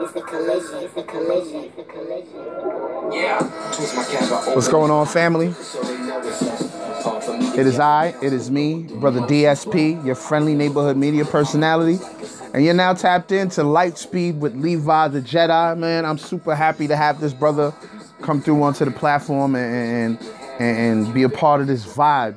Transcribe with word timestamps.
It's 0.00 0.12
collision. 0.12 0.78
It's 0.82 0.94
collision. 1.10 1.72
It's 1.76 1.90
collision. 1.90 3.12
Yeah. 3.12 3.42
What's 4.54 4.66
going 4.68 4.90
on, 4.90 5.06
family? 5.06 5.54
It 7.56 7.66
is 7.66 7.78
I, 7.78 8.14
it 8.20 8.32
is 8.32 8.50
me, 8.50 8.82
Brother 8.82 9.20
DSP, 9.20 10.04
your 10.04 10.16
friendly 10.16 10.54
neighborhood 10.54 10.96
media 10.96 11.24
personality. 11.24 11.98
And 12.52 12.64
you're 12.64 12.74
now 12.74 12.94
tapped 12.94 13.30
into 13.30 13.60
Lightspeed 13.60 14.38
with 14.38 14.56
Levi 14.56 15.08
the 15.08 15.20
Jedi, 15.20 15.78
man. 15.78 16.04
I'm 16.04 16.18
super 16.18 16.56
happy 16.56 16.88
to 16.88 16.96
have 16.96 17.20
this 17.20 17.32
brother 17.32 17.72
come 18.20 18.40
through 18.40 18.62
onto 18.62 18.84
the 18.84 18.90
platform 18.90 19.54
and 19.54 20.18
and, 20.58 21.06
and 21.06 21.14
be 21.14 21.22
a 21.22 21.28
part 21.28 21.60
of 21.60 21.68
this 21.68 21.84
vibe. 21.84 22.36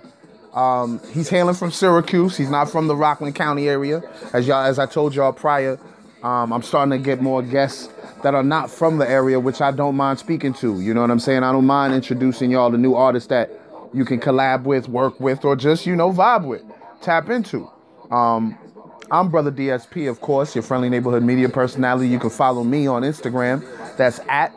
Um, 0.53 0.99
he's 1.11 1.29
hailing 1.29 1.55
from 1.55 1.71
Syracuse. 1.71 2.35
He's 2.35 2.49
not 2.49 2.69
from 2.69 2.87
the 2.87 2.95
Rockland 2.95 3.35
County 3.35 3.69
area. 3.69 4.01
As 4.33 4.47
y'all, 4.47 4.65
as 4.65 4.79
I 4.79 4.87
told 4.87 5.13
y'all 5.13 5.31
prior, 5.31 5.79
um, 6.27 6.51
I'm 6.51 6.61
starting 6.61 6.91
to 6.91 6.97
get 6.97 7.21
more 7.21 7.41
guests 7.41 7.87
that 8.21 8.35
are 8.35 8.43
not 8.43 8.69
from 8.69 8.97
the 8.97 9.09
area, 9.09 9.39
which 9.39 9.61
I 9.61 9.71
don't 9.71 9.95
mind 9.95 10.19
speaking 10.19 10.51
to. 10.55 10.81
You 10.81 10.93
know 10.93 10.99
what 10.99 11.09
I'm 11.09 11.19
saying? 11.19 11.43
I 11.43 11.53
don't 11.53 11.65
mind 11.65 11.93
introducing 11.93 12.51
y'all 12.51 12.69
to 12.69 12.77
new 12.77 12.95
artists 12.95 13.29
that 13.29 13.49
you 13.93 14.03
can 14.03 14.19
collab 14.19 14.63
with, 14.63 14.89
work 14.89 15.17
with, 15.21 15.45
or 15.45 15.55
just, 15.55 15.85
you 15.85 15.95
know, 15.95 16.11
vibe 16.11 16.43
with, 16.43 16.63
tap 17.01 17.29
into. 17.29 17.71
Um, 18.11 18.57
I'm 19.09 19.29
Brother 19.29 19.53
DSP, 19.53 20.09
of 20.09 20.19
course, 20.19 20.53
your 20.53 20.63
friendly 20.63 20.89
neighborhood 20.89 21.23
media 21.23 21.47
personality. 21.47 22.09
You 22.09 22.19
can 22.19 22.29
follow 22.29 22.65
me 22.65 22.87
on 22.87 23.03
Instagram. 23.03 23.63
That's 23.95 24.19
at 24.27 24.53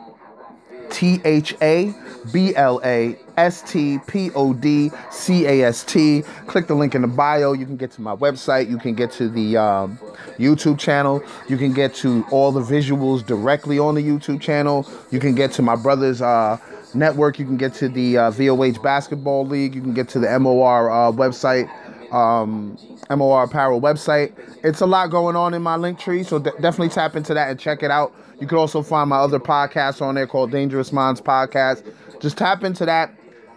T 0.91 1.21
H 1.25 1.55
A 1.61 1.93
B 2.31 2.55
L 2.55 2.79
A 2.83 3.17
S 3.37 3.61
T 3.63 3.99
P 4.05 4.29
O 4.35 4.53
D 4.53 4.91
C 5.09 5.45
A 5.47 5.63
S 5.63 5.83
T. 5.83 6.21
Click 6.47 6.67
the 6.67 6.75
link 6.75 6.93
in 6.93 7.01
the 7.01 7.07
bio. 7.07 7.53
You 7.53 7.65
can 7.65 7.77
get 7.77 7.91
to 7.91 8.01
my 8.01 8.15
website. 8.15 8.69
You 8.69 8.77
can 8.77 8.93
get 8.93 9.11
to 9.13 9.29
the 9.29 9.57
um, 9.57 9.97
YouTube 10.37 10.77
channel. 10.77 11.23
You 11.47 11.57
can 11.57 11.73
get 11.73 11.95
to 11.95 12.25
all 12.31 12.51
the 12.51 12.61
visuals 12.61 13.25
directly 13.25 13.79
on 13.79 13.95
the 13.95 14.03
YouTube 14.03 14.41
channel. 14.41 14.87
You 15.09 15.19
can 15.19 15.33
get 15.33 15.51
to 15.53 15.61
my 15.61 15.75
brother's 15.75 16.21
uh, 16.21 16.57
network. 16.93 17.39
You 17.39 17.45
can 17.45 17.57
get 17.57 17.73
to 17.75 17.89
the 17.89 18.17
uh, 18.17 18.31
VOH 18.31 18.81
Basketball 18.83 19.47
League. 19.47 19.73
You 19.73 19.81
can 19.81 19.93
get 19.93 20.09
to 20.09 20.19
the 20.19 20.39
MOR 20.39 20.91
uh, 20.91 21.11
website. 21.11 21.69
Um, 22.11 22.77
MOR 23.09 23.43
Apparel 23.43 23.79
website. 23.79 24.33
It's 24.63 24.81
a 24.81 24.85
lot 24.85 25.09
going 25.09 25.35
on 25.35 25.53
in 25.53 25.61
my 25.61 25.77
link 25.77 25.97
tree, 25.97 26.23
so 26.23 26.39
de- 26.39 26.51
definitely 26.59 26.89
tap 26.89 27.15
into 27.15 27.33
that 27.33 27.49
and 27.49 27.59
check 27.59 27.83
it 27.83 27.91
out. 27.91 28.13
You 28.39 28.47
can 28.47 28.57
also 28.57 28.81
find 28.81 29.09
my 29.09 29.17
other 29.17 29.39
podcast 29.39 30.01
on 30.01 30.15
there 30.15 30.27
called 30.27 30.51
Dangerous 30.51 30.91
Minds 30.91 31.21
Podcast. 31.21 31.83
Just 32.19 32.37
tap 32.37 32.63
into 32.63 32.85
that. 32.85 33.13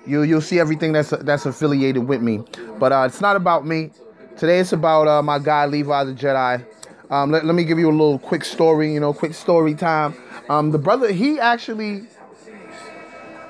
You 0.06 0.22
you'll 0.22 0.40
see 0.40 0.60
everything 0.60 0.92
that's 0.92 1.10
that's 1.10 1.46
affiliated 1.46 2.06
with 2.06 2.20
me. 2.20 2.44
But 2.78 2.92
uh, 2.92 3.04
it's 3.06 3.20
not 3.20 3.36
about 3.36 3.66
me. 3.66 3.90
Today 4.36 4.58
it's 4.58 4.72
about 4.72 5.08
uh, 5.08 5.22
my 5.22 5.38
guy 5.38 5.66
Levi 5.66 6.04
the 6.04 6.12
Jedi. 6.12 6.64
Um, 7.10 7.30
let, 7.30 7.44
let 7.44 7.54
me 7.54 7.64
give 7.64 7.78
you 7.78 7.88
a 7.88 7.92
little 7.92 8.18
quick 8.18 8.44
story. 8.44 8.92
You 8.92 9.00
know, 9.00 9.12
quick 9.12 9.34
story 9.34 9.74
time. 9.74 10.14
Um, 10.48 10.70
the 10.70 10.78
brother 10.78 11.10
he 11.12 11.40
actually 11.40 12.06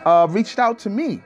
uh, 0.04 0.26
reached 0.30 0.58
out 0.58 0.78
to 0.80 0.90
me. 0.90 1.22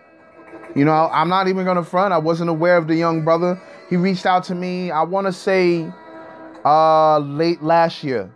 You 0.74 0.84
know, 0.84 1.08
I'm 1.12 1.28
not 1.28 1.48
even 1.48 1.64
gonna 1.64 1.84
front. 1.84 2.12
I 2.12 2.18
wasn't 2.18 2.50
aware 2.50 2.76
of 2.76 2.86
the 2.88 2.94
young 2.94 3.24
brother. 3.24 3.60
He 3.88 3.96
reached 3.96 4.26
out 4.26 4.44
to 4.44 4.54
me. 4.54 4.90
I 4.90 5.02
want 5.02 5.26
to 5.26 5.32
say 5.32 5.90
uh, 6.64 7.18
late 7.18 7.62
last 7.62 8.04
year, 8.04 8.30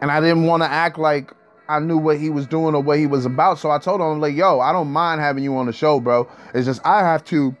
and 0.00 0.10
I 0.10 0.20
didn't 0.20 0.44
want 0.44 0.62
to 0.62 0.68
act 0.68 0.98
like 0.98 1.32
I 1.68 1.78
knew 1.78 1.96
what 1.96 2.18
he 2.18 2.28
was 2.30 2.46
doing 2.46 2.74
or 2.74 2.82
what 2.82 2.98
he 2.98 3.06
was 3.06 3.24
about. 3.24 3.58
So 3.58 3.70
I 3.70 3.78
told 3.78 4.00
him 4.00 4.20
like, 4.20 4.34
"Yo, 4.34 4.60
I 4.60 4.72
don't 4.72 4.90
mind 4.90 5.20
having 5.20 5.44
you 5.44 5.56
on 5.56 5.66
the 5.66 5.72
show, 5.72 6.00
bro. 6.00 6.28
It's 6.54 6.66
just 6.66 6.84
I 6.84 7.00
have 7.00 7.24
to 7.26 7.56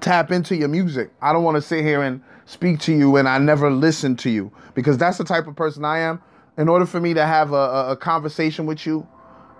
tap 0.00 0.30
into 0.30 0.56
your 0.56 0.68
music. 0.68 1.10
I 1.20 1.32
don't 1.32 1.44
want 1.44 1.56
to 1.56 1.62
sit 1.62 1.84
here 1.84 2.02
and 2.02 2.22
speak 2.46 2.80
to 2.80 2.92
you 2.92 3.16
and 3.16 3.28
I 3.28 3.38
never 3.38 3.70
listen 3.70 4.16
to 4.16 4.30
you 4.30 4.50
because 4.74 4.98
that's 4.98 5.18
the 5.18 5.24
type 5.24 5.46
of 5.46 5.54
person 5.54 5.84
I 5.84 5.98
am. 5.98 6.20
In 6.58 6.68
order 6.68 6.84
for 6.84 7.00
me 7.00 7.14
to 7.14 7.24
have 7.24 7.52
a, 7.52 7.54
a, 7.54 7.90
a 7.92 7.96
conversation 7.96 8.66
with 8.66 8.84
you, 8.84 9.06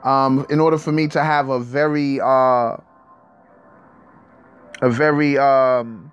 um, 0.02 0.46
in 0.50 0.60
order 0.60 0.76
for 0.76 0.92
me 0.92 1.06
to 1.08 1.22
have 1.22 1.48
a 1.48 1.60
very 1.60 2.20
uh, 2.20 2.76
a 4.80 4.90
very 4.90 5.38
um, 5.38 6.10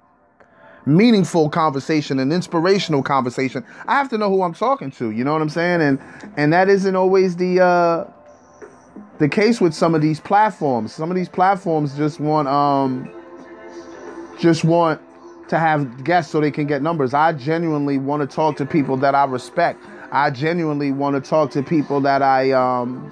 meaningful 0.86 1.50
conversation, 1.50 2.20
an 2.20 2.32
inspirational 2.32 3.04
conversation, 3.04 3.66
I 3.88 3.96
have 3.96 4.10
to 4.10 4.18
know 4.18 4.30
who 4.30 4.42
I'm 4.42 4.54
talking 4.54 4.92
to. 4.92 5.12
You 5.12 5.24
know 5.24 5.34
what 5.34 5.42
I'm 5.42 5.50
saying? 5.50 5.82
And 5.82 6.00
and 6.38 6.54
that 6.54 6.70
isn't 6.70 6.96
always 6.96 7.36
the 7.36 7.62
uh, 7.62 8.06
the 9.20 9.30
case 9.30 9.60
with 9.60 9.74
some 9.74 9.96
of 9.96 10.02
these 10.02 10.20
platforms. 10.20 10.94
Some 10.94 11.12
of 11.12 11.16
these 11.16 11.30
platforms 11.30 11.96
just 11.96 12.20
want 12.20 12.48
um, 12.48 13.12
just 14.40 14.64
want 14.64 15.02
to 15.50 15.58
have 15.58 16.04
guests 16.04 16.32
so 16.32 16.42
they 16.42 16.52
can 16.52 16.68
get 16.68 16.82
numbers. 16.82 17.14
I 17.14 17.34
genuinely 17.34 17.98
want 17.98 18.28
to 18.28 18.36
talk 18.36 18.58
to 18.58 18.66
people 18.66 18.98
that 18.98 19.16
I 19.16 19.26
respect. 19.26 19.84
I 20.12 20.30
genuinely 20.30 20.92
want 20.92 21.22
to 21.22 21.30
talk 21.30 21.52
to 21.52 21.64
people 21.64 22.02
that 22.02 22.22
I 22.22 22.52
um, 22.52 23.12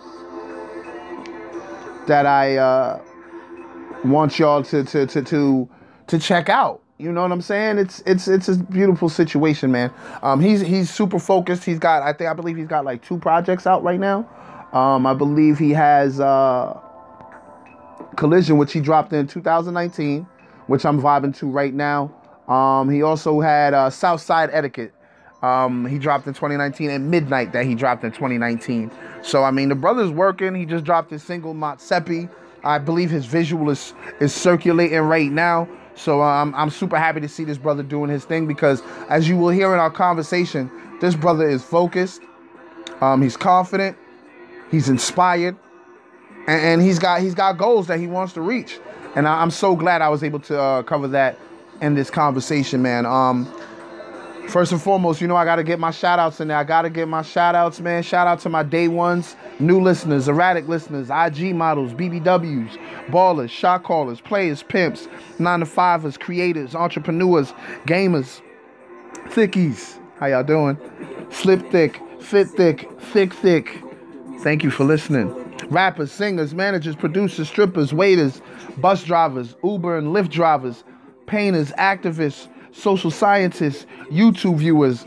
that 2.08 2.26
I 2.26 2.58
uh, 2.58 3.02
want 4.10 4.40
y'all 4.40 4.64
to 4.64 4.84
to 4.84 5.06
to 5.08 5.22
to 5.24 5.70
to 6.08 6.20
check 6.20 6.50
out. 6.50 6.82
You 6.98 7.12
know 7.12 7.24
what 7.24 7.32
I'm 7.32 7.42
saying? 7.42 7.78
It's 7.78 8.02
it's 8.06 8.28
it's 8.28 8.48
a 8.48 8.56
beautiful 8.56 9.10
situation, 9.10 9.72
man. 9.72 9.92
Um, 10.24 10.40
he's 10.40 10.62
he's 10.62 10.90
super 10.90 11.20
focused. 11.20 11.66
He's 11.66 11.80
got 11.80 12.04
I 12.04 12.14
think 12.14 12.30
I 12.30 12.34
believe 12.34 12.56
he's 12.56 12.68
got 12.68 12.86
like 12.86 13.04
two 13.04 13.18
projects 13.18 13.68
out 13.68 13.84
right 13.84 14.00
now. 14.00 14.30
Um, 14.72 15.06
I 15.06 15.14
believe 15.14 15.60
he 15.60 15.72
has 15.72 16.20
uh, 16.20 16.80
Collision, 18.16 18.58
which 18.58 18.74
he 18.74 18.80
dropped 18.80 19.12
in 19.14 19.28
2019, 19.28 20.26
which 20.68 20.86
I'm 20.86 21.02
vibing 21.02 21.36
to 21.38 21.48
right 21.50 21.74
now. 21.74 22.14
Um, 22.48 22.90
he 22.90 23.02
also 23.02 23.42
had 23.42 23.74
uh, 23.74 23.90
Southside 23.90 24.50
Etiquette. 24.54 24.94
Um, 25.42 25.86
he 25.86 26.00
dropped 26.00 26.28
in 26.28 26.34
2019 26.34 26.90
and 26.90 27.12
Midnight 27.12 27.52
that 27.52 27.66
he 27.66 27.76
dropped 27.76 28.04
in 28.04 28.12
2019. 28.12 28.90
So 29.22 29.44
I 29.44 29.52
mean, 29.52 29.70
the 29.70 29.76
brother's 29.76 30.12
working. 30.12 30.56
He 30.56 30.66
just 30.66 30.86
dropped 30.86 31.12
his 31.12 31.24
single 31.24 31.54
Motsepi. 31.54 32.30
I 32.66 32.80
believe 32.80 33.10
his 33.10 33.26
visual 33.26 33.70
is 33.70 33.94
is 34.20 34.34
circulating 34.34 35.00
right 35.00 35.32
now. 35.32 35.68
So 35.96 36.22
um, 36.22 36.54
I'm 36.58 36.70
super 36.70 36.98
happy 36.98 37.22
to 37.22 37.30
see 37.30 37.46
this 37.46 37.58
brother 37.58 37.84
doing 37.84 38.10
his 38.10 38.26
thing 38.26 38.48
because, 38.48 38.84
as 39.08 39.30
you 39.30 39.38
will 39.38 39.50
hear 39.50 39.74
in 39.74 39.80
our 39.80 39.92
conversation, 39.92 40.70
this 41.00 41.16
brother 41.16 41.48
is 41.48 41.64
focused. 41.64 42.22
Um, 43.02 43.22
he's 43.22 43.38
confident. 43.38 43.98
He's 44.72 44.90
inspired, 44.90 45.56
and, 46.48 46.62
and, 46.62 46.82
he's 46.82 47.00
got 47.00 47.22
he's 47.22 47.36
got 47.36 47.58
goals 47.58 47.88
that 47.88 48.00
he 48.00 48.08
wants 48.08 48.34
to 48.34 48.42
reach. 48.42 48.80
And 49.16 49.28
I, 49.28 49.42
am 49.42 49.52
so 49.52 49.76
glad 49.76 50.02
I 50.02 50.10
was 50.10 50.24
able 50.24 50.40
to 50.42 50.60
uh, 50.60 50.84
cover 50.84 51.08
that 51.10 51.38
in 51.82 51.94
this 51.94 52.10
conversation, 52.10 52.82
man. 52.82 53.06
Um, 53.06 53.46
First 54.48 54.72
and 54.72 54.82
foremost, 54.82 55.22
you 55.22 55.28
know, 55.28 55.36
I 55.36 55.44
got 55.44 55.58
to 55.58 55.64
get 55.64 55.80
my 55.80 55.92
shout 55.92 56.20
outs 56.20 56.40
in 56.40 56.48
there. 56.48 56.58
I 56.58 56.64
got 56.64 56.84
to 56.84 56.90
get 56.90 57.08
my 57.08 57.24
shout 57.24 57.56
outs, 57.56 57.82
man. 57.82 58.04
Shout 58.04 58.28
out 58.28 58.40
to 58.42 58.50
my 58.50 58.64
day 58.64 58.88
ones, 58.88 59.36
new 59.60 59.82
listeners, 59.82 60.28
erratic 60.28 60.68
listeners, 60.68 61.10
IG 61.10 61.54
models, 61.56 61.94
BBWs, 61.94 62.78
ballers, 63.08 63.50
shot 63.50 63.84
callers, 63.84 64.22
players, 64.22 64.64
pimps, 64.64 65.08
nine 65.40 65.60
to 65.60 65.66
fivers, 65.66 66.18
creators, 66.18 66.74
entrepreneurs, 66.74 67.54
gamers, 67.86 68.42
thickies. 69.30 70.00
How 70.20 70.28
y'all 70.28 70.44
doing? 70.44 70.78
Slip 71.32 71.70
thick, 71.72 72.02
fit 72.22 72.48
thick, 72.48 72.90
thick, 73.02 73.34
thick. 73.34 73.82
Thank 74.40 74.64
you 74.64 74.70
for 74.70 74.86
listening. 74.86 75.34
Rappers, 75.70 76.12
singers, 76.12 76.54
managers, 76.54 76.96
producers, 76.96 77.50
strippers, 77.50 77.94
waiters, 77.94 78.42
bus 78.78 79.04
drivers, 79.04 79.56
Uber 79.64 79.98
and 79.98 80.08
Lyft 80.10 80.30
drivers, 80.30 80.84
painters, 81.26 81.72
activists, 81.74 82.48
social 82.76 83.10
scientists, 83.10 83.86
YouTube 84.12 84.58
viewers. 84.58 85.06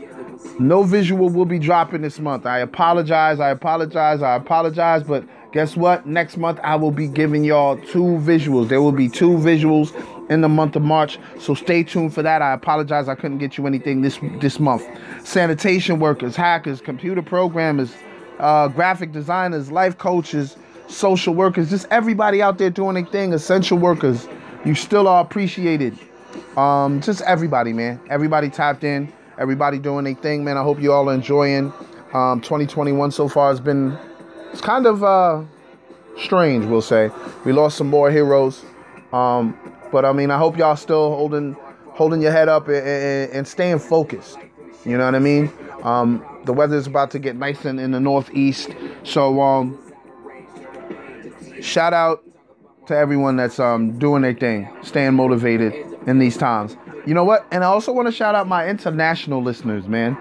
No 0.59 0.83
visual 0.83 1.29
will 1.29 1.45
be 1.45 1.59
dropping 1.59 2.01
this 2.01 2.19
month. 2.19 2.45
I 2.45 2.59
apologize. 2.59 3.39
I 3.39 3.49
apologize. 3.49 4.21
I 4.21 4.35
apologize. 4.35 5.03
But 5.03 5.23
guess 5.53 5.77
what? 5.77 6.05
Next 6.05 6.37
month 6.37 6.59
I 6.63 6.75
will 6.75 6.91
be 6.91 7.07
giving 7.07 7.43
y'all 7.43 7.77
two 7.77 8.19
visuals. 8.19 8.67
There 8.69 8.81
will 8.81 8.91
be 8.91 9.07
two 9.07 9.31
visuals 9.37 9.93
in 10.29 10.41
the 10.41 10.49
month 10.49 10.75
of 10.75 10.81
March. 10.81 11.19
So 11.39 11.53
stay 11.53 11.83
tuned 11.83 12.13
for 12.13 12.23
that. 12.23 12.41
I 12.41 12.53
apologize. 12.53 13.07
I 13.07 13.15
couldn't 13.15 13.37
get 13.37 13.57
you 13.57 13.67
anything 13.67 14.01
this 14.01 14.19
this 14.39 14.59
month. 14.59 14.85
Sanitation 15.23 15.99
workers, 15.99 16.35
hackers, 16.35 16.81
computer 16.81 17.21
programmers, 17.21 17.93
uh, 18.39 18.67
graphic 18.67 19.11
designers, 19.11 19.71
life 19.71 19.97
coaches, 19.97 20.57
social 20.87 21.33
workers, 21.33 21.69
just 21.69 21.87
everybody 21.91 22.41
out 22.41 22.57
there 22.57 22.69
doing 22.69 22.97
a 22.97 23.05
thing, 23.09 23.33
essential 23.33 23.77
workers. 23.77 24.27
You 24.65 24.75
still 24.75 25.07
are 25.07 25.21
appreciated. 25.21 25.97
Um, 26.57 27.01
just 27.01 27.21
everybody, 27.21 27.73
man. 27.73 27.99
Everybody 28.09 28.49
tapped 28.49 28.83
in. 28.83 29.11
Everybody 29.37 29.79
doing 29.79 30.03
their 30.03 30.15
thing, 30.15 30.43
man. 30.43 30.57
I 30.57 30.63
hope 30.63 30.81
you 30.81 30.91
all 30.91 31.09
are 31.09 31.13
enjoying. 31.13 31.71
Um, 32.13 32.41
2021 32.41 33.11
so 33.11 33.29
far 33.29 33.49
has 33.49 33.59
been 33.59 33.97
it's 34.51 34.61
kind 34.61 34.85
of 34.85 35.03
uh, 35.03 35.43
strange, 36.17 36.65
we'll 36.65 36.81
say. 36.81 37.11
We 37.45 37.53
lost 37.53 37.77
some 37.77 37.87
more 37.87 38.09
heroes, 38.11 38.65
um, 39.13 39.57
but 39.91 40.05
I 40.05 40.11
mean, 40.11 40.31
I 40.31 40.37
hope 40.37 40.57
y'all 40.57 40.75
still 40.75 41.15
holding 41.15 41.55
holding 41.91 42.21
your 42.21 42.31
head 42.31 42.49
up 42.49 42.67
and, 42.67 42.77
and, 42.77 43.31
and 43.31 43.47
staying 43.47 43.79
focused. 43.79 44.37
You 44.85 44.97
know 44.97 45.05
what 45.05 45.15
I 45.15 45.19
mean? 45.19 45.51
Um, 45.83 46.25
the 46.45 46.53
weather 46.53 46.77
is 46.77 46.87
about 46.87 47.11
to 47.11 47.19
get 47.19 47.35
nice 47.35 47.65
in, 47.65 47.79
in 47.79 47.91
the 47.91 47.99
northeast, 47.99 48.69
so 49.03 49.41
um, 49.41 49.79
shout 51.61 51.93
out 51.93 52.23
to 52.87 52.97
everyone 52.97 53.35
that's 53.35 53.59
um, 53.59 53.99
doing 53.99 54.23
their 54.23 54.33
thing, 54.33 54.67
staying 54.81 55.13
motivated 55.13 55.88
in 56.07 56.19
these 56.19 56.37
times. 56.37 56.77
You 57.05 57.13
know 57.13 57.23
what? 57.23 57.45
And 57.51 57.63
I 57.63 57.67
also 57.67 57.91
want 57.91 58.07
to 58.07 58.11
shout 58.11 58.35
out 58.35 58.47
my 58.47 58.67
international 58.67 59.41
listeners, 59.41 59.87
man. 59.87 60.17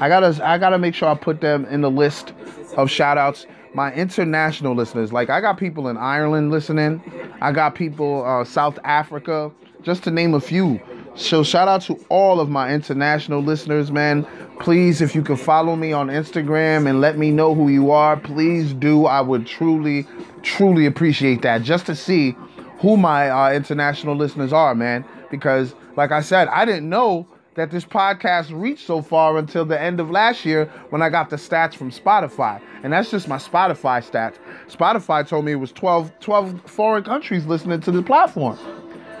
I 0.00 0.08
gotta 0.08 0.38
I 0.46 0.58
gotta 0.58 0.78
make 0.78 0.94
sure 0.94 1.08
I 1.08 1.14
put 1.14 1.40
them 1.40 1.64
in 1.66 1.80
the 1.80 1.90
list 1.90 2.32
of 2.76 2.90
shout 2.90 3.18
outs. 3.18 3.46
My 3.74 3.92
international 3.92 4.74
listeners, 4.74 5.12
like 5.12 5.30
I 5.30 5.40
got 5.40 5.58
people 5.58 5.88
in 5.88 5.96
Ireland 5.96 6.50
listening, 6.50 7.02
I 7.40 7.52
got 7.52 7.74
people 7.74 8.24
uh, 8.24 8.44
South 8.44 8.78
Africa, 8.82 9.52
just 9.82 10.02
to 10.04 10.10
name 10.10 10.34
a 10.34 10.40
few. 10.40 10.80
So 11.14 11.42
shout 11.42 11.66
out 11.66 11.82
to 11.82 11.94
all 12.08 12.40
of 12.40 12.48
my 12.48 12.72
international 12.72 13.42
listeners, 13.42 13.90
man. 13.90 14.26
Please, 14.60 15.00
if 15.00 15.14
you 15.14 15.22
can 15.22 15.36
follow 15.36 15.74
me 15.74 15.92
on 15.92 16.08
Instagram 16.08 16.88
and 16.88 17.00
let 17.00 17.18
me 17.18 17.32
know 17.32 17.54
who 17.54 17.68
you 17.68 17.90
are, 17.90 18.16
please 18.16 18.72
do. 18.72 19.06
I 19.06 19.20
would 19.20 19.46
truly, 19.46 20.06
truly 20.42 20.86
appreciate 20.86 21.42
that. 21.42 21.62
Just 21.62 21.86
to 21.86 21.96
see 21.96 22.36
who 22.78 22.96
my 22.96 23.28
uh, 23.30 23.52
international 23.52 24.14
listeners 24.14 24.52
are, 24.52 24.74
man. 24.74 25.04
Because, 25.30 25.74
like 25.96 26.12
I 26.12 26.20
said, 26.20 26.48
I 26.48 26.64
didn't 26.64 26.88
know 26.88 27.26
that 27.54 27.72
this 27.72 27.84
podcast 27.84 28.50
reached 28.52 28.86
so 28.86 29.02
far 29.02 29.36
until 29.36 29.64
the 29.64 29.80
end 29.80 29.98
of 29.98 30.10
last 30.10 30.44
year 30.44 30.66
when 30.90 31.02
I 31.02 31.08
got 31.10 31.28
the 31.28 31.36
stats 31.36 31.74
from 31.74 31.90
Spotify. 31.90 32.60
And 32.84 32.92
that's 32.92 33.10
just 33.10 33.26
my 33.26 33.36
Spotify 33.36 34.00
stats. 34.08 34.36
Spotify 34.68 35.26
told 35.26 35.44
me 35.44 35.52
it 35.52 35.56
was 35.56 35.72
12, 35.72 36.12
12 36.20 36.70
foreign 36.70 37.02
countries 37.02 37.46
listening 37.46 37.80
to 37.80 37.90
the 37.90 38.02
platform. 38.02 38.56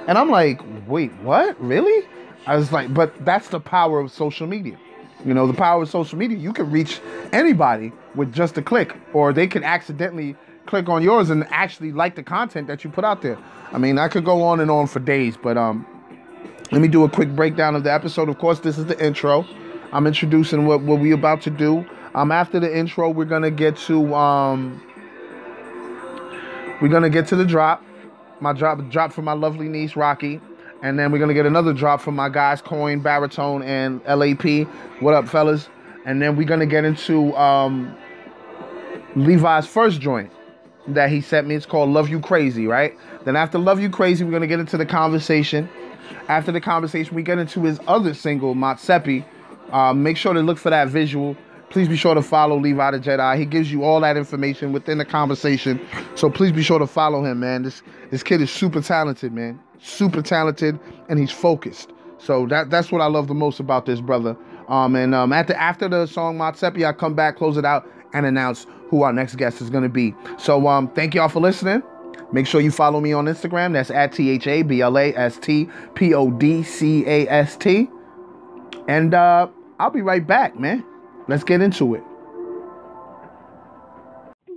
And 0.06 0.16
I'm 0.16 0.30
like, 0.30 0.60
wait, 0.86 1.12
what? 1.22 1.60
Really? 1.60 2.06
I 2.46 2.56
was 2.56 2.70
like, 2.70 2.94
but 2.94 3.12
that's 3.24 3.48
the 3.48 3.60
power 3.60 3.98
of 3.98 4.12
social 4.12 4.46
media. 4.46 4.78
You 5.24 5.34
know, 5.34 5.46
the 5.48 5.52
power 5.52 5.82
of 5.82 5.90
social 5.90 6.16
media. 6.16 6.38
You 6.38 6.52
can 6.52 6.70
reach 6.70 7.00
anybody 7.32 7.92
with 8.14 8.32
just 8.32 8.56
a 8.56 8.62
click, 8.62 8.94
or 9.12 9.32
they 9.32 9.48
can 9.48 9.64
accidentally 9.64 10.36
click 10.66 10.88
on 10.88 11.02
yours 11.02 11.28
and 11.30 11.44
actually 11.50 11.90
like 11.92 12.14
the 12.14 12.22
content 12.22 12.68
that 12.68 12.84
you 12.84 12.90
put 12.90 13.04
out 13.04 13.20
there. 13.20 13.36
I 13.72 13.78
mean, 13.78 13.98
I 13.98 14.06
could 14.06 14.24
go 14.24 14.42
on 14.42 14.60
and 14.60 14.70
on 14.70 14.86
for 14.86 15.00
days, 15.00 15.36
but 15.36 15.56
um, 15.56 15.84
let 16.70 16.80
me 16.82 16.88
do 16.88 17.04
a 17.04 17.08
quick 17.08 17.30
breakdown 17.34 17.74
of 17.74 17.84
the 17.84 17.92
episode. 17.92 18.28
Of 18.28 18.38
course, 18.38 18.60
this 18.60 18.76
is 18.76 18.86
the 18.86 19.04
intro. 19.04 19.46
I'm 19.92 20.06
introducing 20.06 20.66
what, 20.66 20.82
what 20.82 21.00
we 21.00 21.12
about 21.12 21.40
to 21.42 21.50
do. 21.50 21.86
Um, 22.14 22.30
after 22.30 22.60
the 22.60 22.76
intro, 22.76 23.08
we're 23.08 23.24
gonna 23.24 23.50
get 23.50 23.76
to 23.78 24.14
um, 24.14 24.82
we're 26.82 26.88
gonna 26.88 27.10
get 27.10 27.26
to 27.28 27.36
the 27.36 27.44
drop. 27.44 27.82
My 28.40 28.52
drop 28.52 28.86
drop 28.90 29.12
from 29.12 29.24
my 29.24 29.32
lovely 29.32 29.68
niece 29.68 29.96
Rocky, 29.96 30.40
and 30.82 30.98
then 30.98 31.10
we're 31.10 31.18
gonna 31.18 31.34
get 31.34 31.46
another 31.46 31.72
drop 31.72 32.00
from 32.00 32.16
my 32.16 32.28
guys 32.28 32.60
Coin, 32.60 33.00
Baritone, 33.00 33.62
and 33.62 34.02
LAP. 34.04 34.66
What 35.00 35.14
up, 35.14 35.28
fellas? 35.28 35.68
And 36.04 36.20
then 36.20 36.36
we're 36.36 36.48
gonna 36.48 36.66
get 36.66 36.84
into 36.84 37.34
um, 37.36 37.96
Levi's 39.16 39.66
first 39.66 40.00
joint 40.00 40.30
that 40.88 41.10
he 41.10 41.20
sent 41.20 41.46
me. 41.46 41.54
It's 41.54 41.66
called 41.66 41.90
Love 41.90 42.08
You 42.08 42.20
Crazy, 42.20 42.66
right? 42.66 42.96
Then 43.24 43.36
after 43.36 43.58
Love 43.58 43.80
You 43.80 43.88
Crazy, 43.88 44.24
we're 44.24 44.32
gonna 44.32 44.46
get 44.46 44.60
into 44.60 44.76
the 44.76 44.86
conversation. 44.86 45.68
After 46.28 46.52
the 46.52 46.60
conversation, 46.60 47.14
we 47.14 47.22
get 47.22 47.38
into 47.38 47.62
his 47.64 47.80
other 47.86 48.14
single, 48.14 48.54
Matsepi. 48.54 49.24
Uh, 49.72 49.92
make 49.92 50.16
sure 50.16 50.32
to 50.34 50.40
look 50.40 50.58
for 50.58 50.70
that 50.70 50.88
visual. 50.88 51.36
Please 51.70 51.88
be 51.88 51.96
sure 51.96 52.14
to 52.14 52.22
follow 52.22 52.58
Levi 52.58 52.92
the 52.92 52.98
Jedi. 52.98 53.38
He 53.38 53.44
gives 53.44 53.70
you 53.70 53.84
all 53.84 54.00
that 54.00 54.16
information 54.16 54.72
within 54.72 54.98
the 54.98 55.04
conversation. 55.04 55.80
So 56.14 56.30
please 56.30 56.52
be 56.52 56.62
sure 56.62 56.78
to 56.78 56.86
follow 56.86 57.24
him, 57.24 57.40
man. 57.40 57.62
This 57.62 57.82
this 58.10 58.22
kid 58.22 58.40
is 58.40 58.50
super 58.50 58.80
talented, 58.80 59.32
man. 59.32 59.60
Super 59.78 60.22
talented, 60.22 60.80
and 61.08 61.18
he's 61.18 61.30
focused. 61.30 61.92
So 62.16 62.46
that 62.46 62.70
that's 62.70 62.90
what 62.90 63.02
I 63.02 63.06
love 63.06 63.28
the 63.28 63.34
most 63.34 63.60
about 63.60 63.84
this 63.84 64.00
brother. 64.00 64.36
Um, 64.68 64.96
and 64.96 65.14
um, 65.14 65.32
after 65.32 65.54
after 65.54 65.88
the 65.88 66.06
song 66.06 66.38
Matsepi, 66.38 66.86
I 66.86 66.92
come 66.92 67.14
back, 67.14 67.36
close 67.36 67.58
it 67.58 67.66
out, 67.66 67.86
and 68.14 68.24
announce 68.24 68.66
who 68.88 69.02
our 69.02 69.12
next 69.12 69.36
guest 69.36 69.60
is 69.60 69.68
gonna 69.68 69.90
be. 69.90 70.14
So 70.38 70.66
um, 70.68 70.88
thank 70.88 71.14
y'all 71.14 71.28
for 71.28 71.40
listening. 71.40 71.82
Make 72.32 72.46
sure 72.46 72.60
you 72.60 72.70
follow 72.70 73.00
me 73.00 73.12
on 73.12 73.24
Instagram. 73.26 73.72
That's 73.72 73.90
at 73.90 74.12
T 74.12 74.30
H 74.30 74.46
A 74.46 74.62
B 74.62 74.80
L 74.82 74.98
A 74.98 75.14
S 75.14 75.38
T 75.38 75.68
P 75.94 76.12
O 76.14 76.30
D 76.30 76.62
C 76.62 77.04
A 77.06 77.26
S 77.28 77.56
T. 77.56 77.88
And 78.86 79.14
uh, 79.14 79.48
I'll 79.78 79.90
be 79.90 80.02
right 80.02 80.26
back, 80.26 80.58
man. 80.58 80.84
Let's 81.26 81.44
get 81.44 81.60
into 81.60 81.94
it. 81.94 82.02
Yeah, 84.48 84.54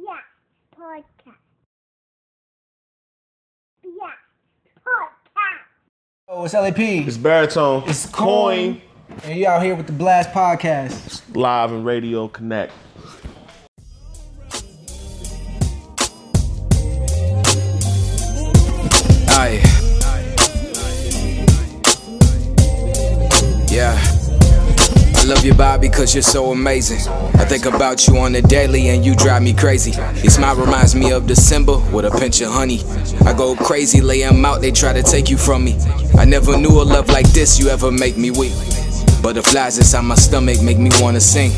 podcast. 0.77 1.35
Yeah, 3.83 3.89
podcast. 4.85 5.59
Oh, 6.27 6.45
it's 6.45 6.53
LAP. 6.53 6.79
It's 6.79 7.17
baritone. 7.17 7.83
It's 7.87 8.05
Coin. 8.05 8.81
And 9.23 9.37
you 9.37 9.47
out 9.47 9.61
here 9.63 9.75
with 9.75 9.87
the 9.87 9.93
Blast 9.93 10.31
Podcast. 10.31 11.21
live 11.35 11.71
and 11.71 11.85
radio 11.85 12.27
connect. 12.29 12.71
Aye. 19.41 19.59
Yeah. 23.71 23.97
I 25.15 25.23
love 25.25 25.43
you, 25.43 25.55
Bob, 25.55 25.81
because 25.81 26.13
you're 26.13 26.21
so 26.21 26.51
amazing. 26.51 26.99
I 27.09 27.45
think 27.45 27.65
about 27.65 28.05
you 28.05 28.17
on 28.17 28.33
the 28.33 28.43
daily 28.43 28.89
and 28.89 29.03
you 29.03 29.15
drive 29.15 29.41
me 29.41 29.53
crazy. 29.53 29.93
Your 30.21 30.29
smile 30.29 30.55
reminds 30.57 30.93
me 30.93 31.11
of 31.11 31.25
December 31.25 31.79
with 31.91 32.05
a 32.05 32.11
pinch 32.19 32.41
of 32.41 32.51
honey. 32.51 32.81
I 33.25 33.33
go 33.33 33.55
crazy, 33.55 33.99
lay 33.99 34.23
'em 34.23 34.45
out, 34.45 34.61
they 34.61 34.69
try 34.69 34.93
to 34.93 35.01
take 35.01 35.31
you 35.31 35.37
from 35.37 35.63
me. 35.63 35.75
I 36.19 36.25
never 36.25 36.55
knew 36.55 36.79
a 36.79 36.83
love 36.83 37.09
like 37.09 37.27
this, 37.31 37.57
you 37.57 37.69
ever 37.69 37.91
make 37.91 38.17
me 38.17 38.29
weak. 38.29 38.53
Butterflies 39.23 39.79
inside 39.79 40.03
my 40.03 40.15
stomach 40.15 40.61
make 40.61 40.77
me 40.77 40.91
wanna 40.99 41.19
sing. 41.19 41.51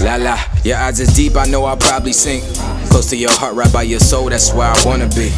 La 0.00 0.16
la, 0.16 0.36
your 0.64 0.78
eyes 0.78 0.98
is 0.98 1.14
deep, 1.14 1.36
I 1.36 1.46
know 1.46 1.66
I'll 1.66 1.76
probably 1.76 2.12
sink. 2.12 2.42
Close 2.90 3.06
to 3.10 3.16
your 3.16 3.30
heart, 3.30 3.54
right 3.54 3.72
by 3.72 3.84
your 3.84 4.00
soul, 4.00 4.28
that's 4.28 4.52
where 4.52 4.66
I 4.66 4.84
wanna 4.84 5.06
be. 5.14 5.30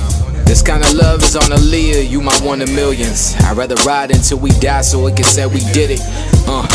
This 0.50 0.62
kind 0.62 0.82
of 0.82 0.92
love 0.94 1.22
is 1.22 1.36
on 1.36 1.52
a 1.52 1.56
leer, 1.58 2.02
you 2.02 2.20
my 2.20 2.34
one 2.42 2.60
in 2.60 2.74
millions. 2.74 3.36
I'd 3.44 3.56
rather 3.56 3.76
ride 3.86 4.10
until 4.10 4.40
we 4.40 4.50
die 4.58 4.80
so 4.80 5.06
it 5.06 5.14
can 5.14 5.24
say 5.24 5.46
we 5.46 5.60
did 5.72 5.92
it. 5.92 6.00
Uh. 6.48 6.66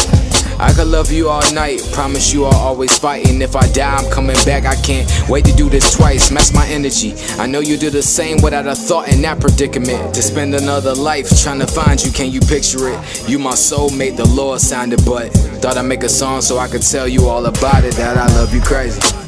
I 0.57 0.71
could 0.71 0.87
love 0.87 1.11
you 1.11 1.27
all 1.27 1.43
night, 1.53 1.81
promise 1.91 2.33
you 2.33 2.45
I'll 2.45 2.55
always 2.55 2.97
fight. 2.97 3.27
And 3.27 3.43
if 3.43 3.53
I 3.53 3.67
die, 3.73 3.97
I'm 3.97 4.09
coming 4.09 4.37
back. 4.45 4.63
I 4.63 4.75
can't 4.81 5.11
wait 5.27 5.43
to 5.43 5.51
do 5.51 5.69
this 5.69 5.93
twice. 5.93 6.31
Match 6.31 6.53
my 6.53 6.65
energy. 6.67 7.15
I 7.37 7.47
know 7.47 7.59
you 7.59 7.75
do 7.75 7.89
the 7.89 8.01
same 8.01 8.41
without 8.41 8.65
a 8.65 8.75
thought 8.75 9.09
in 9.09 9.21
that 9.23 9.41
predicament. 9.41 10.15
To 10.15 10.21
spend 10.21 10.55
another 10.55 10.95
life 10.95 11.27
trying 11.41 11.59
to 11.59 11.67
find 11.67 12.01
you, 12.01 12.13
can 12.13 12.31
you 12.31 12.39
picture 12.39 12.87
it? 12.87 13.27
You 13.27 13.39
my 13.39 13.55
soulmate, 13.55 14.15
the 14.15 14.29
Lord 14.29 14.61
signed 14.61 14.93
it, 14.93 15.05
but 15.05 15.33
thought 15.61 15.75
I'd 15.75 15.81
make 15.81 16.03
a 16.03 16.09
song 16.09 16.41
so 16.41 16.59
I 16.59 16.69
could 16.69 16.81
tell 16.81 17.09
you 17.09 17.27
all 17.27 17.45
about 17.45 17.83
it. 17.83 17.95
That 17.95 18.15
I 18.15 18.27
love 18.37 18.53
you 18.53 18.61
crazy. 18.61 19.24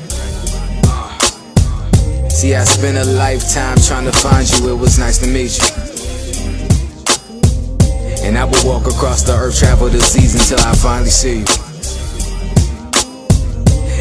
See, 2.37 2.53
I 2.53 2.65
spent 2.65 2.99
a 2.99 3.03
lifetime 3.03 3.77
trying 3.77 4.05
to 4.05 4.11
find 4.11 4.47
you. 4.47 4.69
It 4.69 4.77
was 4.77 4.99
nice 4.99 5.17
to 5.17 5.25
meet 5.25 5.57
you. 5.57 5.65
And 8.23 8.37
I 8.37 8.45
will 8.45 8.63
walk 8.63 8.85
across 8.85 9.23
the 9.23 9.33
earth, 9.33 9.57
travel 9.57 9.89
the 9.89 9.99
seas 9.99 10.35
until 10.35 10.63
I 10.63 10.75
finally 10.75 11.09
see 11.09 11.39
you. 11.39 11.47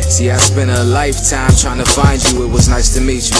See, 0.02 0.30
I 0.30 0.36
spent 0.36 0.68
a 0.68 0.84
lifetime 0.84 1.50
trying 1.58 1.78
to 1.78 1.90
find 1.90 2.22
you. 2.30 2.44
It 2.44 2.50
was 2.52 2.68
nice 2.68 2.92
to 2.92 3.00
meet 3.00 3.24
you. 3.24 3.38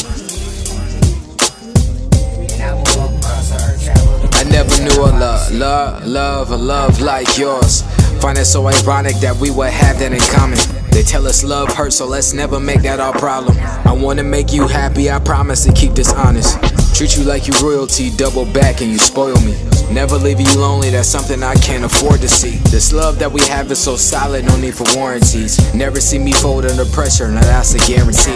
I 4.33 4.45
never 4.49 4.83
knew 4.83 5.03
a 5.03 5.13
love, 5.13 5.53
love, 5.53 6.07
love, 6.07 6.51
a 6.53 6.57
love 6.57 7.03
like 7.03 7.37
yours. 7.37 7.83
Find 8.21 8.39
it 8.39 8.47
so 8.47 8.67
ironic 8.67 9.17
that 9.17 9.37
we 9.37 9.51
would 9.51 9.71
have 9.71 9.99
that 9.99 10.13
in 10.13 10.21
common. 10.35 10.59
They 10.91 11.03
tell 11.03 11.27
us 11.27 11.45
love 11.45 11.69
hurts, 11.73 11.97
so 11.97 12.07
let's 12.07 12.33
never 12.33 12.59
make 12.59 12.83
that 12.83 13.01
our 13.01 13.13
problem. 13.13 13.57
I 13.85 13.93
wanna 13.93 14.25
make 14.25 14.53
you 14.53 14.67
happy, 14.67 15.11
I 15.11 15.19
promise 15.19 15.65
to 15.65 15.73
keep 15.73 15.93
this 15.93 16.13
honest. 16.13 16.59
Treat 16.95 17.17
you 17.17 17.25
like 17.25 17.47
you 17.47 17.53
royalty, 17.63 18.11
double 18.17 18.47
back 18.47 18.81
and 18.81 18.91
you 18.91 18.99
spoil 18.99 19.39
me. 19.43 19.55
Never 19.91 20.17
leave 20.17 20.41
you 20.41 20.59
lonely, 20.59 20.91
that's 20.91 21.09
something 21.09 21.43
I 21.43 21.55
can't 21.57 21.85
afford 21.85 22.21
to 22.23 22.29
see. 22.29 22.57
This 22.71 22.93
love 22.93 23.19
that 23.19 23.31
we 23.31 23.43
have 23.43 23.71
is 23.71 23.79
so 23.79 23.97
solid, 23.97 24.45
no 24.47 24.57
need 24.57 24.75
for 24.75 24.87
warranties. 24.97 25.59
Never 25.75 26.01
see 26.01 26.19
me 26.19 26.33
fold 26.33 26.65
under 26.65 26.87
pressure, 26.87 27.29
now 27.29 27.43
that's 27.43 27.75
a 27.75 27.79
guarantee. 27.87 28.35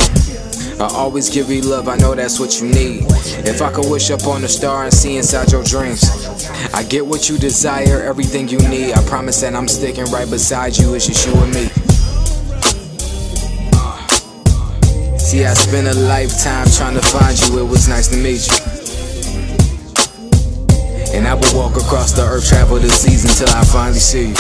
I 0.80 0.88
always 0.94 1.28
give 1.28 1.50
you 1.50 1.60
love, 1.60 1.88
I 1.88 1.96
know 1.96 2.14
that's 2.14 2.40
what 2.40 2.58
you 2.58 2.66
need. 2.66 3.04
If 3.44 3.60
I 3.60 3.70
could 3.70 3.90
wish 3.90 4.10
up 4.10 4.26
on 4.26 4.42
a 4.44 4.49
star 4.49 4.84
and 4.84 4.94
see 4.94 5.18
inside 5.18 5.52
your 5.52 5.62
dreams, 5.62 6.02
I 6.72 6.84
get 6.84 7.04
what 7.04 7.28
you 7.28 7.37
desire, 7.37 8.00
everything 8.02 8.49
you 8.49 8.56
need. 8.66 8.94
I 8.94 9.04
promise 9.04 9.42
that 9.42 9.54
I'm 9.54 9.68
sticking 9.68 10.06
right 10.06 10.28
beside 10.30 10.78
you, 10.78 10.94
it's 10.94 11.06
just 11.06 11.26
you 11.26 11.34
and 11.34 11.52
me. 11.52 11.66
See, 15.18 15.44
I 15.44 15.52
spent 15.52 15.87
a 15.87 15.94
lifetime 16.08 16.66
trying 16.75 16.94
to 16.94 17.02
find 17.02 17.38
you, 17.40 17.58
it 17.58 17.68
was 17.68 17.87
nice 17.87 18.08
to 18.08 18.16
meet 18.16 18.49
you. 18.49 18.56
And 21.14 21.28
I 21.28 21.34
will 21.34 21.54
walk 21.54 21.76
across 21.76 22.12
the 22.12 22.22
earth, 22.22 22.49
travel 22.49 22.78
the 22.78 22.88
seas 22.88 23.25
until 23.28 23.54
I 23.54 23.64
finally 23.66 23.99
see 23.99 24.28
you. 24.30 24.37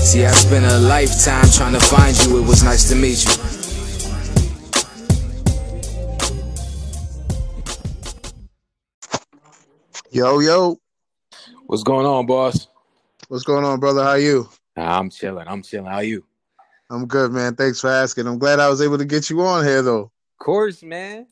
See, 0.00 0.24
I 0.24 0.30
spent 0.30 0.64
a 0.64 0.78
lifetime 0.78 1.44
trying 1.52 1.74
to 1.74 1.80
find 1.80 2.16
you, 2.24 2.38
it 2.42 2.48
was 2.48 2.62
nice 2.62 2.88
to 2.88 2.94
meet 2.94 3.22
you. 3.26 3.63
Yo, 10.14 10.38
yo. 10.38 10.78
What's 11.66 11.82
going 11.82 12.06
on, 12.06 12.24
boss? 12.24 12.68
What's 13.26 13.42
going 13.42 13.64
on, 13.64 13.80
brother? 13.80 14.04
How 14.04 14.14
you? 14.14 14.48
I'm 14.76 15.10
chilling. 15.10 15.48
I'm 15.48 15.60
chilling. 15.60 15.90
How 15.90 15.98
you? 15.98 16.24
I'm 16.88 17.08
good, 17.08 17.32
man. 17.32 17.56
Thanks 17.56 17.80
for 17.80 17.90
asking. 17.90 18.28
I'm 18.28 18.38
glad 18.38 18.60
I 18.60 18.68
was 18.68 18.80
able 18.80 18.96
to 18.98 19.04
get 19.04 19.28
you 19.28 19.42
on 19.42 19.64
here, 19.64 19.82
though. 19.82 20.02
Of 20.02 20.38
course, 20.38 20.84
man. 20.84 21.26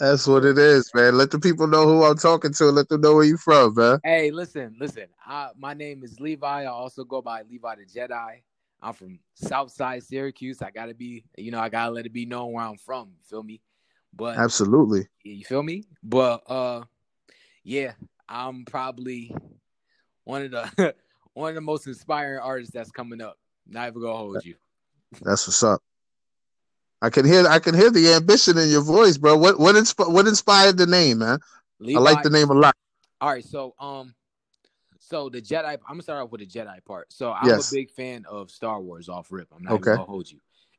That's 0.00 0.26
what 0.26 0.44
it 0.44 0.58
is, 0.58 0.90
man. 0.92 1.16
Let 1.16 1.30
the 1.30 1.38
people 1.38 1.68
know 1.68 1.86
who 1.86 2.02
I'm 2.02 2.16
talking 2.16 2.52
to. 2.52 2.64
Let 2.64 2.88
them 2.88 3.00
know 3.00 3.14
where 3.14 3.24
you 3.24 3.36
from, 3.36 3.74
man. 3.76 4.00
Hey, 4.02 4.32
listen, 4.32 4.74
listen. 4.80 5.06
I, 5.24 5.50
my 5.56 5.72
name 5.72 6.02
is 6.02 6.18
Levi. 6.18 6.62
I 6.64 6.66
also 6.66 7.04
go 7.04 7.22
by 7.22 7.42
Levi 7.42 7.76
the 7.76 7.84
Jedi. 7.84 8.42
I'm 8.82 8.92
from 8.92 9.20
Southside 9.34 10.02
Syracuse. 10.02 10.62
I 10.62 10.72
gotta 10.72 10.94
be, 10.94 11.22
you 11.38 11.52
know, 11.52 11.60
I 11.60 11.68
gotta 11.68 11.92
let 11.92 12.06
it 12.06 12.12
be 12.12 12.26
known 12.26 12.54
where 12.54 12.64
I'm 12.64 12.78
from. 12.78 13.10
You 13.10 13.22
feel 13.22 13.44
me? 13.44 13.60
But 14.12 14.36
Absolutely. 14.36 15.06
you 15.22 15.44
feel 15.44 15.62
me? 15.62 15.84
But 16.02 16.42
uh, 16.48 16.82
yeah, 17.64 17.92
I'm 18.28 18.64
probably 18.64 19.34
one 20.24 20.42
of 20.42 20.50
the 20.50 20.94
one 21.34 21.50
of 21.50 21.54
the 21.54 21.60
most 21.60 21.86
inspiring 21.86 22.38
artists 22.38 22.72
that's 22.72 22.90
coming 22.90 23.20
up. 23.20 23.36
Not 23.66 23.88
even 23.88 24.02
gonna 24.02 24.16
hold 24.16 24.44
you. 24.44 24.54
That's 25.22 25.46
what's 25.46 25.62
up. 25.62 25.82
I 27.02 27.10
can 27.10 27.24
hear 27.24 27.46
I 27.46 27.58
can 27.58 27.74
hear 27.74 27.90
the 27.90 28.12
ambition 28.14 28.58
in 28.58 28.68
your 28.68 28.82
voice, 28.82 29.16
bro. 29.16 29.36
What 29.36 29.58
what 29.58 29.74
insp- 29.74 30.12
what 30.12 30.26
inspired 30.26 30.76
the 30.76 30.86
name, 30.86 31.18
man? 31.18 31.38
Levi, 31.78 31.98
I 31.98 32.02
like 32.02 32.22
the 32.22 32.30
name 32.30 32.50
a 32.50 32.54
lot. 32.54 32.74
All 33.20 33.30
right, 33.30 33.44
so 33.44 33.74
um, 33.78 34.14
so 34.98 35.28
the 35.28 35.40
Jedi. 35.40 35.64
I'm 35.64 35.78
gonna 35.88 36.02
start 36.02 36.22
off 36.22 36.30
with 36.30 36.40
the 36.40 36.46
Jedi 36.46 36.84
part. 36.84 37.12
So 37.12 37.32
I'm 37.32 37.48
Yes. 37.48 37.70
a 37.70 37.74
big 37.74 37.90
fan 37.90 38.24
of 38.28 38.50
Star 38.50 38.80
Wars 38.80 39.08
off 39.08 39.32
rip. 39.32 39.48
I'm 39.54 39.62
not 39.62 39.72
Okay. 39.74 39.78
even 39.80 39.94
gonna 39.94 40.04
hold 40.04 40.30
you. 40.30 40.38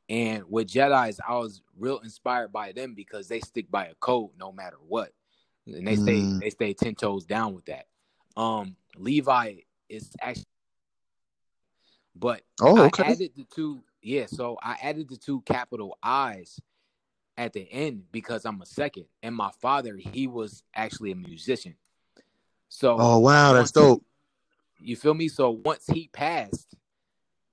And 0.10 0.44
with 0.50 0.68
Jedi's, 0.68 1.20
I 1.28 1.38
was 1.38 1.62
real 1.80 2.00
inspired 2.00 2.52
by 2.52 2.72
them 2.72 2.94
because 2.94 3.28
they 3.28 3.40
stick 3.40 3.72
by 3.72 3.86
a 3.86 3.96
code 3.96 4.32
no 4.38 4.52
matter 4.52 4.78
what, 4.88 5.12
and 5.76 5.88
they 5.88 5.96
stay 5.96 6.22
Mm. 6.22 6.40
they 6.40 6.50
stay 6.50 6.74
ten 6.74 6.96
toes 6.96 7.26
down 7.26 7.54
with 7.54 7.66
that. 7.66 7.88
Um, 8.38 8.76
Levi 8.98 9.56
is 9.90 10.12
actually, 10.22 10.46
but 12.16 12.42
Oh, 12.62 12.78
I 12.78 12.88
okay. 12.88 13.04
added 13.04 13.32
the 13.36 13.46
two. 13.54 13.84
Yeah, 14.02 14.26
so 14.26 14.58
I 14.62 14.78
added 14.82 15.10
the 15.10 15.18
two 15.18 15.42
capital 15.42 15.98
I's 16.02 16.60
at 17.38 17.54
the 17.54 17.68
end 17.72 18.04
because 18.12 18.46
I'm 18.46 18.62
a 18.62 18.66
second, 18.66 19.06
and 19.22 19.36
my 19.36 19.52
father 19.62 19.98
he 19.98 20.28
was 20.28 20.64
actually 20.76 21.12
a 21.12 21.16
musician. 21.16 21.76
So 22.70 22.98
Oh 23.00 23.20
wow, 23.20 23.54
that's 23.54 23.72
dope. 23.72 24.04
You 24.80 24.96
feel 24.96 25.14
me? 25.14 25.28
So 25.28 25.52
once 25.64 25.86
he 25.88 26.10
passed, 26.12 26.74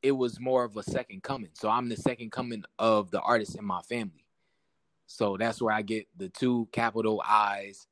it 0.03 0.13
was 0.13 0.41
more 0.41 0.65
of 0.65 0.77
a 0.77 0.83
second 0.83 1.23
coming. 1.23 1.51
So 1.55 1.69
I'm 1.69 1.89
the 1.89 1.97
second 1.97 2.33
coming 2.33 2.65
of 2.79 3.11
the 3.11 3.21
artist 3.21 3.57
in 3.57 3.65
my 3.65 3.83
family. 3.83 4.25
So 5.07 5.37
that's 5.37 5.61
where 5.61 5.75
I 5.75 5.83
get 5.83 6.07
the 6.17 6.29
two 6.29 6.69
capital 6.73 7.23
I's. 7.27 7.87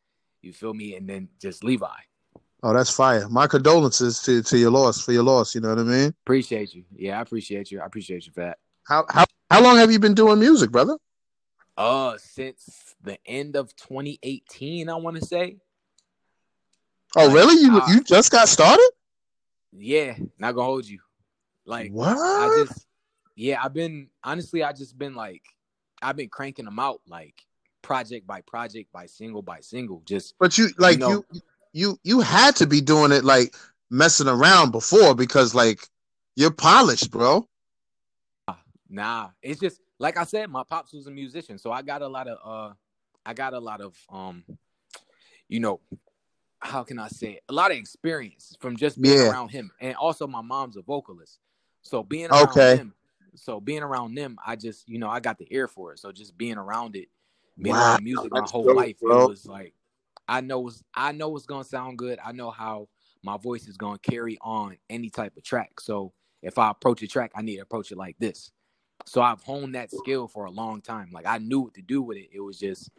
You 0.46 0.52
feel 0.52 0.72
me? 0.72 0.94
And 0.94 1.08
then 1.08 1.28
just 1.40 1.64
Levi. 1.64 1.88
Oh, 2.62 2.72
that's 2.72 2.90
fire. 2.90 3.28
My 3.28 3.48
condolences 3.48 4.22
to, 4.22 4.42
to 4.44 4.56
your 4.56 4.70
loss 4.70 5.00
for 5.00 5.12
your 5.12 5.24
loss. 5.24 5.54
You 5.54 5.60
know 5.60 5.70
what 5.70 5.80
I 5.80 5.82
mean? 5.82 6.14
Appreciate 6.24 6.72
you. 6.72 6.84
Yeah, 6.94 7.18
I 7.18 7.22
appreciate 7.22 7.70
you. 7.72 7.80
I 7.80 7.84
appreciate 7.84 8.26
you 8.26 8.32
for 8.32 8.40
that. 8.42 8.58
How 8.84 9.04
how 9.08 9.24
how 9.50 9.60
long 9.60 9.76
have 9.76 9.90
you 9.90 9.98
been 9.98 10.14
doing 10.14 10.38
music, 10.38 10.70
brother? 10.70 10.96
Uh, 11.76 12.16
since 12.18 12.94
the 13.02 13.18
end 13.26 13.56
of 13.56 13.74
2018, 13.76 14.88
I 14.88 14.94
want 14.94 15.16
to 15.16 15.26
say. 15.26 15.56
Oh, 17.16 17.26
Like, 17.26 17.34
really? 17.34 17.60
You 17.60 17.76
uh, 17.76 17.86
you 17.88 18.02
just 18.02 18.30
got 18.30 18.48
started? 18.48 18.90
Yeah, 19.72 20.16
not 20.38 20.54
gonna 20.54 20.64
hold 20.64 20.86
you. 20.86 21.00
Like 21.66 21.90
What? 21.90 22.16
I 22.16 22.64
just, 22.64 22.86
yeah, 23.34 23.60
I've 23.62 23.74
been 23.74 24.08
honestly, 24.22 24.62
I 24.62 24.72
just 24.72 24.96
been 24.96 25.16
like, 25.16 25.42
I've 26.00 26.16
been 26.16 26.28
cranking 26.28 26.64
them 26.66 26.78
out 26.78 27.00
like 27.08 27.34
project 27.86 28.26
by 28.26 28.40
project, 28.40 28.92
by 28.92 29.06
single 29.06 29.42
by 29.42 29.60
single. 29.60 30.02
Just 30.04 30.34
But 30.40 30.58
you 30.58 30.68
like 30.76 30.98
know- 30.98 31.24
you 31.30 31.42
you 31.72 32.00
you 32.02 32.20
had 32.20 32.56
to 32.56 32.66
be 32.66 32.80
doing 32.80 33.12
it 33.12 33.24
like 33.24 33.54
messing 33.90 34.26
around 34.26 34.72
before 34.72 35.14
because 35.14 35.54
like 35.54 35.88
you're 36.34 36.50
polished, 36.50 37.10
bro. 37.12 37.48
nah, 38.90 39.30
it's 39.40 39.60
just 39.60 39.80
like 39.98 40.16
I 40.16 40.24
said, 40.24 40.50
my 40.50 40.64
pops 40.64 40.92
was 40.92 41.06
a 41.06 41.10
musician, 41.10 41.58
so 41.58 41.70
I 41.70 41.82
got 41.82 42.02
a 42.02 42.08
lot 42.08 42.26
of, 42.28 42.38
uh, 42.44 42.74
I 43.24 43.32
got 43.32 43.54
a 43.54 43.58
lot 43.58 43.80
of, 43.80 43.96
um, 44.10 44.44
you 45.48 45.60
know, 45.60 45.80
how 46.58 46.82
can 46.82 46.98
I 46.98 47.08
say 47.08 47.34
it? 47.34 47.42
a 47.48 47.52
lot 47.52 47.70
of 47.70 47.76
experience 47.78 48.56
from 48.60 48.76
just 48.76 49.00
being 49.00 49.18
Yeah. 49.18 49.30
around 49.30 49.50
him, 49.50 49.70
and 49.80 49.94
also 49.96 50.26
my 50.26 50.42
mom's 50.42 50.76
a 50.76 50.82
vocalist, 50.82 51.38
so 51.82 52.02
being 52.02 52.30
around 52.30 52.50
Okay. 52.50 52.76
them, 52.76 52.94
so 53.34 53.60
being 53.60 53.82
around 53.82 54.14
them, 54.14 54.38
I 54.44 54.56
just, 54.56 54.88
you 54.88 54.98
know, 54.98 55.08
I 55.08 55.20
got 55.20 55.38
the 55.38 55.46
ear 55.50 55.68
for 55.68 55.92
it, 55.92 55.98
so 56.00 56.12
just 56.12 56.36
being 56.36 56.58
around 56.58 56.96
it, 56.96 57.08
being 57.60 57.74
Wow, 57.74 57.96
music 58.02 58.32
my 58.32 58.40
whole 58.42 58.64
dope, 58.64 58.76
life, 58.76 58.98
bro. 59.00 59.24
it 59.24 59.28
was 59.28 59.46
like, 59.46 59.74
I 60.28 60.40
know 60.40 60.68
it's, 60.68 60.82
I 60.94 61.12
know 61.12 61.36
it's 61.36 61.46
gonna 61.46 61.64
sound 61.64 61.98
good, 61.98 62.18
I 62.24 62.32
know 62.32 62.50
how 62.50 62.88
my 63.22 63.36
voice 63.36 63.66
is 63.66 63.76
gonna 63.76 63.98
carry 63.98 64.38
on 64.40 64.76
any 64.90 65.10
type 65.10 65.36
of 65.36 65.42
track, 65.42 65.80
so 65.80 66.12
if 66.42 66.58
I 66.58 66.70
approach 66.70 67.02
a 67.02 67.08
track, 67.08 67.32
I 67.34 67.42
need 67.42 67.56
to 67.56 67.62
approach 67.62 67.90
it 67.90 67.98
like 67.98 68.16
this. 68.18 68.52
So 69.06 69.22
I've 69.22 69.42
honed 69.42 69.74
that 69.74 69.92
skill 69.92 70.26
for 70.28 70.46
a 70.46 70.50
long 70.50 70.80
time. 70.80 71.10
Like 71.12 71.26
I 71.26 71.38
knew 71.38 71.60
what 71.60 71.74
to 71.74 71.82
do 71.82 72.02
with 72.02 72.18
it. 72.18 72.28
It 72.32 72.40
was 72.40 72.58
just 72.58 72.90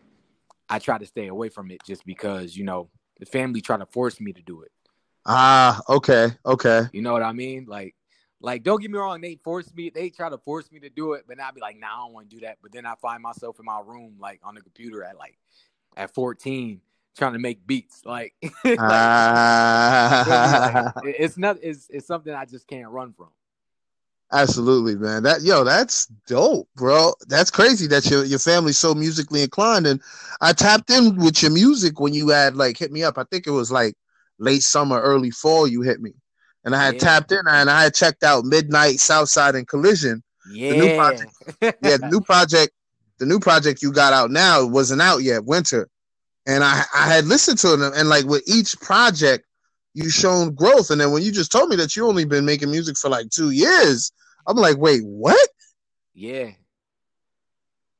I 0.70 0.80
try 0.80 0.98
to 0.98 1.06
stay 1.06 1.28
away 1.28 1.50
from 1.50 1.72
it 1.72 1.82
just 1.86 2.06
because, 2.06 2.56
you 2.56 2.64
know, 2.64 2.90
the 3.20 3.26
family 3.26 3.62
try 3.62 3.78
to 3.78 3.86
force 3.86 4.20
me 4.20 4.34
to 4.34 4.42
do 4.42 4.62
it. 4.62 4.72
Ah, 5.26 5.82
okay, 5.90 6.30
okay. 6.46 6.84
You 6.94 7.02
know 7.02 7.14
what 7.14 7.24
I 7.24 7.34
mean? 7.34 7.66
Like 7.68 7.96
like 8.42 8.64
don't 8.64 8.82
get 8.82 8.92
me 8.92 8.98
wrong, 9.00 9.22
they 9.22 9.36
force 9.44 9.74
me, 9.74 9.90
they 9.90 10.10
try 10.10 10.30
to 10.30 10.38
force 10.38 10.72
me 10.72 10.80
to 10.82 10.90
do 10.90 11.14
it, 11.14 11.26
but 11.28 11.40
I'd 11.40 11.56
be 11.56 11.62
like, 11.62 11.80
nah, 11.80 11.88
I 11.88 11.98
don't 12.06 12.14
want 12.14 12.30
to 12.30 12.36
do 12.36 12.42
that. 12.46 12.58
But 12.62 12.72
then 12.72 12.86
I 12.86 12.96
find 12.96 13.22
myself 13.24 13.60
in 13.60 13.66
my 13.66 13.82
room, 13.86 14.16
like 14.20 14.42
on 14.44 14.56
the 14.56 14.62
computer 14.62 15.04
at 15.04 15.18
like 15.18 15.38
at 15.98 16.14
14, 16.14 16.82
trying 17.18 17.34
to 17.34 17.40
make 17.40 17.66
beats. 17.68 18.04
Like, 18.06 18.34
like, 18.66 18.78
Ah, 18.78 20.24
like, 20.26 20.88
it's 21.02 21.38
not 21.38 21.58
it's 21.64 21.88
it's 21.90 22.08
something 22.08 22.34
I 22.34 22.46
just 22.46 22.68
can't 22.68 22.90
run 22.90 23.14
from. 23.14 23.30
absolutely, 24.32 24.96
man. 24.96 25.24
That 25.24 25.42
yo, 25.42 25.64
that's 25.64 26.08
dope, 26.28 26.68
bro. 26.76 27.14
That's 27.28 27.52
crazy 27.52 27.88
that 27.88 28.10
your 28.10 28.24
your 28.26 28.40
family's 28.40 28.78
so 28.78 28.94
musically 28.94 29.44
inclined. 29.44 29.88
And 29.88 30.02
I 30.42 30.54
tapped 30.54 30.90
in 30.90 31.18
with 31.18 31.42
your 31.42 31.52
music 31.52 32.00
when 32.00 32.14
you 32.14 32.30
had 32.30 32.56
like 32.56 32.78
hit 32.78 32.92
me 32.92 33.04
up. 33.04 33.18
I 33.18 33.24
think 33.26 33.48
it 33.48 33.52
was 33.52 33.72
like 33.72 33.96
late 34.40 34.62
summer, 34.64 35.00
early 35.02 35.32
fall. 35.32 35.68
You 35.68 35.82
hit 35.82 36.02
me, 36.02 36.14
and 36.68 36.76
I 36.76 36.84
had 36.84 36.96
Yeah. 36.96 37.00
tapped 37.00 37.32
in 37.32 37.48
and 37.48 37.70
I 37.70 37.84
had 37.84 37.96
checked 37.96 38.24
out 38.24 38.44
Midnight, 38.44 39.00
Southside, 39.00 39.56
and 39.56 39.66
Collision. 39.66 40.22
Yeah. 40.52 40.74
new 40.74 40.96
project. 40.96 41.32
yeah, 41.62 41.98
the 41.98 42.10
new 42.12 42.20
project, 42.22 42.74
the 43.20 43.26
new 43.26 43.40
project 43.40 43.82
you 43.82 43.92
got 43.94 44.12
out 44.12 44.32
now 44.32 44.66
wasn't 44.66 45.02
out 45.02 45.24
yet, 45.24 45.46
winter. 45.46 45.88
And 46.46 46.64
I 46.66 46.84
I 46.94 47.08
had 47.08 47.26
listened 47.26 47.58
to 47.60 47.70
them 47.76 47.94
and 47.96 48.10
like 48.10 48.26
with 48.26 48.44
each 48.48 48.80
project, 48.82 49.46
you 49.94 50.10
shown 50.10 50.54
growth. 50.56 50.92
And 50.92 51.00
then 51.00 51.12
when 51.12 51.24
you 51.24 51.32
just 51.32 51.52
told 51.54 51.70
me 51.70 51.78
that 51.78 51.96
you 51.96 52.06
only 52.06 52.26
been 52.26 52.46
making 52.46 52.70
music 52.70 52.98
for 52.98 53.10
like 53.10 53.30
two 53.30 53.52
years, 53.52 54.12
I'm 54.46 54.58
like, 54.58 54.78
wait, 54.78 55.02
what? 55.06 55.50
yeah. 56.14 56.52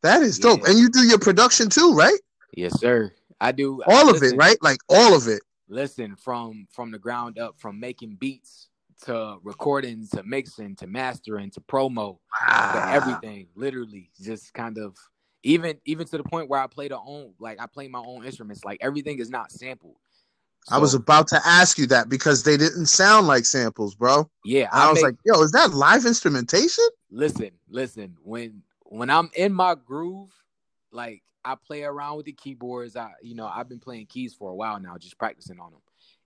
That 0.04 0.22
is 0.22 0.40
dope. 0.40 0.64
And 0.68 0.78
you 0.78 0.90
do 0.90 1.08
your 1.08 1.20
production 1.20 1.70
too, 1.70 1.94
right? 1.94 2.20
Yes, 2.54 2.80
sir. 2.80 3.12
I 3.40 3.52
do 3.52 3.82
All 3.88 4.10
of 4.10 4.22
it, 4.24 4.36
right? 4.36 4.58
Like 4.62 4.80
all 4.90 5.16
of 5.16 5.28
it. 5.28 5.42
Listen 5.70 6.16
from 6.16 6.68
from 6.72 6.92
the 6.92 7.00
ground 7.00 7.38
up 7.40 7.56
from 7.60 7.80
making 7.80 8.16
beats 8.16 8.70
to 9.04 9.38
recording 9.44 10.08
to 10.08 10.24
mixing 10.24 10.76
to 10.76 10.88
mastering 10.88 11.52
to 11.52 11.62
promo 11.62 12.18
to 12.18 12.20
Ah, 12.48 12.92
everything 12.92 13.48
literally 13.56 14.10
just 14.22 14.54
kind 14.54 14.78
of 14.78 14.96
even 15.44 15.78
even 15.86 16.08
to 16.08 16.18
the 16.18 16.24
point 16.24 16.50
where 16.50 16.60
i 16.60 16.68
play 16.68 16.88
the 16.88 16.98
own 16.98 17.34
like 17.40 17.60
i 17.62 17.68
play 17.68 17.88
my 17.88 18.00
own 18.00 18.26
instruments 18.26 18.66
like 18.66 18.80
everything 18.82 19.20
is 19.20 19.30
not 19.30 19.52
sampled 19.52 19.96
I 20.70 20.80
was 20.80 20.94
about 20.94 21.30
to 21.30 21.40
ask 21.46 21.78
you 21.78 21.88
that 21.88 22.10
because 22.10 22.44
they 22.44 22.58
didn't 22.58 22.88
sound 22.88 23.26
like 23.26 23.46
samples, 23.46 23.96
bro. 23.96 24.30
yeah 24.44 24.68
I, 24.74 24.88
i, 24.88 24.90
was 24.90 24.96
make, 24.96 25.04
like, 25.04 25.16
yo, 25.24 25.42
is 25.42 25.52
that 25.52 25.74
live 25.74 26.06
instrumentation? 26.06 26.84
listen 27.10 27.52
listen 27.70 28.18
when 28.24 28.62
when 28.84 29.10
i'm 29.10 29.30
in 29.36 29.54
my 29.54 29.76
groove 29.76 30.32
like 30.92 31.24
i 31.52 31.56
play 31.56 31.84
around 31.84 32.18
with 32.18 32.26
the 32.26 32.32
keyboards 32.34 32.96
i 32.96 33.12
you 33.22 33.36
know 33.36 33.48
i've 33.48 33.70
been 33.70 33.80
playing 33.80 34.06
keys 34.06 34.34
for 34.34 34.50
a 34.52 34.56
while 34.56 34.80
now 34.80 34.98
just 34.98 35.18
practicing 35.18 35.60
on 35.60 35.72
them 35.72 35.82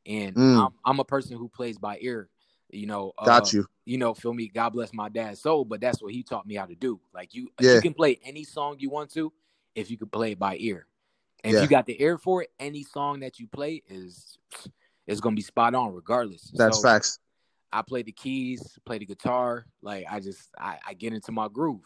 and 0.06 0.36
Mm. 0.36 0.66
I'm, 0.66 0.74
I'm 0.84 1.00
a 1.00 1.06
person 1.06 1.38
who 1.38 1.48
plays 1.48 1.78
by 1.78 1.98
ear 2.01 2.30
you 2.72 2.88
know 2.88 3.12
uh, 3.18 3.25
Got 3.25 3.54
you. 3.54 3.68
you 3.86 3.98
know, 3.98 4.13
feel 4.13 4.34
me. 4.34 4.48
God 4.48 4.70
bless 4.70 4.94
my 4.94 5.10
dad's 5.10 5.42
soul, 5.42 5.66
but 5.66 5.82
that's 5.82 6.01
what 6.01 6.13
he 6.13 6.24
taught 6.24 6.46
me 6.46 6.56
how 6.56 6.66
to 6.66 6.75
do. 6.75 7.00
Like 7.13 7.34
you, 7.34 7.50
Yeah. 7.60 7.75
you 7.75 7.82
can 7.82 7.94
play 7.94 8.20
any 8.24 8.44
song 8.44 8.78
you 8.80 8.90
want 8.90 9.10
to 9.13 9.34
if 9.75 9.90
you 9.92 9.98
can 9.98 10.08
play 10.08 10.32
it 10.34 10.40
by 10.40 10.56
ear. 10.60 10.86
And 11.44 11.54
Yeah. 11.54 11.60
if 11.60 11.63
you 11.63 11.70
got 11.70 11.86
the 11.88 12.01
ear 12.01 12.18
for 12.18 12.44
it, 12.44 12.51
any 12.60 12.84
song 12.84 13.20
that 13.22 13.40
you 13.40 13.48
play 13.48 13.82
is 13.90 14.38
is 15.08 15.20
gonna 15.20 15.36
be 15.36 15.42
spot 15.42 15.74
on 15.75 15.94
regardless. 15.94 16.51
That's 16.54 16.78
So, 16.78 16.82
facts. 16.84 17.20
I 17.74 17.82
play 17.82 18.04
the 18.04 18.12
keys, 18.12 18.78
play 18.86 19.00
the 19.00 19.06
guitar. 19.06 19.66
Like 19.82 20.06
I 20.10 20.20
just 20.20 20.50
I, 20.58 20.78
I 20.88 20.94
get 20.94 21.13
into 21.13 21.32
my 21.32 21.48
groove. 21.48 21.84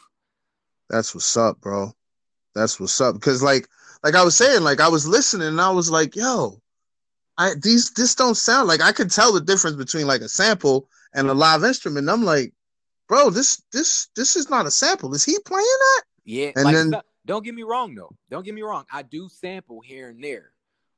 That's 0.89 1.15
what's 1.15 1.35
up, 1.37 1.61
bro. 1.61 1.93
That's 2.55 2.79
what's 2.79 2.99
up. 3.01 3.15
Because 3.15 3.43
like 3.43 3.67
like 4.03 4.15
I 4.15 4.23
was 4.23 4.35
saying, 4.35 4.63
like 4.63 4.79
I 4.79 4.87
was 4.87 5.07
listening 5.07 5.47
and 5.49 5.61
I 5.61 5.69
was 5.69 5.91
like, 5.91 6.15
yo, 6.15 6.61
I 7.37 7.53
these 7.61 7.91
this 7.91 8.15
don't 8.15 8.35
sound 8.35 8.67
like 8.67 8.81
I 8.81 8.91
could 8.91 9.11
tell 9.11 9.33
the 9.33 9.41
difference 9.41 9.75
between 9.75 10.07
like 10.07 10.21
a 10.21 10.29
sample 10.29 10.89
and 11.13 11.27
a 11.29 11.33
live 11.33 11.63
instrument. 11.63 12.09
I'm 12.09 12.23
like, 12.23 12.53
bro, 13.07 13.29
this 13.29 13.61
this 13.71 14.09
this 14.15 14.35
is 14.35 14.49
not 14.49 14.65
a 14.65 14.71
sample. 14.71 15.13
Is 15.13 15.25
he 15.25 15.37
playing 15.45 15.65
that? 15.65 16.03
Yeah, 16.23 16.51
And 16.55 16.65
like 16.65 16.75
then- 16.75 16.93
don't 17.25 17.43
get 17.43 17.55
me 17.55 17.63
wrong 17.63 17.95
though. 17.95 18.15
Don't 18.29 18.45
get 18.45 18.53
me 18.53 18.61
wrong. 18.61 18.85
I 18.91 19.01
do 19.01 19.27
sample 19.29 19.81
here 19.81 20.09
and 20.09 20.23
there, 20.23 20.51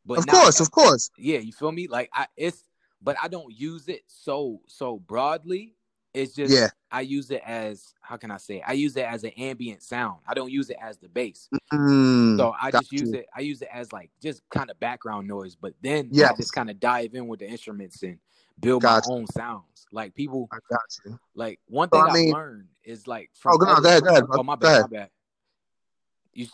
but 0.06 0.18
Of 0.20 0.28
course, 0.28 0.60
of 0.60 0.72
course. 0.72 1.10
yeah, 1.18 1.40
you 1.40 1.54
feel 1.54 1.72
me? 1.72 1.88
Like 1.88 2.10
I 2.14 2.28
it's 2.36 2.64
but 3.02 3.16
I 3.22 3.30
don't 3.30 3.58
use 3.58 3.88
it 3.88 4.04
so 4.08 4.60
so 4.68 5.00
broadly 5.00 5.77
It's 6.18 6.34
just 6.34 6.54
Yeah. 6.54 6.70
I 6.92 7.02
use 7.02 7.30
it 7.32 7.42
as 7.46 7.94
how 8.02 8.18
can 8.18 8.32
I 8.32 8.38
say? 8.38 8.58
it? 8.58 8.64
I 8.66 8.74
use 8.74 8.96
it 8.98 9.06
as 9.06 9.24
an 9.24 9.32
ambient 9.38 9.84
sound. 9.84 10.22
I 10.28 10.34
don't 10.34 10.52
use 10.52 10.70
it 10.70 10.78
as 10.82 10.98
the 10.98 11.08
bass. 11.10 11.48
Mm, 11.72 12.38
So 12.38 12.56
I 12.60 12.72
got 12.72 12.80
just 12.82 12.92
use 12.92 13.12
you. 13.12 13.20
it. 13.20 13.28
I 13.36 13.42
use 13.42 13.62
it 13.62 13.68
as 13.72 13.92
like 13.94 14.10
just 14.22 14.42
kind 14.50 14.72
of 14.72 14.80
background 14.80 15.28
noise. 15.28 15.56
But 15.56 15.74
then 15.82 16.10
I 16.14 16.34
just 16.36 16.54
kind 16.54 16.70
of 16.70 16.80
dive 16.80 17.14
in 17.14 17.28
with 17.28 17.40
the 17.42 17.48
instruments 17.48 18.02
and 18.04 18.18
build 18.60 18.82
Gotcha. 18.82 19.10
my 19.10 19.16
own 19.16 19.28
sounds. 19.28 19.86
Like 19.92 20.16
people, 20.16 20.48
I 20.52 20.58
got 20.70 20.80
you. 21.06 21.20
like 21.36 21.60
one 21.68 21.90
So, 21.90 22.00
thing 22.02 22.08
I 22.10 22.10
I 22.10 22.14
mean- 22.14 22.34
learned 22.34 22.68
is 22.84 23.06
like 23.06 23.30
from 23.34 23.54
Oh, 23.56 23.58
go 23.58 23.66
ahead, 23.72 24.04
go 24.04 24.10
ahead, 24.10 24.24
Oh 24.32 24.44
my 24.44 24.56
bad, 24.56 24.68
ahead. 24.68 24.82
my 24.92 24.98
bad. 24.98 25.10
You, 26.34 26.48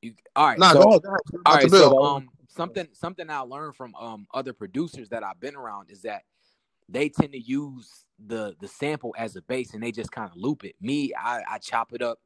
you 0.00 0.14
all 0.36 0.46
right? 0.46 0.58
Nah, 0.58 0.72
so, 0.72 0.82
go 0.82 0.88
ahead. 0.90 1.00
All 1.46 1.54
right, 1.56 1.70
so 1.70 2.02
um, 2.04 2.28
something 2.48 2.88
something 2.92 3.30
I 3.30 3.38
learned 3.40 3.74
from 3.74 3.94
um 3.94 4.26
other 4.34 4.52
producers 4.52 5.08
that 5.08 5.24
I've 5.24 5.40
been 5.40 5.56
around 5.56 5.90
is 5.90 6.02
that 6.02 6.22
they 6.88 7.08
tend 7.08 7.32
to 7.32 7.40
use 7.40 8.04
the 8.24 8.54
the 8.60 8.68
sample 8.68 9.14
as 9.18 9.36
a 9.36 9.42
base 9.42 9.74
and 9.74 9.82
they 9.82 9.92
just 9.92 10.12
kind 10.12 10.30
of 10.30 10.36
loop 10.36 10.64
it. 10.64 10.76
Me, 10.80 11.12
I 11.18 11.42
I 11.48 11.58
chop 11.58 11.92
it 11.92 12.02
up 12.02 12.18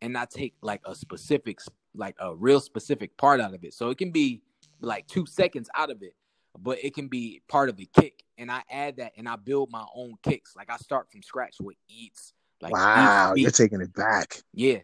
and 0.00 0.16
I 0.16 0.26
take 0.26 0.54
like 0.62 0.80
a 0.84 0.94
specific 0.94 1.60
like 1.94 2.16
a 2.20 2.34
real 2.34 2.60
specific 2.60 3.16
part 3.16 3.40
out 3.40 3.54
of 3.54 3.64
it. 3.64 3.74
So 3.74 3.90
it 3.90 3.98
can 3.98 4.10
be 4.10 4.42
like 4.80 5.06
two 5.06 5.26
seconds 5.26 5.68
out 5.74 5.90
of 5.90 6.02
it, 6.02 6.14
but 6.58 6.78
it 6.82 6.94
can 6.94 7.08
be 7.08 7.42
part 7.48 7.68
of 7.68 7.80
a 7.80 7.86
kick. 7.86 8.24
And 8.36 8.50
I 8.50 8.62
add 8.70 8.96
that 8.98 9.12
and 9.16 9.28
I 9.28 9.36
build 9.36 9.70
my 9.70 9.84
own 9.94 10.14
kicks. 10.22 10.54
Like 10.56 10.70
I 10.70 10.76
start 10.76 11.10
from 11.10 11.22
scratch 11.22 11.56
with 11.60 11.76
eats. 11.88 12.32
Like 12.60 12.72
wow, 12.72 13.32
beat. 13.34 13.42
you're 13.42 13.50
taking 13.50 13.80
it 13.80 13.94
back. 13.94 14.42
yeah. 14.52 14.78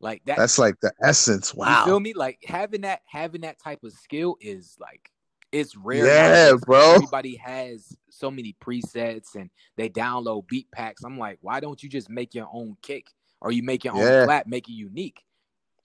Like 0.00 0.22
that 0.26 0.36
That's 0.36 0.58
like 0.58 0.78
the 0.80 0.92
essence. 1.02 1.54
Wow. 1.54 1.80
You 1.80 1.84
feel 1.86 2.00
me? 2.00 2.12
Like 2.12 2.38
having 2.46 2.82
that 2.82 3.00
having 3.06 3.40
that 3.40 3.58
type 3.58 3.82
of 3.84 3.92
skill 3.92 4.36
is 4.40 4.76
like 4.78 5.10
it's 5.54 5.76
rare. 5.76 6.06
Yeah, 6.06 6.52
bro. 6.66 6.94
Everybody 6.96 7.36
has 7.36 7.96
so 8.10 8.30
many 8.30 8.56
presets 8.60 9.36
and 9.36 9.50
they 9.76 9.88
download 9.88 10.48
beat 10.48 10.70
packs. 10.72 11.04
I'm 11.04 11.18
like, 11.18 11.38
why 11.40 11.60
don't 11.60 11.80
you 11.82 11.88
just 11.88 12.10
make 12.10 12.34
your 12.34 12.48
own 12.52 12.76
kick 12.82 13.06
or 13.40 13.52
you 13.52 13.62
make 13.62 13.84
your 13.84 13.94
Yeah. 13.94 14.20
own 14.20 14.24
clap, 14.24 14.46
make 14.46 14.68
it 14.68 14.72
unique? 14.72 15.22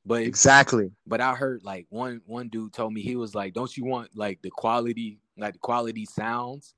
But 0.06 0.24
Exactly. 0.24 0.92
but 1.06 1.22
I 1.22 1.36
heard 1.36 1.64
like 1.64 1.86
one 1.90 2.22
one 2.26 2.50
dude 2.50 2.74
told 2.74 2.94
me 2.94 3.02
he 3.02 3.16
was 3.16 3.36
like, 3.36 3.54
don't 3.54 3.76
you 3.78 3.86
want 3.86 4.16
like 4.16 4.42
the 4.42 4.50
quality 4.50 5.20
like 5.38 5.54
the 5.54 5.60
quality 5.60 6.06
sounds? 6.06 6.74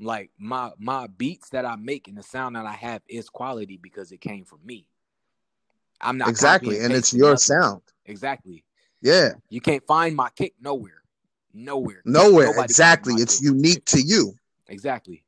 Like 0.00 0.30
my 0.36 0.72
my 0.78 1.06
beats 1.06 1.50
that 1.50 1.64
I 1.64 1.76
make 1.76 2.08
and 2.08 2.16
the 2.16 2.24
sound 2.24 2.56
that 2.56 2.66
I 2.66 2.72
have 2.72 3.02
is 3.08 3.28
quality 3.28 3.78
because 3.80 4.10
it 4.10 4.20
came 4.20 4.44
from 4.44 4.58
me. 4.64 4.86
I'm 6.00 6.18
not 6.18 6.28
Exactly. 6.28 6.80
And 6.80 6.92
it's 6.92 7.12
your 7.14 7.32
nothing. 7.32 7.38
sound. 7.38 7.82
Exactly. 8.06 8.64
Yeah. 9.00 9.34
You 9.48 9.60
can't 9.60 9.86
find 9.86 10.16
my 10.16 10.30
kick 10.30 10.54
nowhere. 10.60 11.01
Nowhere. 11.54 12.02
Nowhere. 12.04 12.46
Nobody 12.46 12.64
exactly. 12.64 13.14
It's 13.14 13.42
unique 13.42 13.84
to 13.86 14.00
you. 14.00 14.34
Exactly. 14.68 15.22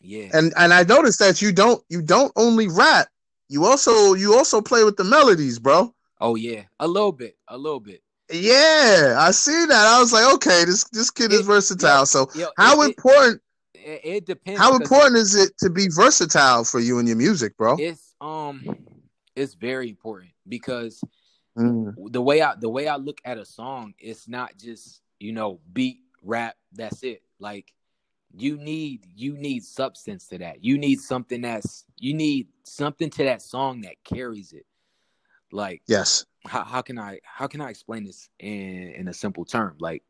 Yeah. 0.00 0.28
And 0.32 0.52
and 0.56 0.72
I 0.72 0.82
noticed 0.84 1.18
that 1.20 1.42
you 1.42 1.52
don't 1.52 1.82
you 1.88 2.02
don't 2.02 2.32
only 2.36 2.68
rap. 2.68 3.08
You 3.48 3.64
also 3.64 4.14
you 4.14 4.34
also 4.34 4.60
play 4.60 4.84
with 4.84 4.96
the 4.96 5.04
melodies, 5.04 5.58
bro. 5.58 5.94
oh 6.20 6.34
yeah. 6.34 6.62
A 6.80 6.86
little 6.86 7.12
bit. 7.12 7.36
A 7.48 7.56
little 7.56 7.80
bit. 7.80 8.02
Yeah, 8.30 9.16
I 9.18 9.30
see 9.30 9.64
that. 9.66 9.86
I 9.86 9.98
was 10.00 10.12
like, 10.12 10.34
okay, 10.34 10.64
this 10.66 10.84
this 10.90 11.10
kid 11.10 11.32
is 11.32 11.40
versatile. 11.40 12.00
yo, 12.00 12.04
So 12.04 12.28
Yo, 12.34 12.46
how 12.58 12.82
it, 12.82 12.88
important 12.88 13.40
it, 13.74 14.00
it 14.04 14.26
depends. 14.26 14.60
How 14.60 14.76
important 14.76 15.16
is 15.16 15.34
it 15.34 15.56
to 15.58 15.70
be 15.70 15.88
versatile 15.88 16.64
for 16.64 16.78
you 16.80 16.98
and 16.98 17.08
your 17.08 17.16
music, 17.16 17.56
bro? 17.56 17.76
It's 17.78 18.14
um 18.20 18.62
it's 19.34 19.54
very 19.54 19.88
important 19.88 20.32
because 20.46 21.00
Mm, 21.58 22.12
the 22.12 22.22
way 22.22 22.40
I 22.42 22.54
the 22.54 22.68
way 22.68 22.88
I 22.88 22.96
look 22.96 23.20
at 23.24 23.38
a 23.38 23.44
song, 23.44 23.94
it's 23.98 24.28
not 24.28 24.56
just, 24.56 25.02
you 25.18 25.32
know, 25.32 25.60
beat, 25.72 26.00
rap, 26.22 26.56
that's 26.72 27.02
it. 27.02 27.22
Like 27.38 27.72
you 28.36 28.56
need 28.56 29.06
you 29.14 29.36
need 29.36 29.64
substance 29.64 30.26
to 30.28 30.38
that. 30.38 30.64
You 30.64 30.78
need 30.78 31.00
something 31.00 31.42
that's 31.42 31.84
you 31.98 32.14
need 32.14 32.48
something 32.64 33.10
to 33.10 33.24
that 33.24 33.42
song 33.42 33.82
that 33.82 34.02
carries 34.04 34.52
it. 34.52 34.66
Like 35.50 35.82
yes. 35.86 36.26
how, 36.46 36.64
how 36.64 36.82
can 36.82 36.98
I 36.98 37.20
how 37.22 37.46
can 37.46 37.60
I 37.60 37.70
explain 37.70 38.04
this 38.04 38.28
in 38.38 38.92
in 38.96 39.08
a 39.08 39.14
simple 39.14 39.44
term? 39.44 39.76
Like 39.80 40.02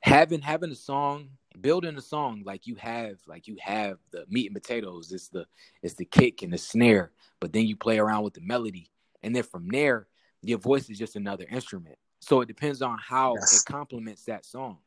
having 0.00 0.40
having 0.40 0.70
a 0.70 0.76
song, 0.76 1.30
building 1.60 1.96
a 1.96 2.02
song 2.02 2.42
like 2.44 2.66
you 2.66 2.76
have 2.76 3.18
like 3.26 3.48
you 3.48 3.56
have 3.60 3.98
the 4.10 4.24
meat 4.28 4.46
and 4.46 4.54
potatoes. 4.54 5.12
It's 5.12 5.28
the 5.28 5.46
it's 5.82 5.94
the 5.94 6.04
kick 6.04 6.42
and 6.42 6.52
the 6.52 6.58
snare, 6.58 7.12
but 7.40 7.52
then 7.52 7.66
you 7.66 7.76
play 7.76 7.98
around 7.98 8.22
with 8.24 8.34
the 8.34 8.40
melody, 8.40 8.90
and 9.22 9.34
then 9.34 9.42
from 9.42 9.68
there, 9.68 10.07
your 10.42 10.58
voice 10.58 10.88
is 10.88 10.98
just 10.98 11.16
another 11.16 11.44
instrument. 11.50 11.96
So 12.20 12.40
it 12.40 12.46
depends 12.46 12.82
on 12.82 12.98
how 12.98 13.34
Yes. 13.34 13.52
it 13.52 13.64
complements 13.64 14.24
that 14.24 14.44
song. 14.44 14.78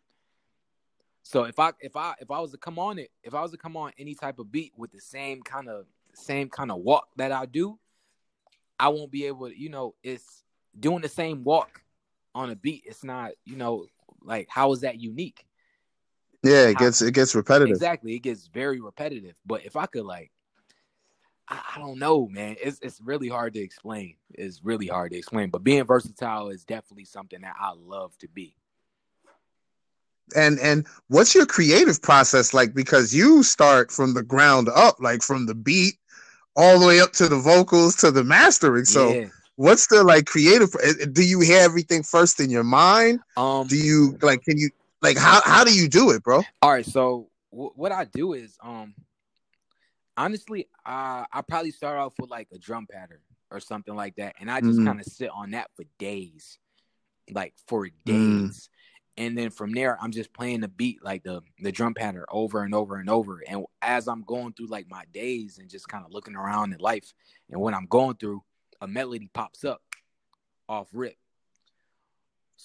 So 1.23 1.43
if 1.43 1.59
I 1.59 1.71
if 1.79 1.95
I 1.95 2.13
if 2.19 2.31
I 2.31 2.39
was 2.39 2.51
to 2.51 2.57
come 2.57 2.79
on 2.79 2.99
it, 2.99 3.11
if 3.23 3.33
I 3.33 3.41
was 3.41 3.51
to 3.51 3.57
come 3.57 3.77
on 3.77 3.91
any 3.97 4.15
type 4.15 4.39
of 4.39 4.51
beat 4.51 4.73
with 4.75 4.91
the 4.91 4.99
same 4.99 5.41
kind 5.43 5.69
of 5.69 5.85
same 6.13 6.49
kind 6.49 6.71
of 6.71 6.79
walk 6.79 7.07
that 7.17 7.31
I 7.31 7.45
do, 7.45 7.77
I 8.79 8.89
won't 8.89 9.11
be 9.11 9.25
able 9.27 9.49
to, 9.49 9.57
you 9.57 9.69
know, 9.69 9.95
it's 10.03 10.43
doing 10.77 11.01
the 11.01 11.09
same 11.09 11.43
walk 11.43 11.81
on 12.33 12.49
a 12.49 12.55
beat. 12.55 12.83
It's 12.85 13.03
not, 13.03 13.31
you 13.45 13.55
know, 13.55 13.85
like 14.23 14.47
how 14.49 14.71
is 14.73 14.81
that 14.81 14.99
unique? 14.99 15.45
Yeah, 16.43 16.67
it 16.69 16.73
How- 16.73 16.79
gets 16.85 17.01
it 17.01 17.13
gets 17.13 17.35
repetitive. 17.35 17.75
Exactly. 17.75 18.15
It 18.15 18.19
gets 18.23 18.47
very 18.47 18.81
repetitive. 18.81 19.35
But 19.45 19.63
if 19.65 19.75
I 19.75 19.85
could 19.85 20.05
like 20.05 20.31
I, 21.51 21.61
I 21.75 21.79
don't 21.79 21.99
know, 21.99 22.27
man. 22.27 22.55
It's 22.61 22.79
it's 22.81 23.01
really 23.01 23.27
hard 23.27 23.53
to 23.53 23.59
explain. 23.59 24.15
It's 24.33 24.63
really 24.63 24.87
hard 24.87 25.11
to 25.11 25.17
explain. 25.17 25.49
But 25.49 25.63
being 25.63 25.83
versatile 25.83 26.49
is 26.49 26.63
definitely 26.63 27.05
something 27.05 27.41
that 27.41 27.55
I 27.59 27.73
love 27.77 28.17
to 28.19 28.27
be. 28.29 28.55
And 30.35 30.59
and 30.59 30.87
what's 31.09 31.35
your 31.35 31.45
creative 31.45 32.01
process 32.01 32.53
like? 32.53 32.73
Because 32.73 33.13
you 33.13 33.43
start 33.43 33.91
from 33.91 34.13
the 34.13 34.23
ground 34.23 34.69
up, 34.73 34.95
like 34.99 35.21
from 35.21 35.45
the 35.45 35.55
beat 35.55 35.95
all 36.55 36.79
the 36.79 36.85
way 36.85 36.99
up 36.99 37.13
to 37.13 37.27
the 37.27 37.39
vocals 37.39 37.95
to 37.97 38.11
the 38.11 38.23
mastering. 38.23 38.85
So 38.85 39.13
yeah. 39.13 39.27
what's 39.55 39.87
the 39.87 40.03
like 40.03 40.25
creative 40.25 40.69
eh, 40.81 41.05
do 41.11 41.23
you 41.23 41.41
hear 41.41 41.61
everything 41.61 42.03
first 42.03 42.39
in 42.39 42.49
your 42.49 42.63
mind? 42.63 43.19
Um 43.35 43.67
Do 43.67 43.75
you 43.75 44.17
like 44.21 44.43
can 44.43 44.57
you 44.57 44.69
like 45.01 45.17
how 45.17 45.41
how 45.43 45.63
do 45.63 45.73
you 45.73 45.89
do 45.89 46.11
it, 46.11 46.23
bro? 46.23 46.43
All 46.61 46.71
right, 46.71 46.85
so 46.85 47.29
w- 47.51 47.71
what 47.75 47.91
I 47.91 48.05
do 48.05 48.33
is, 48.33 48.57
um, 48.63 48.93
honestly, 50.21 50.67
uh, 50.85 51.25
I 51.31 51.41
probably 51.47 51.71
start 51.71 51.97
off 51.97 52.13
with 52.19 52.29
like 52.29 52.47
a 52.53 52.59
drum 52.59 52.85
pattern 52.89 53.21
or 53.49 53.59
something 53.59 53.95
like 53.95 54.15
that, 54.17 54.35
and 54.39 54.49
I 54.51 54.61
just 54.61 54.79
Mm. 54.79 54.85
kind 54.85 54.99
of 54.99 55.05
sit 55.07 55.29
on 55.31 55.51
that 55.51 55.71
for 55.75 55.83
days, 55.97 56.59
like 57.31 57.55
for 57.67 57.89
days, 58.05 58.69
Mm. 59.17 59.23
and 59.23 59.37
then 59.37 59.49
from 59.49 59.73
there, 59.73 59.97
I'm 60.01 60.11
just 60.11 60.31
playing 60.31 60.61
the 60.61 60.67
beat, 60.67 61.03
like 61.03 61.23
the 61.23 61.41
the 61.59 61.71
drum 61.71 61.93
pattern, 61.95 62.25
over 62.29 62.63
and 62.63 62.73
over 62.75 62.97
and 62.97 63.09
over. 63.09 63.41
And 63.47 63.65
as 63.81 64.07
I'm 64.07 64.21
going 64.21 64.53
through 64.53 64.67
like 64.67 64.87
my 64.89 65.05
days 65.11 65.57
and 65.57 65.69
just 65.69 65.87
kind 65.87 66.05
of 66.05 66.11
looking 66.11 66.35
around 66.35 66.73
in 66.73 66.79
life, 66.79 67.13
and 67.49 67.59
when 67.59 67.73
I'm 67.73 67.87
going 67.87 68.17
through, 68.17 68.43
a 68.79 68.87
melody 68.87 69.27
pops 69.33 69.63
up 69.63 69.81
off 70.69 70.87
rip. 70.93 71.17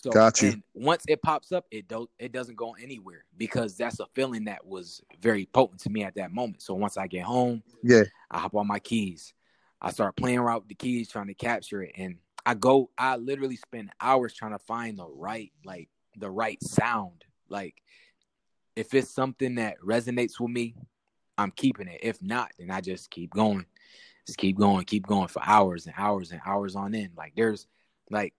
So 0.02 0.11
Got 0.11 0.42
you. 0.42 0.50
and 0.50 0.62
once 0.74 1.04
it 1.09 1.22
pops 1.22 1.52
up, 1.52 1.64
it 1.70 1.88
don't 1.88 2.11
it 2.18 2.30
doesn't 2.30 2.56
go 2.56 2.74
anywhere 2.74 3.24
because 3.38 3.76
that's 3.76 3.98
a 3.98 4.06
feeling 4.14 4.44
that 4.44 4.66
was 4.66 5.00
very 5.22 5.46
potent 5.46 5.80
to 5.80 5.90
me 5.90 6.04
at 6.04 6.16
that 6.16 6.32
moment. 6.32 6.61
So 6.61 6.74
once 6.74 6.98
I 6.98 7.06
get 7.06 7.24
home, 7.24 7.62
Yeah. 7.82 8.02
I 8.30 8.40
hop 8.40 8.54
on 8.54 8.66
my 8.66 8.78
keys. 8.78 9.32
I 9.80 9.90
start 9.90 10.16
playing 10.16 10.38
around 10.38 10.61
with 10.61 10.68
the 10.68 10.74
keys, 10.74 11.09
trying 11.09 11.28
to 11.28 11.35
capture 11.35 11.82
it, 11.82 11.92
and 11.96 12.16
I 12.44 12.54
go. 12.54 12.90
I 12.98 13.16
literally 13.16 13.56
spend 13.56 13.90
hours 14.00 14.35
trying 14.35 14.52
to 14.52 14.59
find 14.59 14.98
the 14.98 15.06
right, 15.06 15.52
like 15.64 15.88
the 16.18 16.30
right 16.30 16.62
sound. 16.62 17.24
Like 17.48 17.82
if 18.74 18.92
it's 18.92 19.11
something 19.11 19.54
that 19.54 19.80
resonates 19.80 20.38
with 20.38 20.50
me, 20.50 20.74
I'm 21.38 21.50
keeping 21.52 21.88
it. 21.88 22.00
If 22.02 22.20
not, 22.22 22.52
then 22.59 22.70
I 22.70 22.82
just 22.82 23.11
keep 23.11 23.30
going, 23.30 23.64
just 24.26 24.38
keep 24.38 24.59
going, 24.59 24.85
keep 24.85 25.06
going 25.06 25.28
for 25.28 25.42
hours 25.42 25.87
and 25.87 25.94
hours 25.96 26.32
and 26.32 26.40
hours 26.44 26.76
on 26.76 26.94
end. 26.94 27.12
Like 27.16 27.32
there's, 27.35 27.66
like 28.11 28.35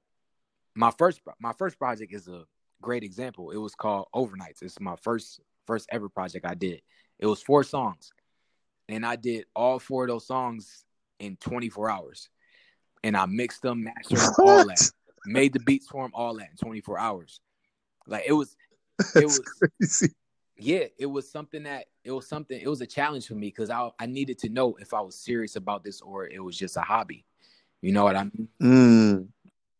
my 0.77 0.91
first 0.91 1.19
my 1.39 1.51
first 1.53 1.77
project 1.79 2.13
is 2.13 2.27
a 2.27 2.43
great 2.81 3.03
example. 3.03 3.49
It 3.49 3.57
was 3.57 3.73
called 3.73 4.07
Overnights. 4.15 4.61
It's 4.61 4.79
my 4.79 4.95
first 5.01 5.41
first 5.65 5.89
ever 5.91 6.07
project 6.07 6.45
I 6.45 6.53
did. 6.53 6.81
It 7.19 7.25
was 7.25 7.41
four 7.41 7.63
songs, 7.63 8.11
and 8.87 9.05
I 9.05 9.15
did 9.15 9.45
all 9.55 9.79
four 9.79 10.03
of 10.03 10.09
those 10.09 10.27
songs 10.27 10.85
in 11.19 11.35
24 11.37 11.89
hours, 11.89 12.29
and 13.03 13.17
I 13.17 13.25
mixed 13.25 13.63
them, 13.63 13.83
mastered 13.83 14.19
them, 14.19 14.35
all 14.45 14.67
that, 14.67 14.91
made 15.25 15.53
the 15.53 15.59
beats 15.59 15.87
for 15.87 16.03
them, 16.03 16.11
all 16.13 16.35
that 16.35 16.49
in 16.51 16.57
24 16.57 16.99
hours. 16.99 17.41
Like 18.05 18.25
it 18.27 18.33
was, 18.33 18.55
it 19.15 19.25
was 19.25 19.41
Crazy. 19.79 20.13
yeah, 20.57 20.85
it 20.99 21.07
was 21.07 21.29
something 21.29 21.63
that 21.63 21.85
it 22.03 22.11
was 22.11 22.27
something. 22.27 22.59
It 22.61 22.69
was 22.69 22.81
a 22.81 22.87
challenge 22.87 23.27
for 23.27 23.33
me 23.33 23.47
because 23.47 23.71
I 23.71 23.89
I 23.99 24.05
needed 24.05 24.37
to 24.39 24.49
know 24.49 24.77
if 24.79 24.93
I 24.93 25.01
was 25.01 25.15
serious 25.15 25.55
about 25.55 25.83
this 25.83 26.01
or 26.01 26.27
it 26.27 26.39
was 26.43 26.55
just 26.55 26.77
a 26.77 26.81
hobby. 26.81 27.25
You 27.81 27.91
know 27.91 28.03
what 28.03 28.15
I 28.15 28.23
mean? 28.23 28.47
Mm, 28.61 29.27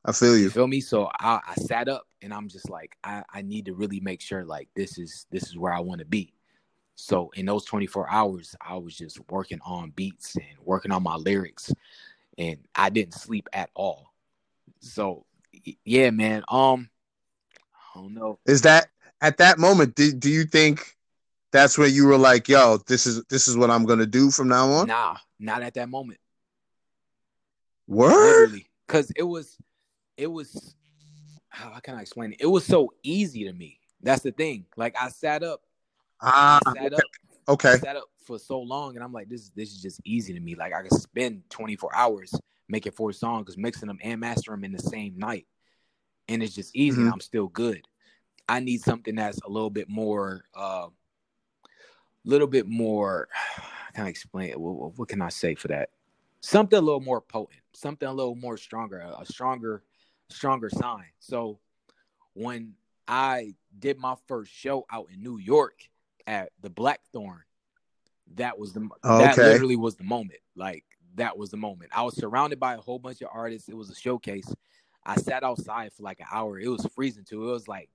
I 0.08 0.14
feel 0.14 0.38
You 0.38 0.46
you. 0.46 0.50
feel 0.50 0.68
me? 0.68 0.80
So 0.80 1.10
I, 1.20 1.42
I 1.46 1.56
sat 1.56 1.90
up 1.90 2.08
and 2.22 2.34
I'm 2.34 2.48
just 2.48 2.70
like, 2.70 2.96
I, 3.04 3.24
I 3.34 3.42
need 3.42 3.66
to 3.66 3.74
really 3.74 4.00
make 4.00 4.22
sure 4.22 4.46
like 4.46 4.70
this 4.76 4.98
is 4.98 5.28
this 5.32 5.44
is 5.44 5.58
where 5.58 5.74
I 5.74 5.82
want 5.82 6.00
to 6.00 6.06
be. 6.06 6.34
So 6.96 7.30
in 7.36 7.46
those 7.46 7.66
24 7.66 8.10
hours, 8.10 8.56
I 8.60 8.76
was 8.78 8.98
just 8.98 9.20
working 9.30 9.60
on 9.66 9.92
beats 9.92 10.36
and 10.36 10.58
working 10.64 10.92
on 10.92 11.04
my 11.04 11.16
lyrics, 11.16 11.72
and 12.38 12.58
I 12.74 12.90
didn't 12.90 13.14
sleep 13.14 13.48
at 13.54 13.70
all. 13.76 14.14
So 14.80 15.26
yeah, 15.86 16.10
man. 16.10 16.44
Um, 16.50 16.90
I 17.96 18.00
don't 18.00 18.14
know. 18.14 18.40
Is 18.46 18.62
that 18.62 18.88
at 19.22 19.38
that 19.38 19.60
moment? 19.60 19.96
Do, 19.96 20.12
do 20.12 20.30
you 20.30 20.46
think 20.46 20.96
that's 21.52 21.78
where 21.78 21.88
you 21.88 22.08
were 22.08 22.18
like, 22.18 22.48
"Yo, 22.48 22.78
this 22.88 23.06
is 23.06 23.24
this 23.26 23.48
is 23.48 23.58
what 23.58 23.70
I'm 23.70 23.86
gonna 23.86 24.06
do 24.06 24.32
from 24.32 24.48
now 24.48 24.70
on." 24.72 24.88
Nah, 24.88 25.18
not 25.40 25.62
at 25.62 25.74
that 25.76 25.90
moment. 25.90 26.20
Word. 27.88 28.12
Literally, 28.22 28.68
because 28.88 29.12
it 29.16 29.24
was, 29.24 29.58
it 30.18 30.28
was. 30.28 30.76
How 31.50 31.80
can 31.80 31.96
I 31.96 32.02
explain 32.02 32.34
it? 32.34 32.42
It 32.42 32.48
was 32.48 32.66
so 32.66 32.94
easy 33.04 33.46
to 33.46 33.54
me. 33.54 33.80
That's 34.02 34.22
the 34.22 34.32
thing. 34.32 34.66
Like 34.76 34.96
I 35.00 35.10
sat 35.10 35.44
up, 35.44 35.62
Ah, 36.22 36.60
I 36.66 36.74
sat 36.74 36.94
up, 36.94 37.04
okay. 37.48 37.70
I 37.70 37.78
sat 37.78 37.96
up 37.96 38.10
for 38.26 38.38
so 38.38 38.60
long, 38.60 38.96
and 38.96 39.04
I'm 39.04 39.14
like, 39.14 39.30
this 39.30 39.50
this 39.56 39.72
is 39.72 39.82
just 39.82 40.02
easy 40.04 40.34
to 40.34 40.40
me. 40.40 40.56
Like 40.56 40.74
I 40.74 40.82
could 40.82 40.94
spend 40.94 41.50
24 41.50 41.96
hours 41.96 42.34
making 42.68 42.92
four 42.92 43.14
songs, 43.14 43.58
mixing 43.58 43.88
them 43.88 44.00
and 44.04 44.20
mastering 44.20 44.62
them 44.62 44.66
in 44.66 44.72
the 44.74 44.84
same 44.84 45.18
night, 45.18 45.48
and 46.28 46.44
it's 46.44 46.54
just 46.54 46.76
easy. 46.76 47.02
and 47.02 47.10
Mhm. 47.10 47.14
I'm 47.14 47.20
still 47.22 47.48
good. 47.48 47.88
I 48.50 48.60
need 48.60 48.82
something 48.82 49.16
that's 49.16 49.40
a 49.42 49.50
little 49.50 49.70
bit 49.70 49.90
more, 49.90 50.44
uh, 50.54 50.88
little 52.24 52.48
bit 52.48 52.68
more. 52.68 53.30
Can 53.94 54.06
I 54.06 54.10
explain 54.10 54.50
it? 54.52 54.60
What, 54.60 54.98
what 54.98 55.08
can 55.08 55.22
I 55.22 55.30
say 55.30 55.56
for 55.56 55.70
that? 55.70 55.90
Something 56.42 56.78
a 56.78 56.82
little 56.82 57.02
more 57.02 57.20
potent, 57.20 57.62
something 57.74 58.08
a 58.08 58.14
little 58.14 58.36
more 58.36 58.58
stronger, 58.58 59.00
a 59.00 59.26
stronger, 59.26 59.84
stronger 60.30 60.70
sign. 60.70 61.06
So 61.20 61.60
when 62.34 62.74
I 63.08 63.56
did 63.78 63.98
my 63.98 64.16
first 64.28 64.52
show 64.52 64.86
out 64.92 65.08
in 65.14 65.22
New 65.22 65.38
York 65.38 65.80
at 66.26 66.52
the 66.62 66.70
Blackthorn, 66.70 67.42
that 68.36 68.60
was 68.60 68.74
the 68.74 68.90
that 69.20 69.38
literally 69.38 69.76
was 69.76 69.96
the 69.96 70.04
moment. 70.04 70.40
Like 70.56 70.84
that 71.16 71.38
was 71.38 71.50
the 71.50 71.58
moment. 71.58 71.92
I 71.96 72.04
was 72.04 72.16
surrounded 72.18 72.60
by 72.60 72.76
a 72.76 72.82
whole 72.82 73.00
bunch 73.00 73.22
of 73.22 73.30
artists. 73.32 73.70
It 73.70 73.76
was 73.78 73.90
a 73.90 73.96
showcase. 73.96 74.54
I 75.06 75.16
sat 75.16 75.44
outside 75.44 75.94
for 75.94 76.04
like 76.04 76.20
an 76.20 76.28
hour. 76.32 76.60
It 76.60 76.68
was 76.68 76.86
freezing 76.94 77.24
too. 77.24 77.50
It 77.50 77.52
was 77.52 77.68
like 77.68 77.90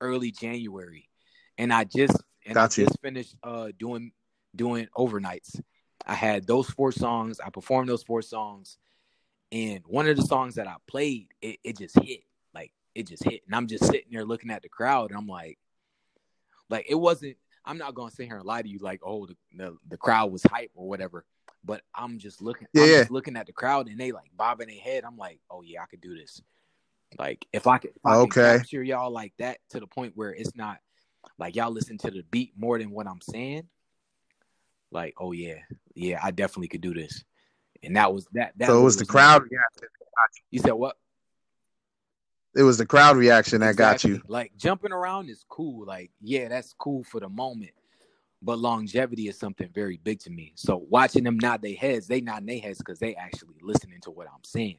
early 0.00 0.30
January, 0.30 1.08
and 1.56 1.72
I 1.72 1.84
just 1.84 2.16
and 2.46 2.56
I 2.58 2.68
just 2.84 3.00
finished 3.00 3.36
uh 3.42 3.68
doing 3.78 4.12
doing 4.54 4.88
overnights. 4.96 5.60
I 6.06 6.14
had 6.14 6.46
those 6.46 6.68
four 6.70 6.92
songs. 6.92 7.40
I 7.40 7.50
performed 7.50 7.88
those 7.88 8.02
four 8.02 8.22
songs, 8.22 8.78
and 9.50 9.82
one 9.86 10.08
of 10.08 10.16
the 10.16 10.22
songs 10.22 10.56
that 10.56 10.66
I 10.66 10.74
played, 10.86 11.28
it, 11.40 11.58
it 11.64 11.78
just 11.78 11.98
hit. 11.98 12.20
Like 12.54 12.72
it 12.94 13.06
just 13.06 13.24
hit, 13.24 13.42
and 13.46 13.54
I'm 13.54 13.66
just 13.66 13.84
sitting 13.84 14.10
there 14.10 14.24
looking 14.24 14.50
at 14.50 14.62
the 14.62 14.68
crowd, 14.68 15.10
and 15.10 15.18
I'm 15.18 15.26
like, 15.26 15.58
like 16.68 16.86
it 16.88 16.94
wasn't. 16.94 17.36
I'm 17.64 17.78
not 17.78 17.94
gonna 17.94 18.10
sit 18.10 18.26
here 18.26 18.36
and 18.36 18.46
lie 18.46 18.62
to 18.62 18.68
you, 18.68 18.78
like, 18.78 19.00
oh, 19.04 19.26
the 19.26 19.36
the, 19.54 19.76
the 19.88 19.96
crowd 19.96 20.32
was 20.32 20.42
hype 20.42 20.70
or 20.74 20.88
whatever. 20.88 21.24
But 21.64 21.82
I'm 21.94 22.18
just 22.18 22.40
looking, 22.40 22.68
I'm 22.76 22.88
Yeah. 22.88 22.98
just 23.00 23.10
looking 23.10 23.36
at 23.36 23.46
the 23.46 23.52
crowd, 23.52 23.88
and 23.88 23.98
they 23.98 24.12
like 24.12 24.30
bobbing 24.36 24.68
their 24.68 24.78
head. 24.78 25.04
I'm 25.04 25.16
like, 25.16 25.40
oh 25.50 25.62
yeah, 25.62 25.82
I 25.82 25.86
could 25.86 26.00
do 26.00 26.16
this. 26.16 26.40
Like 27.18 27.46
if 27.52 27.66
I 27.66 27.78
could, 27.78 27.90
if 27.90 28.04
I 28.04 28.16
Okay. 28.16 28.30
can 28.30 28.58
capture 28.58 28.82
y'all 28.82 29.10
like 29.10 29.32
that 29.38 29.58
to 29.70 29.80
the 29.80 29.86
point 29.86 30.12
where 30.14 30.30
it's 30.34 30.54
not 30.54 30.78
like 31.38 31.56
y'all 31.56 31.70
listen 31.70 31.98
to 31.98 32.10
the 32.10 32.22
beat 32.30 32.52
more 32.56 32.78
than 32.78 32.90
what 32.90 33.06
I'm 33.06 33.20
saying. 33.20 33.68
Like, 34.90 35.14
oh 35.18 35.32
yeah, 35.32 35.58
yeah, 35.94 36.20
I 36.22 36.30
definitely 36.30 36.68
could 36.68 36.80
do 36.80 36.94
this. 36.94 37.24
And 37.82 37.96
that 37.96 38.12
was 38.12 38.26
that. 38.32 38.52
that 38.56 38.66
So 38.66 38.80
it 38.80 38.84
was 38.84 38.96
the 38.96 39.06
crowd 39.06 39.42
reaction. 39.42 39.88
You 40.50 40.60
said 40.60 40.72
what? 40.72 40.96
It 42.56 42.62
was 42.62 42.78
the 42.78 42.86
crowd 42.86 43.16
reaction 43.16 43.60
that 43.60 43.76
got 43.76 44.04
you. 44.04 44.20
Like 44.26 44.52
jumping 44.56 44.92
around 44.92 45.30
is 45.30 45.44
cool. 45.48 45.86
Like, 45.86 46.10
yeah, 46.20 46.48
that's 46.48 46.74
cool 46.76 47.04
for 47.04 47.20
the 47.20 47.28
moment. 47.28 47.72
But 48.40 48.58
longevity 48.58 49.28
is 49.28 49.38
something 49.38 49.68
very 49.72 49.98
big 50.02 50.20
to 50.20 50.30
me. 50.30 50.52
So 50.56 50.84
watching 50.88 51.24
them 51.24 51.38
nod 51.38 51.62
their 51.62 51.74
heads, 51.74 52.06
they 52.06 52.20
nod 52.20 52.46
their 52.46 52.58
heads 52.58 52.78
because 52.78 52.98
they 52.98 53.14
actually 53.14 53.56
listening 53.62 54.00
to 54.02 54.10
what 54.10 54.26
I'm 54.26 54.44
saying. 54.44 54.78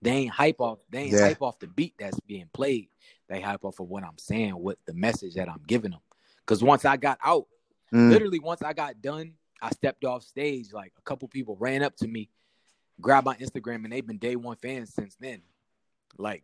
They 0.00 0.10
ain't 0.10 0.30
hype 0.30 0.60
off, 0.60 0.78
they 0.90 1.00
ain't 1.00 1.14
Yeah. 1.14 1.24
hype 1.26 1.42
off 1.42 1.58
the 1.58 1.66
beat 1.66 1.94
that's 1.98 2.20
being 2.20 2.48
played. 2.52 2.88
They 3.28 3.40
hype 3.40 3.64
off 3.64 3.80
of 3.80 3.88
what 3.88 4.04
I'm 4.04 4.18
saying, 4.18 4.52
what 4.52 4.78
the 4.86 4.94
message 4.94 5.34
that 5.34 5.48
I'm 5.48 5.62
giving 5.66 5.90
them. 5.90 6.00
Because 6.40 6.62
once 6.62 6.84
I 6.84 6.96
got 6.96 7.18
out, 7.24 7.46
Mm. 7.92 8.10
literally 8.10 8.38
once 8.38 8.62
I 8.62 8.74
got 8.74 9.00
done, 9.00 9.34
I 9.60 9.70
stepped 9.70 10.04
off 10.04 10.22
stage. 10.22 10.72
Like 10.72 10.92
a 10.98 11.02
couple 11.02 11.26
people 11.28 11.56
ran 11.56 11.82
up 11.82 11.96
to 11.96 12.06
me, 12.06 12.28
grabbed 13.00 13.26
my 13.26 13.36
Instagram, 13.36 13.84
and 13.84 13.92
they've 13.92 14.06
been 14.06 14.18
day 14.18 14.36
one 14.36 14.56
fans 14.56 14.92
since 14.94 15.16
then. 15.20 15.40
Like 16.16 16.42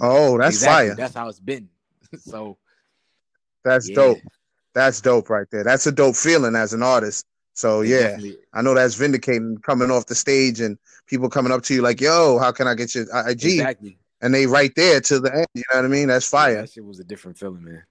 Oh, 0.00 0.38
that's 0.38 0.56
exactly, 0.56 0.88
fire. 0.88 0.94
That's 0.96 1.14
how 1.14 1.28
it's 1.28 1.40
been. 1.40 1.68
so 2.18 2.58
That's 3.64 3.88
yeah, 3.88 3.94
dope. 3.94 4.18
That's 4.74 5.00
dope 5.00 5.30
right 5.30 5.46
there. 5.50 5.64
That's 5.64 5.86
a 5.86 5.92
dope 5.92 6.16
feeling 6.16 6.54
as 6.54 6.72
an 6.72 6.82
artist. 6.82 7.24
So 7.54 7.80
it 7.80 7.88
yeah, 7.88 8.18
I 8.52 8.60
know 8.60 8.74
that's 8.74 8.94
vindicating 8.94 9.56
coming 9.58 9.90
off 9.90 10.06
the 10.06 10.14
stage 10.14 10.60
and 10.60 10.76
people 11.06 11.30
coming 11.30 11.52
up 11.52 11.62
to 11.64 11.74
you 11.74 11.80
like, 11.80 12.00
"Yo, 12.00 12.38
how 12.38 12.52
can 12.52 12.68
I 12.68 12.74
get 12.74 12.94
your 12.94 13.04
IG?" 13.28 13.44
exactly. 13.44 13.98
And 14.20 14.34
they 14.34 14.46
right 14.46 14.72
there 14.76 15.00
to 15.00 15.20
the 15.20 15.34
end. 15.34 15.46
You 15.54 15.62
know 15.70 15.78
what 15.78 15.84
I 15.84 15.88
mean? 15.88 16.08
That's 16.08 16.26
Yeah, 16.30 16.38
fire. 16.38 16.60
that 16.62 16.70
shit 16.70 16.84
was 16.84 17.00
a 17.00 17.04
different 17.04 17.38
feeling, 17.38 17.64
man. 17.64 17.82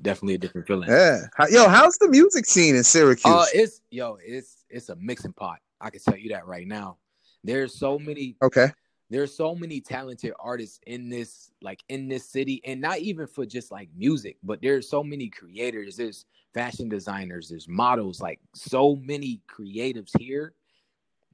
Definitely 0.00 0.34
a 0.34 0.38
different 0.38 0.66
feeling. 0.66 0.90
Yeah. 0.90 1.20
Yo, 1.50 1.68
how's 1.68 1.96
the 1.98 2.08
music 2.08 2.44
scene 2.46 2.74
in 2.74 2.84
Syracuse? 2.84 3.32
Uh, 3.32 3.46
it's 3.54 3.80
yo, 3.90 4.18
it's 4.22 4.64
it's 4.68 4.88
a 4.90 4.96
mixing 4.96 5.32
pot. 5.32 5.60
I 5.82 5.90
can 5.90 6.00
tell 6.00 6.16
you 6.16 6.30
that 6.30 6.46
right 6.46 6.66
now. 6.66 6.98
There's 7.44 7.74
so 7.78 7.98
many 7.98 8.36
okay. 8.40 8.68
there's 9.10 9.34
so 9.36 9.54
many 9.54 9.80
talented 9.80 10.32
artists 10.38 10.78
in 10.86 11.10
this 11.10 11.50
like 11.60 11.82
in 11.88 12.08
this 12.08 12.24
city 12.30 12.62
and 12.64 12.80
not 12.80 12.98
even 13.00 13.26
for 13.26 13.44
just 13.44 13.70
like 13.72 13.88
music 13.96 14.36
but 14.44 14.62
there's 14.62 14.88
so 14.88 15.02
many 15.02 15.28
creators 15.28 15.96
there's 15.96 16.24
fashion 16.54 16.88
designers 16.88 17.48
there's 17.48 17.68
models 17.68 18.20
like 18.20 18.40
so 18.54 18.96
many 18.96 19.40
creatives 19.54 20.12
here 20.18 20.54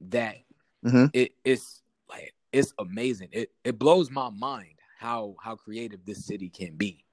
that 0.09 0.37
Mhm. 0.83 1.09
it, 1.13 1.31
it's 1.45 1.83
like 2.09 2.33
it's 2.51 2.73
amazing 2.79 3.29
it 3.31 3.51
it 3.63 3.77
blows 3.77 4.09
my 4.09 4.29
mind 4.31 4.73
how 4.97 5.35
how 5.41 5.55
creative 5.55 6.03
this 6.05 6.25
city 6.25 6.49
can 6.49 6.75
be 6.75 7.05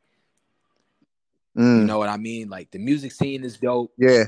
you 1.54 1.62
Mm, 1.62 1.86
know 1.86 1.98
what 1.98 2.08
i 2.08 2.16
mean 2.16 2.48
like 2.48 2.70
the 2.70 2.78
music 2.78 3.12
scene 3.12 3.44
is 3.44 3.56
dope 3.58 3.92
yeah. 3.98 4.24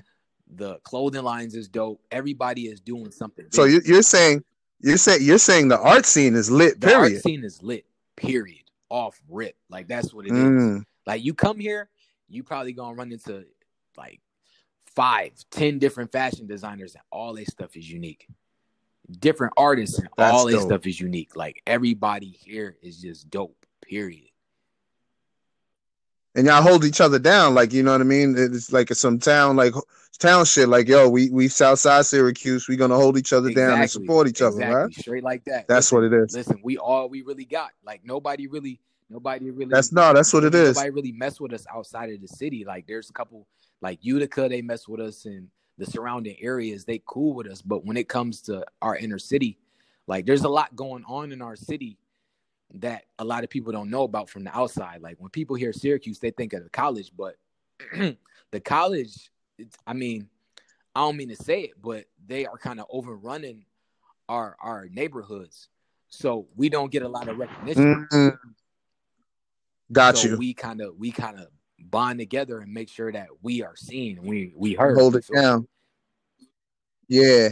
The 0.57 0.77
clothing 0.85 1.23
lines 1.23 1.55
is 1.55 1.69
dope 1.69 2.01
everybody 2.11 2.67
is 2.67 2.81
doing 2.81 3.11
something 3.11 3.47
So 3.51 3.65
big. 3.65 3.87
you're 3.87 4.03
saying 4.03 4.45
you're 4.81 4.97
saying 4.97 5.21
you're 5.23 5.39
saying 5.39 5.69
the 5.69 5.79
art 5.79 6.07
scene 6.07 6.35
is 6.35 6.51
lit. 6.51 6.81
the 6.81 6.87
Period. 6.87 7.15
art 7.15 7.23
scene 7.23 7.45
is 7.45 7.63
lit 7.63 7.85
period 8.17 8.63
off 8.89 9.21
rip 9.29 9.55
like 9.69 9.87
that's 9.87 10.13
what 10.15 10.27
it 10.27 10.31
is. 10.31 10.37
Mm, 10.37 10.85
like 11.07 11.25
you 11.25 11.35
come 11.35 11.59
here 11.59 11.89
you 12.29 12.43
probably 12.43 12.73
gonna 12.73 12.95
run 12.95 13.13
into 13.13 13.45
like 13.97 14.21
five 14.95 15.33
ten 15.51 15.79
different 15.79 16.11
fashion 16.11 16.47
designers 16.47 16.95
and 16.95 17.03
all 17.13 17.35
their 17.35 17.45
stuff 17.45 17.77
is 17.77 17.89
unique 17.91 18.27
different 19.21 19.53
artists 19.57 19.99
and 19.99 20.09
That's 20.17 20.33
all 20.33 20.47
their 20.47 20.61
stuff 20.61 20.87
is 20.87 21.01
unique 21.01 21.37
like 21.37 21.63
everybody 21.67 22.29
here 22.29 22.77
is 22.83 23.01
just 23.01 23.29
dope 23.31 23.55
period 23.83 24.29
and 26.35 26.47
y'all 26.47 26.63
hold 26.63 26.85
each 26.85 27.01
other 27.01 27.19
down, 27.19 27.55
like 27.55 27.73
you 27.73 27.83
know 27.83 27.91
what 27.93 28.01
I 28.01 28.05
mean. 28.05 28.37
It's 28.39 28.71
like 28.71 28.95
some 28.95 29.19
town, 29.19 29.57
like 29.57 29.75
town 30.19 30.45
shit. 30.45 30.69
Like 30.69 30.89
yo, 30.89 31.09
we 31.09 31.31
we 31.31 31.49
Southside 31.49 32.07
Syracuse. 32.07 32.69
We 32.69 32.77
gonna 32.77 32.97
hold 32.97 33.19
each 33.19 33.33
other 33.33 33.51
down 33.51 33.81
and 33.81 33.91
support 33.91 34.29
each 34.29 34.43
other, 34.43 34.59
right? 34.59 34.93
straight 34.93 35.25
like 35.25 35.45
that 35.45 35.69
That's 35.69 35.93
listen, 35.93 35.97
what 35.97 36.05
it 36.05 36.25
is. 36.25 36.35
listen 36.35 36.61
we 36.63 36.79
all 36.79 37.09
we 37.09 37.23
really 37.23 37.45
got 37.45 37.71
like 37.85 38.05
nobody 38.05 38.47
really 38.47 38.81
nobody 39.09 39.51
really 39.51 39.71
That's 39.71 39.93
no, 39.93 40.13
that's 40.13 40.33
what 40.33 40.45
it 40.45 40.55
is. 40.55 40.77
Nobody 40.77 40.91
really 40.91 41.13
mess 41.13 41.41
with 41.41 41.53
us 41.53 41.67
outside 41.73 42.11
of 42.11 42.21
the 42.21 42.29
city. 42.29 42.65
Like 42.65 42.87
there's 42.87 43.11
a 43.11 43.13
couple 43.13 43.47
like 43.81 43.99
Utica, 44.03 44.49
they 44.49 44.63
mess 44.63 44.89
with 44.89 45.01
us 45.01 45.25
and 45.25 45.49
the 45.79 45.87
surrounding 45.87 46.37
areas, 46.41 46.85
they 46.85 47.01
cool 47.07 47.35
with 47.35 47.47
us. 47.47 47.63
But 47.63 47.85
when 47.85 47.97
it 47.97 48.09
comes 48.09 48.43
to 48.43 48.65
our 48.83 48.97
inner 48.97 49.19
city, 49.19 49.59
like 50.07 50.27
there's 50.27 50.45
a 50.45 50.49
lot 50.49 50.75
going 50.75 51.05
on 51.07 51.33
in 51.33 51.41
our 51.41 51.57
city 51.57 51.99
that 52.75 53.05
a 53.19 53.25
lot 53.25 53.45
of 53.45 53.51
people 53.51 53.73
don't 53.73 53.91
know 53.91 54.03
about 54.03 54.29
from 54.29 54.45
the 54.45 54.57
outside. 54.57 55.01
Like 55.01 55.17
when 55.19 55.31
people 55.31 55.57
hear 55.57 55.73
Syracuse, 55.73 56.19
they 56.19 56.31
think 56.31 56.53
of 56.53 56.65
the 56.65 56.71
college, 56.71 57.13
but 57.17 57.37
the 58.51 58.61
college, 58.65 59.31
I 59.87 59.93
mean, 59.93 60.29
I 60.95 61.01
don't 61.01 61.17
mean 61.17 61.29
to 61.29 61.37
say 61.37 61.63
it, 61.63 61.73
but 61.83 62.05
they 62.27 62.47
are 62.47 62.59
kind 62.59 62.81
of 62.81 62.87
overrunning 62.91 63.65
our 64.29 64.57
our 64.61 64.89
neighborhoods. 64.91 65.69
So 66.09 66.47
we 66.57 66.69
don't 66.69 66.91
get 66.91 67.03
a 67.03 67.09
lot 67.09 67.29
of 67.29 67.39
recognition. 67.39 68.09
Mm, 68.13 68.39
got 69.93 70.17
so 70.19 70.29
you. 70.29 70.37
we 70.37 70.55
kind 70.55 70.81
of 70.81 70.97
we 70.97 71.11
kind 71.11 71.39
of 71.39 71.49
bond 71.79 72.19
together 72.19 72.61
and 72.61 72.73
make 72.73 72.89
sure 72.89 73.13
that 73.13 73.29
we 73.43 73.63
are 73.63 73.77
seen, 73.77 74.21
we 74.23 74.53
we 74.57 74.75
heard. 74.75 74.99
Hold 74.99 75.17
it 75.17 75.25
me? 75.31 75.41
down. 75.41 75.69
Yeah. 77.09 77.49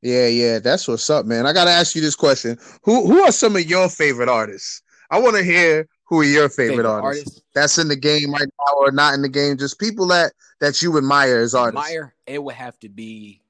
Yeah, 0.00 0.26
yeah. 0.26 0.58
That's 0.58 0.88
what's 0.88 1.08
up, 1.10 1.26
man. 1.26 1.46
I 1.46 1.52
gotta 1.52 1.70
ask 1.70 1.94
you 1.94 2.00
this 2.00 2.16
question. 2.16 2.58
Who 2.82 3.06
who 3.06 3.22
are 3.22 3.32
some 3.32 3.56
of 3.56 3.68
your 3.68 3.88
favorite 3.88 4.28
artists? 4.28 4.82
I 5.10 5.20
wanna 5.20 5.42
hear 5.42 5.88
who 6.04 6.20
are 6.20 6.24
your 6.24 6.48
favorite, 6.48 6.76
Favorite 6.82 6.88
artists, 6.90 7.26
artists? 7.28 7.42
that's 7.54 7.78
in 7.78 7.88
the 7.88 7.96
game 7.96 8.32
right 8.32 8.48
now 8.66 8.74
or 8.76 8.90
not 8.92 9.14
in 9.14 9.22
the 9.22 9.28
game. 9.28 9.56
Just 9.56 9.78
people 9.78 10.06
that 10.08 10.32
that 10.60 10.82
you 10.82 10.96
admire 10.98 11.38
as 11.38 11.54
artists. 11.54 11.88
Admire, 11.88 12.14
it 12.26 12.42
would 12.42 12.54
have 12.54 12.78
to 12.80 12.88
be 12.88 13.40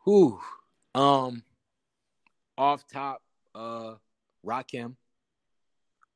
who 0.00 0.40
um 0.94 1.42
off 2.58 2.86
top 2.88 3.22
uh 3.54 3.94
Rakim. 4.44 4.94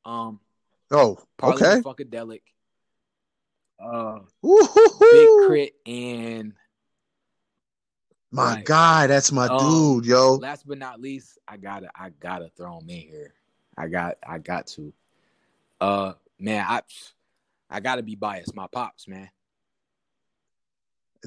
Um 0.03 0.39
Oh, 0.91 1.17
okay. 1.41 1.81
Funkadelic. 1.81 2.41
Uh 3.79 4.19
Big 5.11 5.27
K.R.I.T. 5.27 5.73
and 5.85 6.53
My 8.31 8.55
Right. 8.55 8.65
God, 8.65 9.09
that's 9.09 9.31
my 9.31 9.47
Um, 9.47 10.01
dude, 10.01 10.05
yo. 10.05 10.35
last 10.35 10.67
but 10.67 10.77
not 10.77 10.99
least, 10.99 11.37
I 11.47 11.57
gotta 11.57 11.89
I 11.95 12.09
gotta 12.19 12.49
throw 12.57 12.79
him 12.79 12.89
in 12.89 12.99
here. 13.01 13.33
I 13.77 13.87
got 13.87 14.17
I 14.27 14.37
got 14.39 14.67
to. 14.67 14.93
Uh 15.85 16.13
man, 16.39 16.65
I 16.67 16.81
I 17.69 17.79
gotta 17.79 18.01
be 18.01 18.15
biased. 18.15 18.55
My 18.55 18.65
pops, 18.71 19.07
man. 19.07 19.29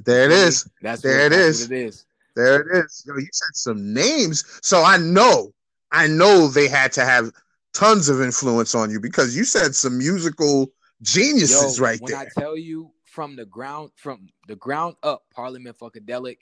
There 0.04 0.24
it 0.24 0.32
is. 0.32 0.68
That's 0.82 1.00
There 1.00 1.18
what, 1.18 1.26
it 1.26 1.36
that's 1.36 1.60
is. 1.60 1.70
It 1.70 1.72
is. 1.72 2.06
There 2.34 2.60
it 2.60 2.84
is. 2.84 3.04
Yo, 3.06 3.14
you 3.16 3.28
said 3.32 3.54
some 3.54 3.92
names, 3.92 4.44
so 4.62 4.82
I 4.82 4.96
know, 4.96 5.52
I 5.92 6.06
know 6.08 6.48
they 6.48 6.66
had 6.68 6.92
to 6.92 7.04
have 7.04 7.30
tons 7.72 8.08
of 8.08 8.20
influence 8.20 8.74
on 8.74 8.90
you 8.90 9.00
because 9.00 9.36
you 9.36 9.44
said 9.44 9.74
some 9.74 9.96
musical 9.96 10.72
geniuses 11.02 11.78
Yo, 11.78 11.84
right 11.84 12.00
when 12.00 12.12
there. 12.12 12.20
I 12.20 12.40
tell 12.40 12.56
you 12.56 12.90
from 13.04 13.36
the 13.36 13.44
ground, 13.46 13.90
from 13.94 14.28
the 14.48 14.56
ground 14.56 14.96
up, 15.04 15.24
Parliament 15.32 15.76
Funkadelic, 15.78 16.38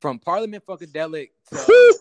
from 0.00 0.18
Parliament 0.18 0.64
Funkadelic 0.66 1.30
to 1.50 1.98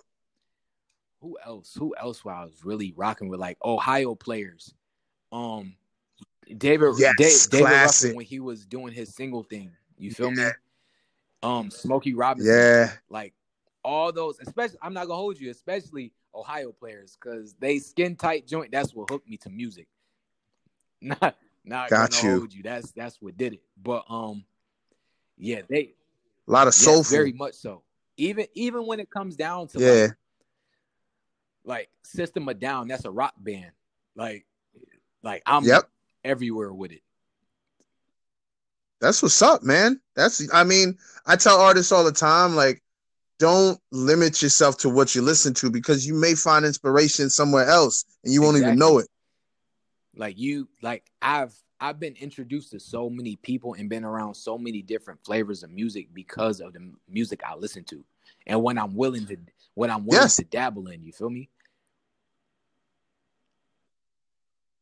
who 1.21 1.37
else? 1.45 1.73
Who 1.79 1.95
else? 1.95 2.25
Where 2.25 2.35
I 2.35 2.43
was 2.43 2.65
really 2.65 2.93
rocking 2.95 3.29
with 3.29 3.39
like 3.39 3.57
Ohio 3.63 4.13
players. 4.13 4.73
Um, 5.33 5.75
David, 6.57 6.93
Yes, 6.97 7.47
Da- 7.49 7.57
David. 7.57 7.71
Ruffin 7.71 8.15
when 8.15 8.25
he 8.25 8.39
was 8.39 8.65
doing 8.65 8.93
his 8.93 9.13
single 9.13 9.43
thing. 9.43 9.71
You 9.97 10.11
feel 10.11 10.31
Yeah. 10.31 10.45
me? 10.45 10.51
Um, 11.41 11.71
Smokey 11.71 12.13
Robinson. 12.13 12.53
yeah, 12.53 12.91
like 13.09 13.33
all 13.83 14.11
those, 14.13 14.39
especially 14.39 14.77
I'm 14.81 14.93
not 14.93 15.07
gonna 15.07 15.17
hold 15.17 15.39
you, 15.39 15.49
especially 15.51 16.13
Ohio 16.33 16.71
players, 16.71 17.17
because 17.19 17.53
they 17.59 17.79
skin 17.79 18.15
tight 18.15 18.47
joint. 18.47 18.71
That's 18.71 18.93
what 18.93 19.09
hooked 19.09 19.27
me 19.27 19.37
to 19.37 19.49
music. 19.49 19.87
Not 21.01 21.35
not 21.65 21.89
Got 21.89 22.23
you. 22.23 22.39
hold 22.39 22.53
you. 22.53 22.63
That's 22.63 22.91
that's 22.91 23.21
what 23.21 23.37
did 23.37 23.53
it. 23.53 23.61
But 23.81 24.05
um, 24.09 24.45
yeah, 25.37 25.61
they 25.69 25.95
a 26.47 26.51
lot 26.51 26.67
of 26.67 26.73
soul. 26.73 26.95
soulful. 26.95 27.11
very 27.17 27.33
much 27.33 27.55
so. 27.55 27.83
Even 28.15 28.45
even 28.53 28.85
when 28.85 28.99
it 29.01 29.09
comes 29.09 29.35
down 29.35 29.67
to 29.69 29.79
yeah, 29.79 30.01
like, 30.01 30.15
like 31.65 31.89
System 32.03 32.47
of 32.47 32.59
Down, 32.59 32.87
that's 32.87 33.03
a 33.05 33.11
rock 33.11 33.33
band. 33.37 33.71
Like 34.15 34.45
like 35.23 35.41
I'm 35.45 35.65
Yep. 35.65 35.89
everywhere 36.23 36.73
with 36.73 36.91
it. 36.91 37.01
that's 39.01 39.21
what's 39.21 39.41
up, 39.41 39.63
man. 39.63 39.99
That's 40.15 40.47
I 40.53 40.63
mean, 40.63 40.97
I 41.25 41.35
tell 41.35 41.59
artists 41.59 41.91
all 41.91 42.03
the 42.05 42.11
time, 42.11 42.55
like, 42.55 42.81
don't 43.39 43.77
limit 43.91 44.41
yourself 44.41 44.77
to 44.77 44.89
what 44.89 45.13
you 45.15 45.21
listen 45.21 45.53
to 45.55 45.69
because 45.69 46.07
you 46.07 46.13
may 46.13 46.35
find 46.35 46.63
inspiration 46.65 47.29
somewhere 47.29 47.65
else 47.67 48.05
and 48.23 48.33
you 48.33 48.41
won't 48.41 48.57
even 48.57 48.77
know 48.77 48.99
it. 48.99 49.07
like 50.15 50.37
you 50.37 50.69
like 50.81 51.03
i've 51.21 51.53
i've 51.81 51.99
been 51.99 52.15
introduced 52.21 52.71
to 52.71 52.79
so 52.79 53.09
many 53.09 53.35
people 53.37 53.73
and 53.73 53.89
been 53.89 54.05
around 54.05 54.33
so 54.35 54.57
many 54.57 54.81
different 54.81 55.19
flavors 55.25 55.63
of 55.63 55.71
music 55.71 56.07
because 56.13 56.61
of 56.61 56.71
the 56.73 56.91
music 57.09 57.41
i 57.45 57.55
listen 57.55 57.83
to 57.83 58.03
and 58.47 58.61
when 58.61 58.77
i'm 58.77 58.95
willing 58.95 59.25
to 59.25 59.35
what 59.73 59.89
i'm 59.89 60.05
willing 60.05 60.21
Yes. 60.23 60.35
to 60.35 60.43
dabble 60.45 60.87
in 60.87 61.03
you 61.03 61.11
feel 61.11 61.31
me 61.31 61.49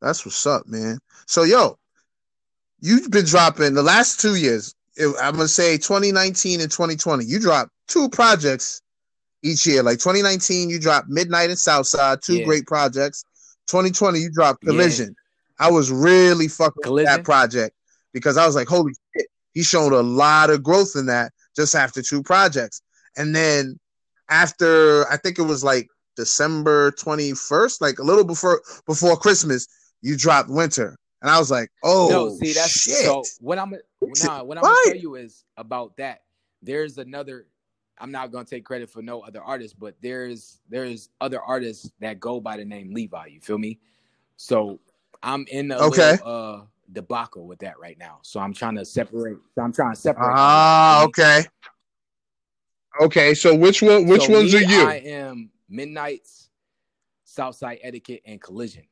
That's 0.02 0.26
what's 0.26 0.46
up, 0.46 0.68
man. 0.68 1.00
So, 1.28 1.44
yo, 1.44 1.78
you've 2.80 3.12
been 3.12 3.26
dropping 3.26 3.74
the 3.74 3.84
last 3.84 4.20
two 4.20 4.36
years. 4.36 4.74
I'm 5.00 5.36
gonna 5.36 5.48
say 5.48 5.78
2019 5.78 6.62
and 6.62 6.72
2020. 6.72 7.26
You 7.26 7.40
dropped 7.40 7.72
two 7.88 8.10
projects 8.10 8.82
each 9.44 9.66
year. 9.66 9.84
Like 9.84 10.00
2019, 10.00 10.70
you 10.70 10.80
dropped 10.80 11.08
Midnight 11.10 11.50
and 11.50 11.58
Southside, 11.60 12.22
two 12.22 12.38
Yeah. 12.38 12.46
great 12.46 12.68
projects. 12.68 13.24
2020, 13.68 14.20
you 14.20 14.30
dropped 14.30 14.64
Yeah. 14.64 14.72
Collision. 14.72 15.16
I 15.60 15.70
was 15.72 15.92
really 15.92 16.48
fucking 16.48 16.84
Collision? 16.84 17.06
that 17.06 17.24
project 17.24 17.76
because 18.14 18.38
I 18.38 18.46
was 18.46 18.56
like, 18.56 18.68
holy 18.68 18.94
shit, 19.16 19.28
he 19.54 19.64
showed 19.64 19.94
a 19.94 20.02
lot 20.02 20.50
of 20.50 20.64
growth 20.64 20.96
in 20.96 21.06
that 21.06 21.32
just 21.56 21.76
after 21.76 22.02
two 22.02 22.24
projects. 22.24 22.82
And 23.16 23.36
then 23.36 23.80
after, 24.30 25.08
I 25.10 25.18
think 25.18 25.38
it 25.40 25.44
was 25.44 25.64
like 25.64 25.88
December 26.16 26.92
21st, 26.92 27.82
like 27.82 28.00
a 28.00 28.04
little 28.04 28.24
before 28.24 28.62
before 28.86 29.16
Christmas, 29.18 29.68
you 30.02 30.18
dropped 30.18 30.50
Winter. 30.50 30.96
And 31.22 31.30
I 31.30 31.38
was 31.40 31.52
like, 31.52 31.70
oh, 31.84 32.08
no 32.10 32.30
see 32.36 32.54
that's 32.54 32.72
shit. 32.72 33.06
so 33.06 33.24
what 33.40 33.60
i'm 33.60 33.76
nah, 34.02 34.44
what 34.44 34.58
i'm 34.58 34.64
Right. 34.64 34.74
gonna 34.84 34.96
tell 34.96 35.02
you 35.02 35.16
is 35.16 35.46
about 35.58 35.96
that 35.98 36.24
there's 36.64 36.98
another 36.98 37.46
i'm 38.00 38.12
not 38.12 38.32
gonna 38.32 38.44
take 38.46 38.66
credit 38.66 38.90
for 38.90 39.02
no 39.04 39.22
other 39.22 39.42
artist 39.42 39.80
but 39.80 39.96
there's 40.02 40.60
there's 40.70 41.10
other 41.22 41.40
artists 41.42 41.92
that 42.00 42.20
go 42.20 42.40
by 42.40 42.58
the 42.58 42.66
name 42.66 42.92
levi 42.94 43.28
you 43.28 43.40
feel 43.40 43.60
me 43.60 43.80
so 44.36 44.80
i'm 45.22 45.46
in 45.52 45.72
a 45.72 45.80
Okay. 45.80 46.12
little, 46.12 46.28
uh 46.28 46.62
debacle 46.92 47.46
with 47.48 47.60
that 47.60 47.80
right 47.80 47.98
now 48.00 48.18
so 48.24 48.40
i'm 48.40 48.54
trying 48.54 48.76
to 48.76 48.84
separate 48.84 49.38
so 49.56 49.62
i'm 49.62 49.72
trying 49.72 49.94
to 49.94 50.00
separate 50.00 50.36
Ah, 50.36 50.96
all 50.96 51.00
that, 51.04 51.06
you 51.06 51.14
feel 51.14 51.30
me? 51.38 51.46
okay. 51.46 51.46
Okay, 53.00 53.34
so 53.34 53.56
which 53.56 53.82
one 53.82 54.06
which 54.08 54.28
So 54.28 54.34
ones 54.34 54.52
me, 54.54 54.60
are 54.60 54.68
you? 54.68 54.82
I 54.86 54.96
am 54.96 55.50
Midnight's, 55.70 56.50
Southside 57.24 57.80
Etiquette, 57.82 58.22
and 58.26 58.42
Collision. 58.42 58.84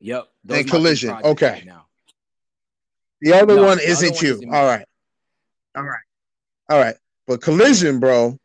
Yep. 0.00 0.28
And 0.50 0.68
Collision, 0.68 1.10
okay. 1.24 1.52
right 1.52 1.66
now. 1.66 1.86
the 3.20 3.32
other 3.32 3.56
No, 3.56 3.64
one 3.64 3.78
the 3.78 3.88
isn't 3.88 4.14
one 4.14 4.24
you. 4.24 4.52
All 4.52 4.64
right. 4.64 4.86
All 5.74 5.84
right. 5.84 6.00
All 6.68 6.78
right. 6.78 6.96
But 7.26 7.40
Collision, 7.42 7.98
bro, 7.98 8.38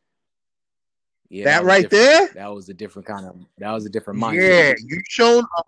Yeah, 1.29 1.45
that 1.45 1.63
was 1.63 1.67
right 1.67 1.89
there? 1.89 2.29
That 2.33 2.53
was 2.53 2.69
a 2.69 2.73
different 2.73 3.07
kind 3.07 3.25
of. 3.25 3.35
That 3.57 3.71
was 3.71 3.85
a 3.85 3.89
different 3.89 4.19
mind. 4.19 4.37
Yeah, 4.37 4.73
you 4.85 5.01
shown 5.07 5.43
up 5.57 5.67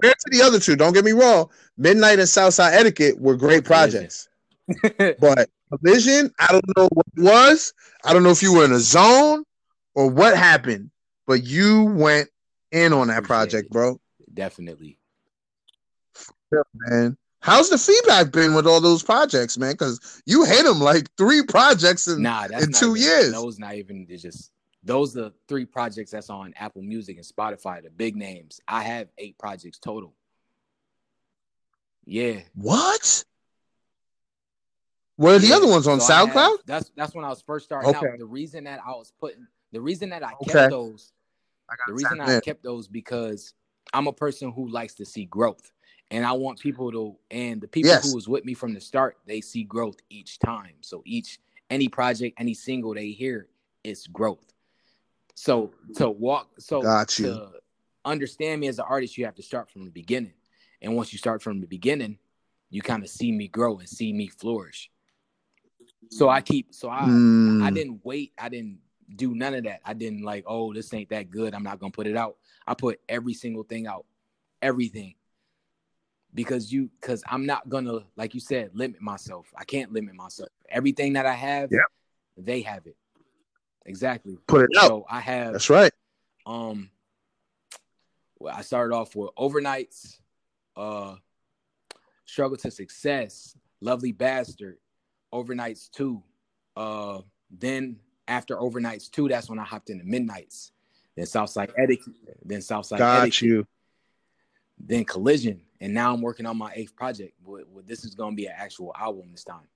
compared 0.00 0.18
to 0.18 0.30
the 0.30 0.42
other 0.42 0.58
two. 0.58 0.76
Don't 0.76 0.92
get 0.92 1.04
me 1.04 1.12
wrong. 1.12 1.50
Midnight 1.76 2.18
and 2.18 2.28
Southside 2.28 2.74
Etiquette 2.74 3.18
were 3.18 3.36
great 3.36 3.64
projects. 3.64 4.28
But 5.20 5.50
Collision, 5.70 6.32
I 6.38 6.46
don't 6.50 6.64
know 6.76 6.88
what 6.92 7.06
it 7.16 7.22
was. 7.22 7.74
I 8.04 8.14
don't 8.14 8.22
know 8.22 8.30
if 8.30 8.42
you 8.42 8.54
were 8.54 8.64
in 8.64 8.72
a 8.72 8.78
zone 8.78 9.44
or 9.94 10.08
what 10.08 10.36
happened, 10.36 10.90
but 11.26 11.44
you 11.44 11.84
went 11.84 12.30
in 12.72 12.94
on 12.94 13.08
that 13.08 13.24
project, 13.24 13.70
bro. 13.70 14.00
Definitely. 14.32 14.96
Man, 16.74 17.16
how's 17.40 17.70
the 17.70 17.78
feedback 17.78 18.32
been 18.32 18.54
with 18.54 18.66
all 18.66 18.80
those 18.80 19.02
projects, 19.02 19.56
man? 19.58 19.72
Because 19.72 20.22
you 20.26 20.44
hit 20.44 20.64
them 20.64 20.80
like 20.80 21.08
three 21.16 21.42
projects 21.42 22.06
in, 22.08 22.22
Nah, 22.22 22.44
in 22.46 22.72
two 22.72 22.96
even, 22.96 23.02
years. 23.08 23.32
Those 23.32 23.58
not 23.58 23.74
even. 23.74 24.06
It's 24.08 24.22
just 24.22 24.50
those 24.82 25.16
are 25.16 25.30
three 25.48 25.64
projects 25.64 26.10
that's 26.10 26.30
on 26.30 26.52
Apple 26.56 26.82
Music 26.82 27.16
and 27.16 27.24
Spotify. 27.26 27.82
The 27.82 27.90
big 27.90 28.16
names. 28.16 28.60
I 28.68 28.82
have 28.82 29.08
eight 29.18 29.38
projects 29.38 29.78
total. 29.78 30.14
Yeah. 32.06 32.40
What? 32.54 33.24
Where 35.16 35.36
are 35.36 35.38
the 35.38 35.52
other 35.52 35.68
ones 35.68 35.86
on 35.86 36.00
so 36.00 36.12
I 36.12 36.18
have- 36.18 36.28
SoundCloud? 36.28 36.56
that's 36.66 36.90
that's 36.96 37.14
when 37.14 37.24
I 37.24 37.28
was 37.28 37.40
first 37.42 37.64
starting 37.66 37.94
Okay. 37.94 38.08
out. 38.08 38.18
The 38.18 38.26
reason 38.26 38.64
that 38.64 38.80
I 38.84 38.90
was 38.90 39.12
putting 39.20 39.46
the 39.72 39.80
reason 39.80 40.10
that 40.10 40.22
I 40.24 40.32
kept 40.46 40.70
those 40.70 41.12
I 41.70 41.74
the 41.86 41.94
reason 41.94 42.20
I 42.20 42.34
in. 42.34 42.40
kept 42.42 42.62
those 42.62 42.88
because 42.88 43.54
I'm 43.92 44.06
a 44.06 44.12
person 44.12 44.50
who 44.52 44.68
likes 44.68 44.94
to 44.94 45.06
see 45.06 45.24
growth. 45.24 45.70
And 46.14 46.24
I 46.24 46.30
want 46.30 46.60
people 46.60 46.92
to 46.92 47.16
and 47.32 47.60
the 47.60 47.66
people 47.66 47.88
Yes. 47.88 48.04
who 48.04 48.14
was 48.14 48.28
with 48.28 48.44
me 48.44 48.54
from 48.54 48.72
the 48.72 48.80
start, 48.80 49.18
they 49.26 49.40
see 49.40 49.64
growth 49.64 49.96
each 50.10 50.38
time. 50.38 50.74
So 50.80 51.02
each 51.04 51.40
any 51.70 51.88
project, 51.88 52.36
any 52.38 52.54
single 52.54 52.94
they 52.94 53.08
hear, 53.08 53.48
it's 53.82 54.06
growth. 54.06 54.52
So 55.34 55.72
to 55.96 56.08
walk 56.08 56.50
so 56.60 56.82
Got 56.82 57.18
you. 57.18 57.26
to 57.26 57.48
understand 58.04 58.60
me 58.60 58.68
as 58.68 58.78
an 58.78 58.84
artist, 58.88 59.18
you 59.18 59.24
have 59.24 59.34
to 59.34 59.42
start 59.42 59.68
from 59.68 59.84
the 59.84 59.90
beginning. 59.90 60.34
And 60.80 60.94
once 60.94 61.12
you 61.12 61.18
start 61.18 61.42
from 61.42 61.60
the 61.60 61.66
beginning, 61.66 62.18
you 62.70 62.80
kind 62.80 63.02
of 63.02 63.10
see 63.10 63.32
me 63.32 63.48
grow 63.48 63.78
and 63.80 63.88
see 63.88 64.12
me 64.12 64.28
flourish. 64.28 64.92
So 66.10 66.28
I 66.28 66.42
keep 66.42 66.72
so 66.72 66.90
I 66.90 67.16
I 67.60 67.70
Mm, 67.70 67.74
didn't 67.74 68.00
wait. 68.04 68.34
I 68.38 68.48
didn't 68.48 68.78
do 69.16 69.34
none 69.34 69.54
of 69.54 69.64
that. 69.64 69.80
I 69.84 69.94
didn't 69.94 70.22
like, 70.22 70.44
oh, 70.46 70.72
this 70.72 70.94
ain't 70.94 71.10
that 71.10 71.28
good. 71.32 71.54
I'm 71.54 71.64
not 71.64 71.80
gonna 71.80 71.90
put 71.90 72.06
it 72.06 72.16
out. 72.16 72.36
I 72.68 72.74
put 72.74 73.00
every 73.08 73.34
single 73.34 73.64
thing 73.64 73.88
out, 73.88 74.06
everything, 74.62 75.16
because 76.34 76.72
you, 76.72 76.90
because 77.00 77.22
I'm 77.28 77.46
not 77.46 77.68
gonna, 77.68 78.00
like 78.16 78.34
you 78.34 78.40
said, 78.40 78.70
limit 78.74 79.00
myself. 79.00 79.46
I 79.56 79.64
can't 79.64 79.92
limit 79.92 80.14
myself. 80.14 80.48
Everything 80.68 81.12
that 81.14 81.26
I 81.26 81.34
have, 81.34 81.70
Yep. 81.70 81.86
they 82.38 82.60
have 82.62 82.86
it. 82.86 82.96
Exactly. 83.86 84.38
put 84.46 84.62
it 84.70 84.76
out. 84.78 85.04
I 85.10 85.20
have 85.20 85.52
That's 85.52 85.68
right. 85.70 85.92
um 86.46 86.90
well, 88.38 88.54
I 88.56 88.62
started 88.62 88.94
off 88.94 89.14
with 89.14 89.30
overnights, 89.38 90.18
uh 90.76 91.16
struggle 92.24 92.56
to 92.58 92.70
success, 92.70 93.56
lovely 93.80 94.10
bastard, 94.12 94.78
overnights 95.32 95.90
two. 95.90 96.22
Uh 96.76 97.20
then 97.50 97.96
after 98.26 98.56
overnights 98.56 99.10
two, 99.10 99.28
that's 99.28 99.48
when 99.50 99.58
I 99.58 99.64
hopped 99.64 99.90
into 99.90 100.04
midnights. 100.04 100.72
Then 101.14 101.26
Southside 101.26 101.72
Etiquette, 101.76 102.14
then 102.44 102.62
Southside 102.62 102.98
Got 102.98 103.20
Etiquette, 103.24 103.42
you. 103.42 103.66
then 104.78 105.04
collision. 105.04 105.60
And 105.84 105.92
now 105.92 106.14
I'm 106.14 106.22
working 106.22 106.46
on 106.46 106.56
my 106.56 106.72
eighth 106.74 106.96
project. 106.96 107.34
Well, 107.44 107.62
this 107.84 108.06
is 108.06 108.14
gonna 108.14 108.34
be 108.34 108.46
an 108.46 108.54
actual 108.56 108.90
album 108.98 109.28
this 109.32 109.44
time. 109.44 109.68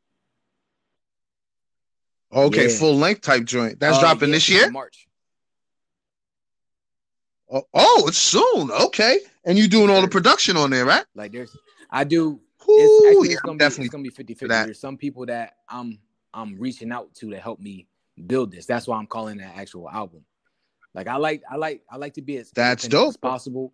Okay, 2.33 2.71
Yeah. 2.71 2.79
full 2.79 2.97
length 2.97 3.21
type 3.21 3.45
joint. 3.45 3.79
That's 3.79 3.99
Uh, 3.99 4.01
dropping 4.01 4.31
yeah, 4.31 4.37
this 4.37 4.49
year. 4.49 4.71
March. 4.71 5.07
Oh, 7.51 7.63
oh, 7.75 8.05
it's 8.09 8.17
soon. 8.17 8.71
Okay, 8.71 9.21
and 9.45 9.59
you 9.59 9.69
doing 9.69 9.91
all 9.91 10.01
the 10.01 10.09
production 10.09 10.57
on 10.57 10.71
there, 10.71 10.87
right? 10.87 11.05
Like 11.15 11.33
there's 11.33 11.55
I 11.91 12.05
do 12.05 12.41
it's 12.67 12.71
Ooh, 12.71 13.09
actually 13.11 13.29
yeah, 13.29 13.35
it's 13.35 13.41
I'm 13.45 13.47
gonna 13.49 13.55
be 13.57 13.59
definitely 13.59 13.85
it's 13.85 13.93
gonna 13.93 14.03
be 14.03 14.09
50 14.11 14.35
50 14.35 14.47
there's 14.49 14.79
some 14.81 14.97
people 14.99 15.25
that 15.27 15.57
i'm 15.71 15.99
i'm 16.35 16.59
reaching 16.59 16.93
out 16.93 17.15
to 17.15 17.31
to 17.31 17.39
help 17.39 17.61
me 17.61 17.87
build 18.27 18.51
this 18.51 18.67
that's 18.67 18.87
why 18.87 18.99
i'm 18.99 19.07
calling 19.07 19.41
it 19.41 19.45
an 19.45 19.53
actual 19.57 19.89
album 19.89 20.23
like 20.93 21.07
i 21.09 21.17
like 21.17 21.43
i 21.51 21.57
like 21.57 21.83
i 21.89 21.97
like 21.97 22.13
to 22.15 22.21
be 22.21 22.37
as 22.37 22.51
That's 22.51 22.85
independent 22.85 23.09
as 23.09 23.15
dope. 23.17 23.21
possible 23.23 23.73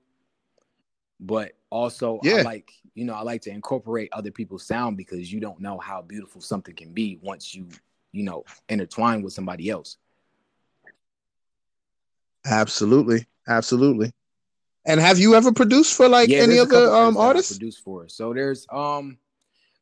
but 1.18 1.53
also 1.75 2.21
I 2.25 2.43
like 2.43 2.71
you 2.95 3.05
know 3.05 3.15
I 3.15 3.23
like 3.23 3.43
to 3.43 3.51
incorporate 3.51 4.09
other 4.13 4.31
people's 4.31 4.65
sound 4.65 4.97
because 4.97 5.33
you 5.33 5.41
don't 5.41 5.61
know 5.61 5.79
how 5.79 6.01
beautiful 6.03 6.41
something 6.41 6.75
can 6.75 6.93
be 6.93 7.19
once 7.21 7.55
you 7.55 7.67
you 8.13 8.23
know 8.23 8.45
intertwine 8.69 9.23
with 9.23 9.33
somebody 9.33 9.69
else. 9.69 9.97
Absolutely, 12.47 13.27
absolutely. 13.49 14.13
And 14.87 15.01
have 15.01 15.19
you 15.19 15.35
ever 15.35 15.51
produced 15.51 15.97
for 15.97 16.09
like 16.09 16.29
yeah, 16.29 16.39
any 16.39 16.59
other 16.59 16.91
um 16.93 17.17
artists 17.17 17.17
that 17.17 17.21
I 17.21 17.27
artists? 17.27 17.53
produce 17.53 17.79
for. 17.79 18.09
So 18.09 18.33
there's 18.33 18.67
um 18.71 19.19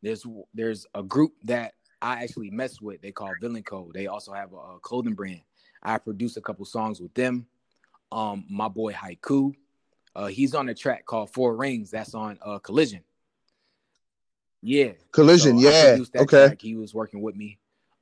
there's 0.03 0.25
there's 0.55 0.87
a 0.95 1.03
group 1.03 1.35
that 1.45 1.75
I 2.01 2.23
actually 2.23 2.51
mess 2.51 2.81
with. 2.81 3.03
They 3.03 3.13
call 3.13 3.33
Villain 3.41 3.63
Code. 3.65 3.93
They 3.93 4.07
also 4.07 4.33
have 4.33 4.53
a, 4.53 4.57
a 4.57 4.79
clothing 4.81 5.15
brand. 5.15 5.43
I 5.83 5.99
produced 5.99 6.37
a 6.37 6.41
couple 6.41 6.65
songs 6.65 7.01
with 7.01 7.13
them. 7.15 7.47
Um, 8.11 8.45
my 8.49 8.69
boy 8.69 8.93
Haiku, 8.93 9.55
uh, 10.15 10.27
he's 10.27 10.55
on 10.55 10.69
a 10.69 10.75
track 10.75 11.07
called 11.07 11.31
Four 11.33 11.57
Rings. 11.57 11.91
That's 11.91 12.15
on 12.15 12.39
uh 12.45 12.59
Collision. 12.59 13.03
Yeah, 14.63 14.93
Collision, 15.11 15.59
So 15.59 15.69
yeah. 15.69 15.99
Okay. 16.17 16.47
track. 16.49 16.63
He 16.63 16.77
was 16.77 16.95
working 16.95 17.21
with 17.21 17.35
me. 17.35 17.59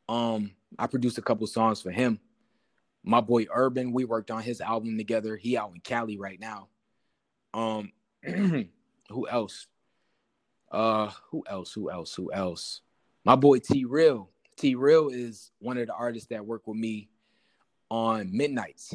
Um, 0.08 0.50
I 0.78 0.86
produced 0.86 1.18
a 1.18 1.22
couple 1.22 1.46
songs 1.46 1.80
for 1.80 1.90
him. 1.90 2.20
My 3.02 3.20
boy 3.20 3.46
Urban, 3.52 3.92
we 3.92 4.04
worked 4.04 4.30
on 4.30 4.42
his 4.42 4.60
album 4.60 4.98
together. 4.98 5.36
He 5.36 5.56
out 5.56 5.72
in 5.74 5.80
Cali 5.80 6.18
right 6.18 6.38
now. 6.38 6.68
Um, 7.54 7.92
who 8.24 9.28
else? 9.28 9.66
Uh, 10.70 11.10
who 11.30 11.44
else? 11.48 11.72
Who 11.72 11.90
else? 11.90 12.14
Who 12.14 12.32
else? 12.32 12.82
My 13.24 13.36
boy 13.36 13.58
T 13.58 13.84
Real. 13.84 14.30
T 14.56 14.74
Real 14.74 15.08
is 15.08 15.50
one 15.60 15.78
of 15.78 15.86
the 15.86 15.94
artists 15.94 16.28
that 16.28 16.44
work 16.44 16.66
with 16.66 16.76
me 16.76 17.08
on 17.90 18.36
Midnights. 18.36 18.94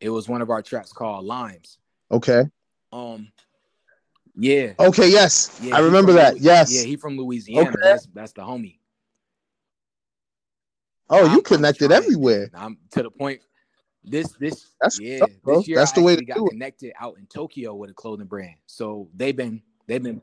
It 0.00 0.10
was 0.10 0.28
one 0.28 0.42
of 0.42 0.50
our 0.50 0.62
tracks 0.62 0.92
called 0.92 1.24
Limes. 1.24 1.78
Okay. 2.10 2.44
Um, 2.92 3.28
yeah. 4.36 4.72
Okay, 4.78 5.10
yes. 5.10 5.58
Yeah, 5.62 5.76
I 5.76 5.80
remember 5.80 6.12
that. 6.14 6.38
Yes. 6.40 6.72
Yeah, 6.72 6.82
he 6.86 6.96
from 6.96 7.16
Louisiana. 7.16 7.68
Okay. 7.70 7.78
That's 7.82 8.06
that's 8.14 8.32
the 8.32 8.42
homie. 8.42 8.78
oh, 11.10 11.18
I'm- 11.24 11.30
you 11.32 11.38
I'm 11.38 11.42
connected 11.42 11.92
everywhere. 11.92 12.50
I'm 12.54 12.78
to 12.92 13.02
the 13.02 13.10
point. 13.10 13.40
This 14.04 14.32
this 14.40 14.68
That's 14.80 14.98
yeah. 15.00 15.24
up, 15.24 15.30
bro. 15.42 15.58
This 15.58 15.68
year 15.68 15.76
That's 15.78 15.92
I 15.92 15.94
the 15.96 16.02
way 16.02 16.16
to 16.16 16.24
got 16.24 16.36
do 16.36 16.46
it. 16.46 16.50
connected 16.50 16.92
out 16.98 17.18
in 17.18 17.26
Tokyo 17.26 17.74
with 17.74 17.90
a 17.90 17.94
clothing 17.94 18.26
brand. 18.26 18.54
So 18.66 19.08
they've 19.14 19.36
been 19.36 19.60
they've 19.86 20.02
been. 20.02 20.22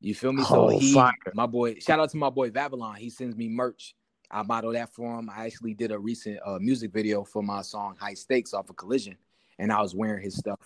You 0.00 0.14
feel 0.14 0.32
me? 0.32 0.44
So 0.44 0.66
Oh, 0.70 0.78
he, 0.78 0.92
fire. 0.94 1.12
my 1.34 1.46
boy. 1.46 1.74
Shout 1.80 1.98
out 2.00 2.10
to 2.10 2.16
my 2.16 2.30
boy 2.30 2.50
Babylon. 2.50 2.94
He 2.96 3.10
sends 3.10 3.34
me 3.36 3.48
merch. 3.48 3.94
I 4.30 4.42
model 4.42 4.72
that 4.72 4.92
for 4.94 5.18
him. 5.18 5.28
I 5.30 5.46
actually 5.46 5.74
did 5.74 5.90
a 5.90 5.98
recent 5.98 6.38
uh, 6.44 6.58
music 6.60 6.92
video 6.92 7.24
for 7.24 7.42
my 7.42 7.62
song 7.62 7.96
High 7.98 8.14
Stakes 8.14 8.54
off 8.54 8.70
of 8.70 8.76
Collision, 8.76 9.16
and 9.58 9.72
I 9.72 9.80
was 9.80 9.94
wearing 9.94 10.22
his 10.22 10.36
stuff. 10.36 10.58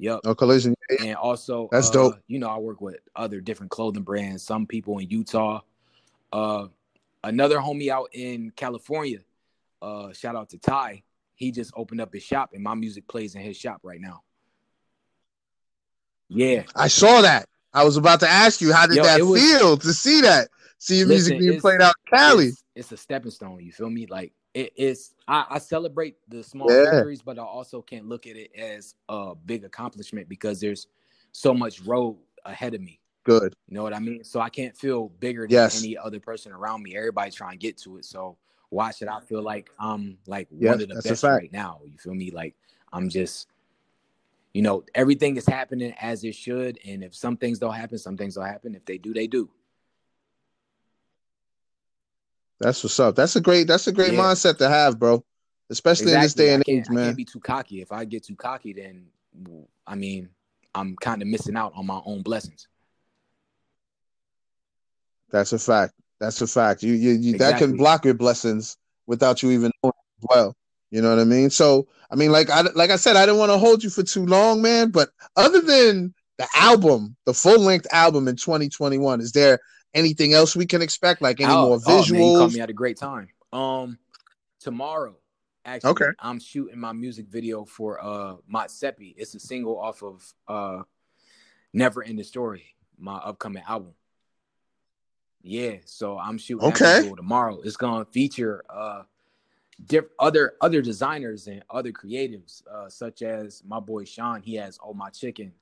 Yep 0.00 0.20
No 0.24 0.34
collision. 0.34 0.74
and 1.00 1.16
also 1.16 1.68
That's 1.72 1.88
uh, 1.90 1.92
dope. 1.92 2.14
You 2.28 2.38
know, 2.38 2.48
I 2.48 2.58
work 2.58 2.80
with 2.80 2.96
other 3.16 3.40
different 3.40 3.70
clothing 3.70 4.02
brands. 4.04 4.42
Some 4.42 4.66
people 4.66 4.98
in 4.98 5.08
Utah. 5.10 5.60
Uh, 6.32 6.68
another 7.24 7.58
homie 7.58 7.88
out 7.88 8.08
in 8.12 8.50
California. 8.54 9.18
Uh, 9.82 10.12
shout 10.12 10.36
out 10.36 10.50
to 10.50 10.58
Ty. 10.58 11.02
He 11.34 11.50
just 11.52 11.72
opened 11.76 12.00
up 12.00 12.12
his 12.12 12.22
shop, 12.22 12.50
and 12.52 12.62
my 12.62 12.74
music 12.74 13.06
plays 13.08 13.34
in 13.34 13.42
his 13.42 13.56
shop 13.56 13.80
right 13.82 14.00
now. 14.00 14.22
Yeah, 16.28 16.64
I 16.76 16.88
saw 16.88 17.22
that. 17.22 17.48
I 17.72 17.84
was 17.84 17.96
about 17.96 18.20
to 18.20 18.28
ask 18.28 18.60
you, 18.60 18.72
how 18.72 18.86
did 18.86 18.96
Yo, 18.96 19.02
that 19.04 19.22
was- 19.22 19.40
feel 19.40 19.76
to 19.78 19.92
see 19.92 20.20
that? 20.22 20.48
See 20.78 20.98
your 20.98 21.08
Listen, 21.08 21.38
music 21.38 21.48
being 21.50 21.60
played 21.60 21.80
out 21.80 21.94
in 22.06 22.16
Cali. 22.18 22.46
It's, 22.48 22.64
it's 22.76 22.92
a 22.92 22.96
stepping 22.96 23.30
stone. 23.32 23.58
You 23.64 23.72
feel 23.72 23.90
me? 23.90 24.06
Like 24.06 24.32
it 24.54 24.72
is. 24.76 25.14
I, 25.26 25.44
I 25.50 25.58
celebrate 25.58 26.16
the 26.28 26.42
small 26.42 26.68
Yeah. 26.70 26.90
victories, 26.90 27.22
but 27.22 27.38
I 27.38 27.42
also 27.42 27.82
can't 27.82 28.06
look 28.08 28.26
at 28.26 28.36
it 28.36 28.50
as 28.56 28.94
a 29.08 29.34
big 29.34 29.64
accomplishment 29.64 30.28
because 30.28 30.60
there's 30.60 30.86
so 31.32 31.54
much 31.54 31.80
road 31.82 32.16
ahead 32.44 32.74
of 32.74 32.80
me. 32.80 33.00
Good. 33.24 33.54
You 33.68 33.74
know 33.74 33.82
what 33.82 33.92
I 33.92 33.98
mean? 33.98 34.24
So 34.24 34.40
I 34.40 34.48
can't 34.48 34.76
feel 34.76 35.10
bigger 35.20 35.42
than 35.42 35.50
Yes. 35.50 35.76
any 35.76 35.96
other 35.96 36.20
person 36.20 36.52
around 36.52 36.82
me. 36.82 36.96
Everybody's 36.96 37.34
trying 37.34 37.52
to 37.52 37.58
get 37.58 37.76
to 37.78 37.98
it. 37.98 38.04
So 38.04 38.38
why 38.70 38.90
should 38.90 39.08
I 39.08 39.20
feel 39.20 39.42
like 39.42 39.70
I'm 39.78 40.18
like 40.26 40.48
one 40.50 40.80
of 40.80 40.88
the 40.88 40.96
best 40.96 41.22
right 41.22 41.52
now? 41.52 41.80
You 41.84 41.98
feel 41.98 42.14
me? 42.14 42.30
Like 42.30 42.54
I'm 42.92 43.08
just, 43.08 43.48
you 44.54 44.62
know, 44.62 44.84
everything 44.94 45.36
is 45.36 45.46
happening 45.46 45.94
as 46.00 46.24
it 46.24 46.34
should. 46.34 46.78
And 46.86 47.04
if 47.04 47.14
some 47.14 47.36
things 47.36 47.58
don't 47.58 47.74
happen, 47.74 47.98
some 47.98 48.16
things 48.16 48.34
don't 48.34 48.46
happen. 48.46 48.74
If 48.74 48.84
they 48.86 48.98
do, 48.98 49.12
they 49.12 49.26
do. 49.26 49.50
That's 52.60 52.82
what's 52.82 52.98
up. 52.98 53.14
That's 53.14 53.36
a 53.36 53.40
great. 53.40 53.66
That's 53.66 53.86
a 53.86 53.92
great 53.92 54.12
Yeah. 54.14 54.20
mindset 54.20 54.58
to 54.58 54.68
have, 54.68 54.98
bro. 54.98 55.24
Especially 55.70 56.12
in 56.14 56.20
this 56.20 56.34
day 56.34 56.54
and 56.54 56.64
I 56.66 56.70
age, 56.72 56.84
I 56.88 56.92
man. 56.92 57.04
can't 57.04 57.16
be 57.16 57.24
too 57.24 57.40
cocky. 57.40 57.82
If 57.82 57.92
I 57.92 58.04
get 58.04 58.24
too 58.24 58.36
cocky, 58.36 58.72
then 58.72 59.06
I 59.86 59.94
mean, 59.94 60.30
I'm 60.74 60.96
kind 60.96 61.22
of 61.22 61.28
missing 61.28 61.56
out 61.56 61.72
on 61.74 61.86
my 61.86 62.00
own 62.04 62.22
blessings. 62.22 62.68
That's 65.30 65.52
a 65.52 65.58
fact. 65.58 65.94
That's 66.20 66.40
a 66.40 66.46
fact. 66.46 66.82
You, 66.82 66.94
you, 66.94 67.12
you 67.12 67.38
that 67.38 67.58
can 67.58 67.76
block 67.76 68.04
your 68.04 68.14
blessings 68.14 68.76
without 69.06 69.42
you 69.42 69.50
even 69.50 69.70
knowing 69.82 69.92
as 70.20 70.26
well. 70.28 70.56
You 70.90 71.02
know 71.02 71.10
what 71.10 71.20
I 71.20 71.24
mean? 71.24 71.50
So, 71.50 71.86
I 72.10 72.16
mean, 72.16 72.32
like 72.32 72.48
I 72.50 72.62
like 72.74 72.90
I 72.90 72.96
said, 72.96 73.16
I 73.16 73.26
didn't 73.26 73.38
want 73.38 73.52
to 73.52 73.58
hold 73.58 73.84
you 73.84 73.90
for 73.90 74.02
too 74.02 74.24
long, 74.24 74.62
man. 74.62 74.90
But 74.90 75.10
other 75.36 75.60
than 75.60 76.14
the 76.38 76.48
album, 76.54 77.14
the 77.26 77.34
full 77.34 77.60
length 77.60 77.86
album 77.92 78.26
in 78.26 78.36
2021, 78.36 79.20
is 79.20 79.32
there 79.32 79.58
anything 79.94 80.32
else 80.34 80.54
we 80.56 80.66
can 80.66 80.82
expect? 80.82 81.22
Like 81.22 81.40
any 81.40 81.52
Oh, 81.52 81.66
more 81.66 81.80
oh, 81.86 82.06
man, 82.10 82.22
you 82.26 82.32
caught 82.32 82.50
visuals? 82.50 82.54
me 82.54 82.60
at 82.60 82.70
a 82.70 82.74
great 82.74 82.96
time. 82.96 83.28
Um, 83.52 83.98
tomorrow, 84.60 85.16
actually, 85.64 85.90
Okay. 85.90 86.10
I'm 86.18 86.38
shooting 86.40 86.78
my 86.78 86.92
music 86.92 87.26
video 87.28 87.64
for 87.64 88.02
uh 88.02 88.36
Mott 88.46 88.70
Seppi. 88.70 89.14
It's 89.16 89.34
a 89.34 89.40
single 89.40 89.78
off 89.78 90.02
of 90.02 90.32
uh 90.46 90.82
Never 91.72 92.02
End 92.02 92.18
the 92.18 92.24
Story, 92.24 92.64
my 92.98 93.16
upcoming 93.16 93.62
album. 93.66 93.92
Yeah, 95.42 95.76
so 95.84 96.18
I'm 96.18 96.36
shooting 96.38 96.68
Okay. 96.68 97.12
tomorrow. 97.16 97.60
It's 97.62 97.76
gonna 97.76 98.04
feature 98.06 98.64
uh 98.68 99.02
diff- 99.86 100.10
other 100.18 100.54
other 100.60 100.82
designers 100.82 101.46
and 101.46 101.62
other 101.70 101.92
creatives, 101.92 102.66
uh, 102.66 102.88
such 102.88 103.22
as 103.22 103.62
my 103.66 103.80
boy 103.80 104.04
Sean. 104.04 104.42
He 104.42 104.54
has 104.56 104.78
Oh 104.84 104.92
My 104.94 105.10
Chicken. 105.10 105.52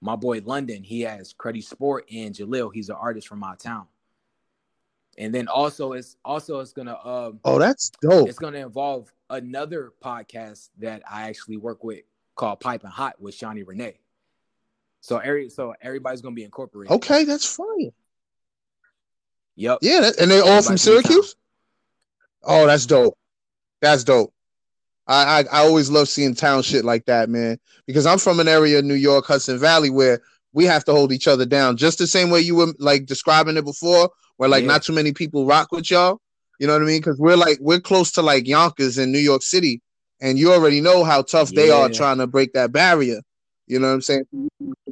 My 0.00 0.16
boy 0.16 0.40
London. 0.44 0.82
He 0.82 1.02
has 1.02 1.34
Cruddy 1.34 1.62
Sport 1.62 2.08
and 2.12 2.34
Jalil. 2.34 2.70
He's 2.72 2.88
an 2.88 2.96
artist 2.98 3.28
from 3.28 3.40
my 3.40 3.54
town. 3.56 3.86
And 5.16 5.34
then 5.34 5.48
also 5.48 5.92
it's 5.92 6.16
also 6.24 6.60
it's 6.60 6.72
gonna 6.72 6.96
um 7.04 7.40
oh, 7.44 7.58
that's 7.58 7.90
dope. 8.00 8.28
it's 8.28 8.38
gonna 8.38 8.58
involve 8.58 9.12
another 9.28 9.92
podcast 10.02 10.68
that 10.78 11.02
I 11.10 11.28
actually 11.28 11.56
work 11.56 11.82
with 11.82 12.02
called 12.36 12.60
Pipe 12.60 12.84
and 12.84 12.92
Hot 12.92 13.20
with 13.20 13.34
Shawnee 13.34 13.64
Renee. 13.64 13.98
So 15.00 15.18
every 15.18 15.50
so 15.50 15.74
everybody's 15.82 16.20
gonna 16.20 16.36
be 16.36 16.44
incorporated. 16.44 16.92
Okay, 16.92 17.24
that's 17.24 17.44
fine. 17.44 17.90
Yep. 19.56 19.78
Yeah, 19.82 20.00
that, 20.02 20.20
and 20.20 20.30
they're 20.30 20.42
all 20.42 20.62
from 20.62 20.74
Everybody's 20.74 20.86
in 20.86 20.94
town. 20.94 21.02
Syracuse. 21.02 21.36
Oh, 22.44 22.66
that's 22.66 22.86
dope. 22.86 23.18
That's 23.80 24.04
dope. 24.04 24.32
I, 25.08 25.40
I 25.40 25.60
I 25.60 25.66
always 25.66 25.90
love 25.90 26.08
seeing 26.08 26.34
town 26.34 26.62
shit 26.62 26.84
like 26.84 27.06
that, 27.06 27.28
man. 27.28 27.58
Because 27.86 28.06
I'm 28.06 28.18
from 28.18 28.40
an 28.40 28.48
area 28.48 28.78
in 28.78 28.86
New 28.88 28.94
York, 28.94 29.26
Hudson 29.26 29.58
Valley, 29.58 29.90
where 29.90 30.20
we 30.52 30.64
have 30.64 30.84
to 30.84 30.92
hold 30.92 31.12
each 31.12 31.26
other 31.28 31.46
down, 31.46 31.76
just 31.76 31.98
the 31.98 32.06
same 32.06 32.30
way 32.30 32.40
you 32.40 32.54
were 32.54 32.74
like 32.78 33.06
describing 33.06 33.56
it 33.56 33.64
before, 33.64 34.10
where 34.36 34.48
like 34.48 34.62
Yeah. 34.62 34.68
not 34.68 34.82
too 34.82 34.92
many 34.92 35.12
people 35.12 35.46
rock 35.46 35.72
with 35.72 35.90
y'all. 35.90 36.20
You 36.58 36.66
know 36.66 36.72
what 36.74 36.82
I 36.82 36.86
mean? 36.86 37.00
Because 37.00 37.18
we're 37.18 37.36
like 37.36 37.58
we're 37.60 37.80
close 37.80 38.10
to 38.12 38.22
like 38.22 38.46
Yonkers 38.46 38.98
in 38.98 39.12
New 39.12 39.18
York 39.18 39.42
City, 39.42 39.80
and 40.20 40.38
you 40.38 40.52
already 40.52 40.80
know 40.80 41.04
how 41.04 41.22
tough 41.22 41.52
they 41.52 41.70
are 41.70 41.88
trying 41.88 42.18
to 42.18 42.26
break 42.26 42.52
that 42.52 42.72
barrier. 42.72 43.20
You 43.66 43.78
know 43.78 43.88
what 43.88 43.94
I'm 43.94 44.02
saying? 44.02 44.24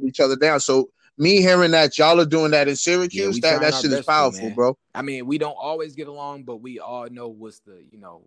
Each 0.03 0.19
other 0.19 0.35
down. 0.35 0.59
So 0.59 0.89
me 1.17 1.41
hearing 1.41 1.71
that 1.71 1.97
y'all 1.97 2.19
are 2.21 2.25
doing 2.25 2.51
that 2.51 2.67
in 2.67 2.75
Syracuse, 2.75 3.35
we 3.35 3.41
that 3.41 3.61
that 3.61 3.73
shit 3.73 3.91
is 3.91 4.05
powerful, 4.05 4.47
man. 4.47 4.55
bro. 4.55 4.77
I 4.95 5.01
mean, 5.01 5.25
we 5.25 5.37
don't 5.37 5.57
always 5.59 5.93
get 5.95 6.07
along, 6.07 6.43
but 6.43 6.57
we 6.57 6.79
all 6.79 7.09
know 7.09 7.27
what's 7.27 7.59
the 7.59 7.83
you 7.91 7.99
know. 7.99 8.23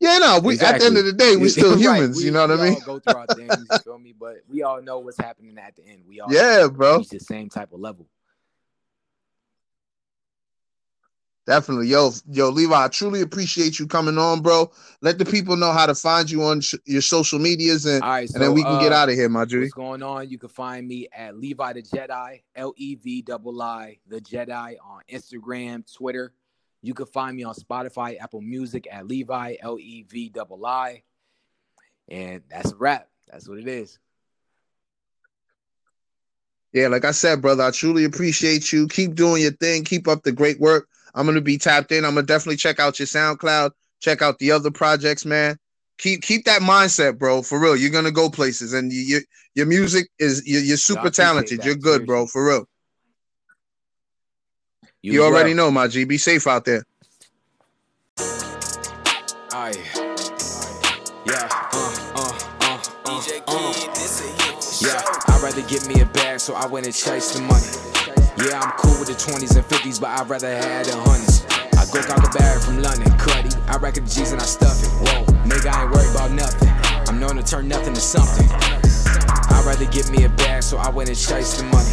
Yeah, 0.00 0.16
no, 0.18 0.40
we 0.42 0.58
at 0.58 0.78
the 0.78 0.86
end 0.86 0.96
of 0.96 1.04
the 1.04 1.12
day, 1.12 1.36
we 1.36 1.48
still 1.50 1.72
Right. 1.72 1.80
humans. 1.80 2.16
We- 2.16 2.24
you 2.24 2.30
know 2.30 2.46
what 2.46 2.58
I 2.58 2.62
mean? 2.64 2.74
all 2.74 2.80
go 2.80 2.98
through 2.98 3.14
our 3.16 3.26
things. 3.36 3.66
You 3.70 3.78
feel 3.84 3.98
me? 3.98 4.14
But 4.18 4.38
we 4.48 4.62
all 4.62 4.80
know 4.80 4.98
what's 5.00 5.18
happening 5.18 5.58
at 5.58 5.76
the 5.76 5.86
end. 5.86 6.02
We 6.08 6.20
all 6.20 6.32
Yeah, 6.32 6.68
bro. 6.68 6.98
reach 6.98 7.10
the 7.10 7.20
same 7.20 7.48
type 7.50 7.72
of 7.72 7.80
level. 7.80 8.06
Definitely, 11.46 11.88
yo, 11.88 12.12
yo, 12.30 12.48
Levi. 12.50 12.84
I 12.84 12.88
truly 12.88 13.22
appreciate 13.22 13.78
you 13.78 13.86
coming 13.88 14.18
on, 14.18 14.40
bro. 14.40 14.70
Let 15.00 15.18
the 15.18 15.24
people 15.24 15.56
know 15.56 15.72
how 15.72 15.86
to 15.86 15.94
find 15.96 16.30
you 16.30 16.44
on 16.44 16.60
sh- 16.60 16.74
your 16.84 17.02
social 17.02 17.38
medias, 17.40 17.86
and, 17.86 18.04
All 18.04 18.10
right, 18.10 18.28
so 18.30 18.34
and 18.36 18.44
then 18.44 18.52
we 18.54 18.62
can 18.62 18.78
get 18.78 18.92
uh, 18.92 18.96
out 18.96 19.08
of 19.08 19.16
here, 19.16 19.28
my 19.28 19.46
dude. 19.46 19.62
What's 19.62 19.72
going 19.72 20.02
on? 20.02 20.28
You 20.28 20.38
can 20.38 20.50
find 20.50 20.86
me 20.86 21.08
at 21.12 21.36
Levi 21.36 21.72
the 21.72 21.82
Jedi, 21.82 22.42
L 22.54 22.72
E 22.76 22.94
V 22.94 23.22
double 23.22 23.60
I 23.60 23.98
the 24.06 24.20
Jedi 24.20 24.76
on 24.84 25.00
Instagram, 25.10 25.92
Twitter. 25.92 26.32
You 26.82 26.94
can 26.94 27.06
find 27.06 27.36
me 27.36 27.44
on 27.44 27.54
Spotify, 27.54 28.18
Apple 28.20 28.40
Music 28.40 28.88
at 28.90 29.06
Levi 29.06 29.56
L 29.60 29.78
E 29.78 30.04
V 30.08 30.30
double 30.30 30.64
I, 30.64 31.02
and 32.08 32.42
that's 32.48 32.72
a 32.72 32.76
wrap. 32.76 33.08
That's 33.30 33.48
what 33.48 33.58
it 33.58 33.68
is. 33.68 33.98
Yeah, 36.72 36.88
like 36.88 37.04
I 37.04 37.10
said, 37.10 37.42
brother, 37.42 37.64
I 37.64 37.70
truly 37.70 38.04
appreciate 38.04 38.72
you. 38.72 38.86
Keep 38.88 39.14
doing 39.14 39.42
your 39.42 39.52
thing. 39.52 39.84
Keep 39.84 40.08
up 40.08 40.22
the 40.22 40.32
great 40.32 40.60
work. 40.60 40.88
I'm 41.14 41.26
gonna 41.26 41.40
be 41.40 41.58
tapped 41.58 41.92
in. 41.92 42.04
I'm 42.04 42.14
gonna 42.14 42.26
definitely 42.26 42.56
check 42.56 42.78
out 42.78 42.98
your 42.98 43.06
SoundCloud. 43.06 43.72
Check 44.00 44.22
out 44.22 44.38
the 44.38 44.52
other 44.52 44.70
projects, 44.70 45.24
man. 45.26 45.58
Keep 45.98 46.22
keep 46.22 46.44
that 46.46 46.62
mindset, 46.62 47.18
bro. 47.18 47.42
For 47.42 47.60
real, 47.60 47.76
you're 47.76 47.90
gonna 47.90 48.12
go 48.12 48.30
places, 48.30 48.72
and 48.72 48.92
you, 48.92 49.00
you 49.00 49.20
your 49.54 49.66
music 49.66 50.08
is 50.18 50.46
you're, 50.46 50.62
you're 50.62 50.76
super 50.76 51.10
talented. 51.10 51.58
that, 51.58 51.66
You're 51.66 51.74
good, 51.74 52.06
bro. 52.06 52.26
For 52.26 52.46
real. 52.46 52.66
You, 55.02 55.22
as 55.22 55.30
already 55.30 55.54
well. 55.54 55.66
know, 55.66 55.70
my 55.70 55.88
G. 55.88 56.04
Be 56.04 56.18
safe 56.18 56.46
out 56.46 56.64
there. 56.64 56.84
Aye. 59.52 59.72
Yeah. 61.24 61.48
Uh, 61.72 61.96
uh, 62.14 62.38
uh, 62.60 62.82
uh, 63.06 63.20
uh. 63.48 63.72
Yeah, 64.82 65.00
I'd 65.28 65.40
rather 65.42 65.62
get 65.62 65.88
me 65.88 66.00
a 66.02 66.06
bag, 66.06 66.40
so 66.40 66.54
I 66.54 66.66
went 66.66 66.84
and 66.84 66.94
chased 66.94 67.34
the 67.34 67.40
money. 67.42 67.64
Yeah, 68.44 68.60
I'm 68.60 68.72
cool 68.76 68.98
with 69.00 69.08
the 69.08 69.14
20s 69.14 69.56
and 69.56 69.64
50s, 69.64 70.00
but 70.00 70.08
I'd 70.10 70.28
rather 70.28 70.48
have 70.48 70.86
the 70.86 70.96
hundreds. 70.96 71.44
I 71.76 71.84
go 71.92 72.06
got 72.06 72.20
the 72.22 72.38
bag 72.38 72.60
from 72.60 72.82
London, 72.82 73.08
cruddy. 73.16 73.56
I 73.68 73.78
reckon 73.78 74.04
the 74.04 74.10
G's 74.10 74.32
and 74.32 74.40
I 74.40 74.44
stuff 74.44 74.82
it. 74.82 74.88
Whoa, 75.00 75.24
nigga, 75.48 75.72
I 75.72 75.84
ain't 75.84 75.92
worried 75.92 76.10
about 76.10 76.30
nothing. 76.32 76.68
I'm 77.08 77.18
known 77.18 77.36
to 77.36 77.42
turn 77.42 77.68
nothing 77.68 77.94
to 77.94 78.00
something. 78.00 78.48
I'd 78.50 79.64
rather 79.64 79.86
get 79.86 80.10
me 80.10 80.24
a 80.24 80.28
bag, 80.28 80.62
so 80.62 80.76
I 80.76 80.90
went 80.90 81.08
and 81.08 81.18
chased 81.18 81.58
the 81.58 81.64
money. 81.64 81.88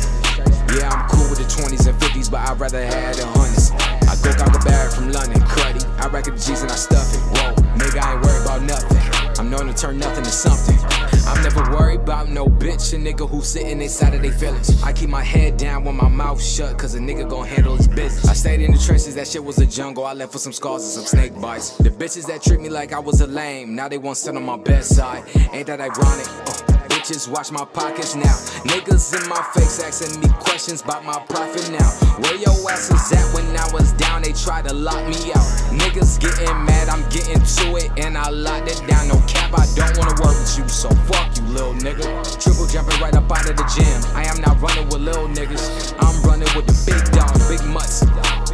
Yeah, 0.75 0.91
I'm 0.91 1.09
cool 1.09 1.16
with 1.29 1.39
the 1.39 1.45
20s 1.45 1.87
and 1.87 1.99
50s, 1.99 2.31
but 2.31 2.41
I'd 2.47 2.59
rather 2.59 2.85
have 2.85 3.15
the 3.15 3.25
hundreds. 3.25 3.71
I 3.71 4.15
go 4.23 4.31
got 4.37 4.53
the 4.53 4.59
bag 4.65 4.91
from 4.93 5.11
London, 5.11 5.41
cruddy. 5.41 5.83
I 5.99 6.07
rack 6.07 6.25
the 6.25 6.31
G's 6.31 6.61
and 6.61 6.71
I 6.71 6.75
stuff 6.75 7.13
it. 7.13 7.19
Whoa, 7.19 7.53
nigga, 7.77 8.01
I 8.01 8.13
ain't 8.13 8.21
worried 8.21 8.43
about 8.43 8.61
nothing. 8.63 9.17
I'm 9.39 9.49
known 9.49 9.67
to 9.67 9.73
turn 9.73 9.99
nothing 9.99 10.23
to 10.23 10.31
something. 10.31 10.77
I'm 11.27 11.43
never 11.43 11.61
worried 11.71 11.99
about 11.99 12.29
no 12.29 12.47
bitch, 12.47 12.93
a 12.93 12.97
nigga 12.97 13.29
who's 13.29 13.47
sitting 13.47 13.81
inside 13.81 14.13
of 14.15 14.21
they 14.21 14.31
feelings. 14.31 14.81
I 14.81 14.93
keep 14.93 15.09
my 15.09 15.23
head 15.23 15.57
down 15.57 15.83
with 15.83 15.95
my 15.95 16.07
mouth 16.07 16.41
shut, 16.41 16.77
cause 16.77 16.95
a 16.95 16.99
nigga 16.99 17.29
gon' 17.29 17.45
handle 17.45 17.75
his 17.75 17.87
business. 17.87 18.27
I 18.27 18.33
stayed 18.33 18.61
in 18.61 18.71
the 18.71 18.77
trenches, 18.77 19.15
that 19.15 19.27
shit 19.27 19.43
was 19.43 19.59
a 19.59 19.65
jungle. 19.65 20.05
I 20.05 20.13
left 20.13 20.33
with 20.33 20.41
some 20.41 20.53
scars 20.53 20.83
and 20.83 20.91
some 20.91 21.05
snake 21.05 21.39
bites. 21.39 21.77
The 21.77 21.89
bitches 21.89 22.25
that 22.27 22.41
treat 22.41 22.61
me 22.61 22.69
like 22.69 22.93
I 22.93 22.99
was 22.99 23.21
a 23.21 23.27
lame, 23.27 23.75
now 23.75 23.87
they 23.87 23.97
want 23.97 24.17
sit 24.17 24.35
on 24.35 24.43
my 24.43 24.57
bedside. 24.57 25.23
Ain't 25.53 25.67
that 25.67 25.81
ironic? 25.81 26.27
Uh. 26.47 26.76
Bitches 27.07 27.31
watch 27.31 27.53
my 27.53 27.63
pockets 27.63 28.15
now. 28.15 28.35
Niggas 28.67 29.15
in 29.15 29.29
my 29.29 29.39
face 29.55 29.79
asking 29.79 30.19
me 30.19 30.27
questions 30.43 30.81
about 30.81 31.05
my 31.05 31.15
profit 31.31 31.71
now. 31.71 31.87
Where 32.19 32.35
your 32.35 32.51
ass 32.67 32.91
is 32.91 33.13
at 33.15 33.23
when 33.33 33.47
I 33.55 33.63
was 33.71 33.93
down? 33.93 34.23
They 34.23 34.33
tried 34.33 34.67
to 34.67 34.73
lock 34.73 34.99
me 35.07 35.31
out. 35.31 35.47
Niggas 35.71 36.19
getting 36.19 36.51
mad, 36.65 36.89
I'm 36.89 37.07
getting 37.07 37.39
to 37.39 37.65
it, 37.79 37.95
and 37.95 38.17
I 38.17 38.27
locked 38.27 38.67
it 38.67 38.83
down. 38.91 39.07
No 39.07 39.23
cap, 39.23 39.55
I 39.55 39.63
don't 39.71 39.95
wanna 39.95 40.19
work 40.19 40.35
with 40.35 40.57
you, 40.59 40.67
so 40.67 40.89
fuck 41.07 41.31
you, 41.37 41.43
little 41.47 41.75
nigga. 41.75 42.11
Triple 42.43 42.67
jumping 42.67 42.99
right 42.99 43.15
up 43.15 43.31
out 43.31 43.49
of 43.49 43.55
the 43.55 43.63
gym. 43.71 44.03
I 44.11 44.25
am 44.27 44.41
not 44.41 44.59
running 44.59 44.89
with 44.89 44.99
little 44.99 45.29
niggas. 45.29 45.95
I'm 46.03 46.21
running 46.27 46.51
with 46.59 46.67
the 46.67 46.75
big 46.83 46.99
dog, 47.15 47.31
big 47.47 47.63
mutts. 47.71 48.03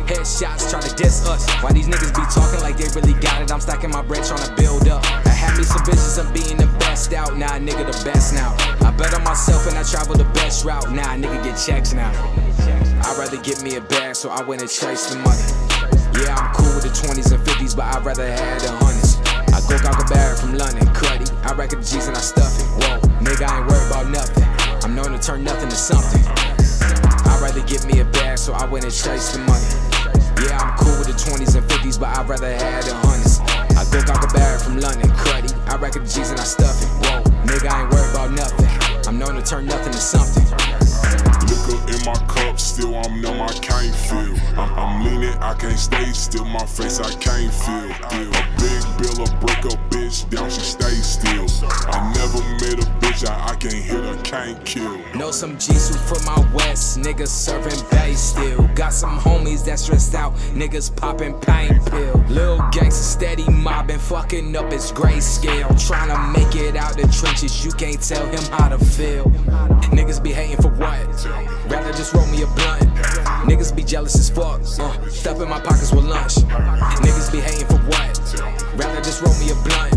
Headshots 0.05 0.69
try 0.69 0.79
to 0.79 0.93
diss 0.93 1.25
us. 1.25 1.49
Why 1.63 1.71
these 1.71 1.87
niggas 1.87 2.13
be 2.13 2.21
talking 2.29 2.61
like 2.61 2.77
they 2.77 2.85
really 2.93 3.19
got 3.19 3.41
it? 3.41 3.51
I'm 3.51 3.61
stacking 3.61 3.89
my 3.89 4.03
bread 4.03 4.23
trying 4.23 4.45
to 4.45 4.53
build 4.53 4.87
up. 4.89 5.01
Had 5.53 5.59
me 5.59 5.65
some 5.65 5.85
visions 5.85 6.17
of 6.17 6.33
being 6.33 6.57
the 6.57 6.65
best 6.79 7.13
out. 7.13 7.37
Nah, 7.37 7.61
nigga, 7.61 7.85
the 7.85 7.93
best 8.03 8.33
now. 8.33 8.57
I 8.81 8.89
bet 8.89 9.13
on 9.13 9.23
myself 9.23 9.67
and 9.67 9.77
I 9.77 9.83
travel 9.83 10.15
the 10.15 10.25
best 10.33 10.65
route. 10.65 10.89
Nah, 10.89 11.13
nigga, 11.13 11.43
get 11.43 11.61
checks 11.61 11.93
now. 11.93 12.09
I'd 13.05 13.15
rather 13.19 13.37
get 13.37 13.61
me 13.61 13.75
a 13.75 13.81
bag, 13.81 14.15
so 14.15 14.31
I 14.31 14.41
went 14.41 14.61
and 14.63 14.69
chased 14.69 15.13
the 15.13 15.21
money. 15.21 15.45
Yeah, 16.17 16.33
I'm 16.33 16.49
cool 16.57 16.73
with 16.73 16.89
the 16.89 16.89
20s 16.89 17.29
and 17.37 17.45
50s, 17.45 17.75
but 17.77 17.85
I'd 17.85 18.03
rather 18.03 18.25
have 18.25 18.61
the 18.65 18.71
hundreds. 18.81 19.21
I 19.53 19.61
go 19.69 19.77
got 19.77 19.93
the 20.01 20.09
bag 20.09 20.39
from 20.41 20.57
London, 20.57 20.87
cruddy. 20.89 21.29
I 21.45 21.53
reckon 21.53 21.81
the 21.81 21.85
G's 21.85 22.07
and 22.07 22.17
I 22.17 22.21
stuff 22.21 22.57
it. 22.57 22.65
Whoa, 22.81 22.97
nigga, 23.21 23.45
I 23.45 23.61
ain't 23.61 23.69
worried 23.69 23.85
about 23.93 24.09
nothing. 24.09 24.49
I'm 24.81 24.95
known 24.95 25.13
to 25.13 25.21
turn 25.21 25.43
nothing 25.43 25.69
to 25.69 25.75
something. 25.75 26.25
I'd 27.29 27.39
rather 27.45 27.61
get 27.69 27.85
me 27.85 27.99
a 27.99 28.05
bag, 28.05 28.39
so 28.39 28.53
I 28.53 28.65
went 28.65 28.85
and 28.85 28.93
chased 28.93 29.33
the 29.33 29.45
money. 29.45 29.69
Yeah, 30.49 30.57
I'm 30.57 30.73
cool 30.81 30.97
with 30.97 31.13
the 31.13 31.13
20s 31.13 31.53
and 31.53 31.69
50s, 31.69 31.99
but 31.99 32.09
I'd 32.17 32.27
rather 32.27 32.57
have 32.57 32.85
the 32.85 32.95
hundreds. 33.05 33.52
I 33.75 33.83
go 33.91 34.01
got 34.03 34.21
the 34.21 34.31
bag 34.33 34.61
from 34.61 34.79
London, 34.79 35.09
cruddy. 35.11 35.51
I 35.67 35.77
the 35.77 36.05
G's 36.05 36.29
and 36.29 36.39
I 36.39 36.43
stuff 36.43 36.81
it. 36.81 36.87
Whoa, 37.05 37.23
nigga, 37.45 37.69
I 37.69 37.81
ain't 37.81 37.91
worried 37.93 38.11
about 38.11 38.31
nothing. 38.31 38.67
I'm 39.07 39.17
known 39.17 39.35
to 39.35 39.41
turn 39.41 39.65
nothing 39.65 39.91
to 39.93 39.99
something. 39.99 40.82
Liquor 41.63 41.93
in 41.93 42.05
my 42.05 42.13
cup, 42.27 42.59
still 42.59 42.95
I'm 42.95 43.21
numb, 43.21 43.41
I 43.41 43.47
can't 43.53 43.95
feel. 43.95 44.35
I'm, 44.57 44.73
I'm 44.73 45.03
leaning, 45.05 45.37
I 45.39 45.53
can't 45.53 45.79
stay 45.79 46.11
still, 46.11 46.45
my 46.45 46.65
face 46.65 46.99
I 46.99 47.11
can't 47.15 47.53
feel. 47.53 47.93
feel. 48.09 48.29
A 48.29 48.43
big 48.59 48.83
bill, 48.97 49.23
a 49.23 49.39
break 49.39 49.65
a 49.65 49.77
bitch 49.89 50.29
down, 50.29 50.49
she 50.49 50.61
stay 50.61 50.89
still. 50.89 51.45
I 51.87 52.13
never 52.13 52.39
met 52.59 52.85
a 52.85 52.89
bitch, 52.99 53.29
I, 53.29 53.51
I 53.51 53.55
can't 53.55 53.73
hit 53.73 54.03
her, 54.03 54.21
can't 54.23 54.65
kill. 54.65 54.97
Know 55.15 55.31
some 55.31 55.51
who 55.51 56.15
from 56.15 56.25
my 56.25 56.53
west, 56.53 56.99
niggas 56.99 57.27
serving 57.27 57.89
bass 57.91 58.19
still. 58.19 58.67
Got 58.75 58.93
some 58.93 59.17
homies 59.17 59.65
that 59.65 59.79
stressed 59.79 60.15
out, 60.15 60.33
niggas 60.53 60.95
popping 60.95 61.39
pain 61.39 61.79
pill. 61.85 62.23
Lil 62.29 62.57
gangsta 62.71 62.91
steady 62.91 63.49
mobbing, 63.49 63.99
fucking 63.99 64.55
up 64.55 64.71
his 64.71 64.91
grayscale. 64.91 65.69
Trying 65.87 66.09
to 66.09 66.39
make 66.39 66.55
it 66.55 66.75
out 66.75 66.97
the 66.97 67.07
trenches, 67.07 67.63
you 67.63 67.71
can't 67.71 68.01
tell 68.01 68.25
him 68.25 68.43
how 68.51 68.69
to 68.69 68.83
feel. 68.83 69.31
Niggas 69.91 70.21
be 70.23 70.31
hating 70.31 70.57
for 70.61 70.69
what? 70.69 71.07
Rather 71.69 71.91
just 71.93 72.13
roll 72.13 72.25
me 72.27 72.43
a 72.43 72.47
blunt. 72.47 72.83
Niggas 73.47 73.75
be 73.75 73.83
jealous 73.83 74.15
as 74.15 74.29
fuck. 74.29 74.61
Uh, 74.61 75.09
stuff 75.09 75.41
in 75.41 75.49
my 75.49 75.59
pockets 75.59 75.91
with 75.91 76.05
lunch. 76.05 76.35
Niggas 77.03 77.31
be 77.31 77.39
hating 77.39 77.67
for 77.67 77.77
what? 77.89 78.13
Rather 78.75 79.01
just 79.01 79.21
roll 79.21 79.33
me 79.39 79.51
a 79.51 79.55
blunt. 79.63 79.93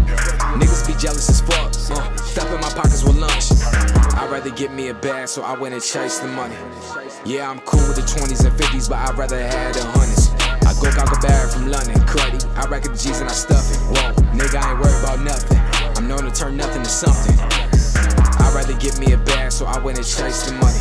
Niggas 0.60 0.86
be 0.86 0.94
jealous 0.98 1.28
as 1.28 1.40
fuck. 1.40 1.70
Uh, 1.90 2.16
stuff 2.16 2.50
in 2.52 2.60
my 2.60 2.70
pockets 2.70 3.04
with 3.04 3.16
lunch. 3.16 3.52
I'd 4.16 4.28
rather 4.30 4.50
get 4.50 4.72
me 4.72 4.88
a 4.88 4.94
bag, 4.94 5.28
so 5.28 5.42
I 5.42 5.56
went 5.56 5.74
and 5.74 5.82
chased 5.82 6.22
the 6.22 6.28
money. 6.28 6.56
Yeah, 7.24 7.50
I'm 7.50 7.60
cool 7.60 7.80
with 7.86 7.96
the 7.96 8.02
20s 8.02 8.44
and 8.44 8.58
50s, 8.58 8.88
but 8.88 8.98
I'd 8.98 9.18
rather 9.18 9.38
have 9.38 9.74
the 9.74 9.84
hundreds. 9.84 10.30
I 10.66 10.74
go 10.82 10.90
got 10.94 11.08
the 11.12 11.20
bag 11.22 11.50
from 11.50 11.68
London, 11.68 11.94
cruddy. 12.06 12.42
I 12.56 12.68
reckon 12.68 12.92
the 12.92 12.98
G's 12.98 13.20
and 13.20 13.28
I 13.28 13.32
stuff 13.32 13.70
it. 13.70 13.78
Whoa, 13.94 14.12
nigga, 14.34 14.60
I 14.60 14.72
ain't 14.72 14.80
worried 14.80 14.98
about 15.02 15.20
nothing. 15.20 15.58
I'm 15.96 16.08
known 16.08 16.24
to 16.24 16.30
turn 16.30 16.56
nothing 16.56 16.82
to 16.82 16.88
something. 16.88 17.36
I'd 18.46 18.54
rather 18.54 18.74
get 18.74 18.98
me 19.00 19.12
a 19.12 19.18
bag, 19.18 19.50
so 19.50 19.66
I 19.66 19.76
went 19.80 19.98
and 19.98 20.06
chased 20.06 20.46
the 20.46 20.52
money. 20.52 20.78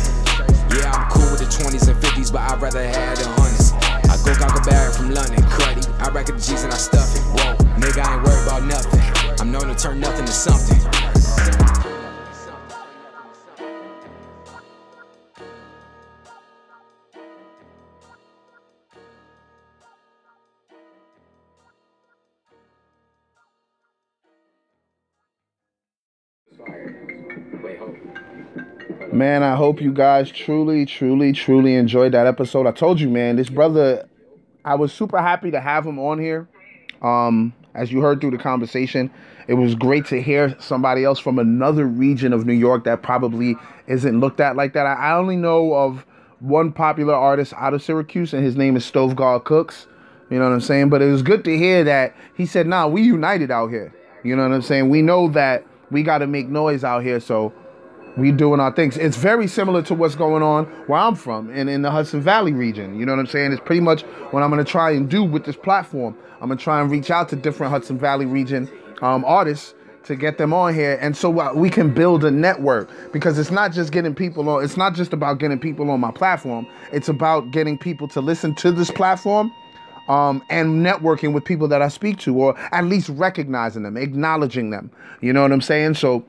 Yeah, 0.70 0.92
I'm 0.92 1.10
cool 1.10 1.28
with 1.32 1.40
the 1.40 1.50
20s 1.50 1.88
and 1.90 2.00
50s, 2.00 2.32
but 2.32 2.42
I'd 2.42 2.62
rather 2.62 2.86
have 2.86 3.18
the 3.18 3.26
hundreds. 3.26 3.72
I 4.06 4.16
go 4.24 4.38
got 4.38 4.54
the 4.54 4.62
bag 4.70 4.94
from 4.94 5.10
London, 5.10 5.42
cruddy. 5.50 5.82
I 6.00 6.08
reckon 6.10 6.36
the 6.36 6.42
G's 6.42 6.62
and 6.62 6.72
I 6.72 6.76
stuff 6.76 7.16
it. 7.16 7.22
Whoa, 7.34 7.56
nigga, 7.74 8.06
I 8.06 8.14
ain't 8.14 8.22
worried 8.22 8.46
about 8.46 8.62
nothing. 8.62 9.02
I'm 9.40 9.50
known 9.50 9.66
to 9.66 9.74
turn 9.74 9.98
nothing 9.98 10.26
to 10.26 10.32
something. 10.32 11.75
Man, 29.16 29.42
I 29.42 29.56
hope 29.56 29.80
you 29.80 29.94
guys 29.94 30.30
truly, 30.30 30.84
truly, 30.84 31.32
truly 31.32 31.74
enjoyed 31.74 32.12
that 32.12 32.26
episode. 32.26 32.66
I 32.66 32.70
told 32.70 33.00
you, 33.00 33.08
man, 33.08 33.36
this 33.36 33.48
brother, 33.48 34.06
I 34.62 34.74
was 34.74 34.92
super 34.92 35.22
happy 35.22 35.50
to 35.52 35.58
have 35.58 35.86
him 35.86 35.98
on 35.98 36.18
here. 36.18 36.46
Um, 37.00 37.54
as 37.74 37.90
you 37.90 38.02
heard 38.02 38.20
through 38.20 38.32
the 38.32 38.38
conversation, 38.38 39.10
it 39.48 39.54
was 39.54 39.74
great 39.74 40.04
to 40.08 40.20
hear 40.20 40.54
somebody 40.60 41.02
else 41.02 41.18
from 41.18 41.38
another 41.38 41.86
region 41.86 42.34
of 42.34 42.44
New 42.44 42.52
York 42.52 42.84
that 42.84 43.02
probably 43.02 43.56
isn't 43.86 44.20
looked 44.20 44.38
at 44.38 44.54
like 44.54 44.74
that. 44.74 44.84
I, 44.84 45.14
only 45.14 45.36
know 45.36 45.72
of 45.72 46.04
one 46.40 46.70
popular 46.70 47.14
artist 47.14 47.54
out 47.56 47.72
of 47.72 47.82
Syracuse, 47.82 48.34
and 48.34 48.44
his 48.44 48.54
name 48.54 48.76
is 48.76 48.84
Stove 48.84 49.16
God 49.16 49.44
Cooks. 49.44 49.86
You 50.28 50.38
know 50.38 50.44
what 50.44 50.52
I'm 50.52 50.60
saying? 50.60 50.90
But 50.90 51.00
it 51.00 51.10
was 51.10 51.22
good 51.22 51.42
to 51.46 51.56
hear 51.56 51.84
that 51.84 52.14
he 52.36 52.44
said, 52.44 52.66
nah, 52.66 52.86
we 52.86 53.00
united 53.00 53.50
out 53.50 53.68
here. 53.68 53.94
You 54.24 54.36
know 54.36 54.42
what 54.42 54.54
I'm 54.54 54.60
saying? 54.60 54.90
We 54.90 55.00
know 55.00 55.28
that 55.28 55.64
we 55.90 56.02
got 56.02 56.18
to 56.18 56.26
make 56.26 56.48
noise 56.48 56.84
out 56.84 57.02
here, 57.02 57.18
so 57.18 57.54
we 58.16 58.32
doing 58.32 58.60
our 58.60 58.72
things. 58.72 58.96
It's 58.96 59.16
very 59.16 59.46
similar 59.46 59.82
to 59.82 59.94
what's 59.94 60.14
going 60.14 60.42
on 60.42 60.64
where 60.86 60.98
I'm 60.98 61.14
from 61.14 61.50
and 61.50 61.68
in 61.68 61.82
the 61.82 61.90
Hudson 61.90 62.20
Valley 62.20 62.52
region. 62.52 62.98
You 62.98 63.06
know 63.06 63.12
what 63.12 63.18
I'm 63.18 63.26
saying? 63.26 63.52
It's 63.52 63.62
pretty 63.64 63.80
much 63.80 64.02
what 64.30 64.42
I'm 64.42 64.50
going 64.50 64.64
to 64.64 64.70
try 64.70 64.90
and 64.90 65.08
do 65.08 65.22
with 65.22 65.44
this 65.44 65.56
platform. 65.56 66.16
I'm 66.40 66.48
going 66.48 66.58
to 66.58 66.64
try 66.64 66.80
and 66.80 66.90
reach 66.90 67.10
out 67.10 67.28
to 67.30 67.36
different 67.36 67.72
Hudson 67.72 67.98
Valley 67.98 68.26
region 68.26 68.70
um, 69.02 69.24
artists 69.24 69.74
to 70.04 70.14
get 70.14 70.38
them 70.38 70.52
on 70.52 70.72
here 70.72 70.96
and 71.00 71.16
so 71.16 71.28
we 71.52 71.68
can 71.68 71.92
build 71.92 72.24
a 72.24 72.30
network 72.30 72.88
because 73.12 73.40
it's 73.40 73.50
not 73.50 73.72
just 73.72 73.90
getting 73.90 74.14
people 74.14 74.48
on 74.48 74.62
it's 74.62 74.76
not 74.76 74.94
just 74.94 75.12
about 75.12 75.40
getting 75.40 75.58
people 75.58 75.90
on 75.90 75.98
my 75.98 76.12
platform 76.12 76.64
it's 76.92 77.08
about 77.08 77.50
getting 77.50 77.76
people 77.76 78.06
to 78.06 78.20
listen 78.20 78.54
to 78.54 78.70
this 78.70 78.88
platform 78.88 79.50
um, 80.08 80.42
and 80.48 80.84
networking 80.84 81.32
with 81.32 81.44
people 81.44 81.68
that 81.68 81.82
I 81.82 81.88
speak 81.88 82.18
to, 82.20 82.36
or 82.36 82.58
at 82.72 82.84
least 82.84 83.08
recognizing 83.10 83.82
them, 83.82 83.96
acknowledging 83.96 84.70
them. 84.70 84.90
You 85.20 85.32
know 85.32 85.42
what 85.42 85.52
I'm 85.52 85.60
saying? 85.60 85.94
So 85.94 86.24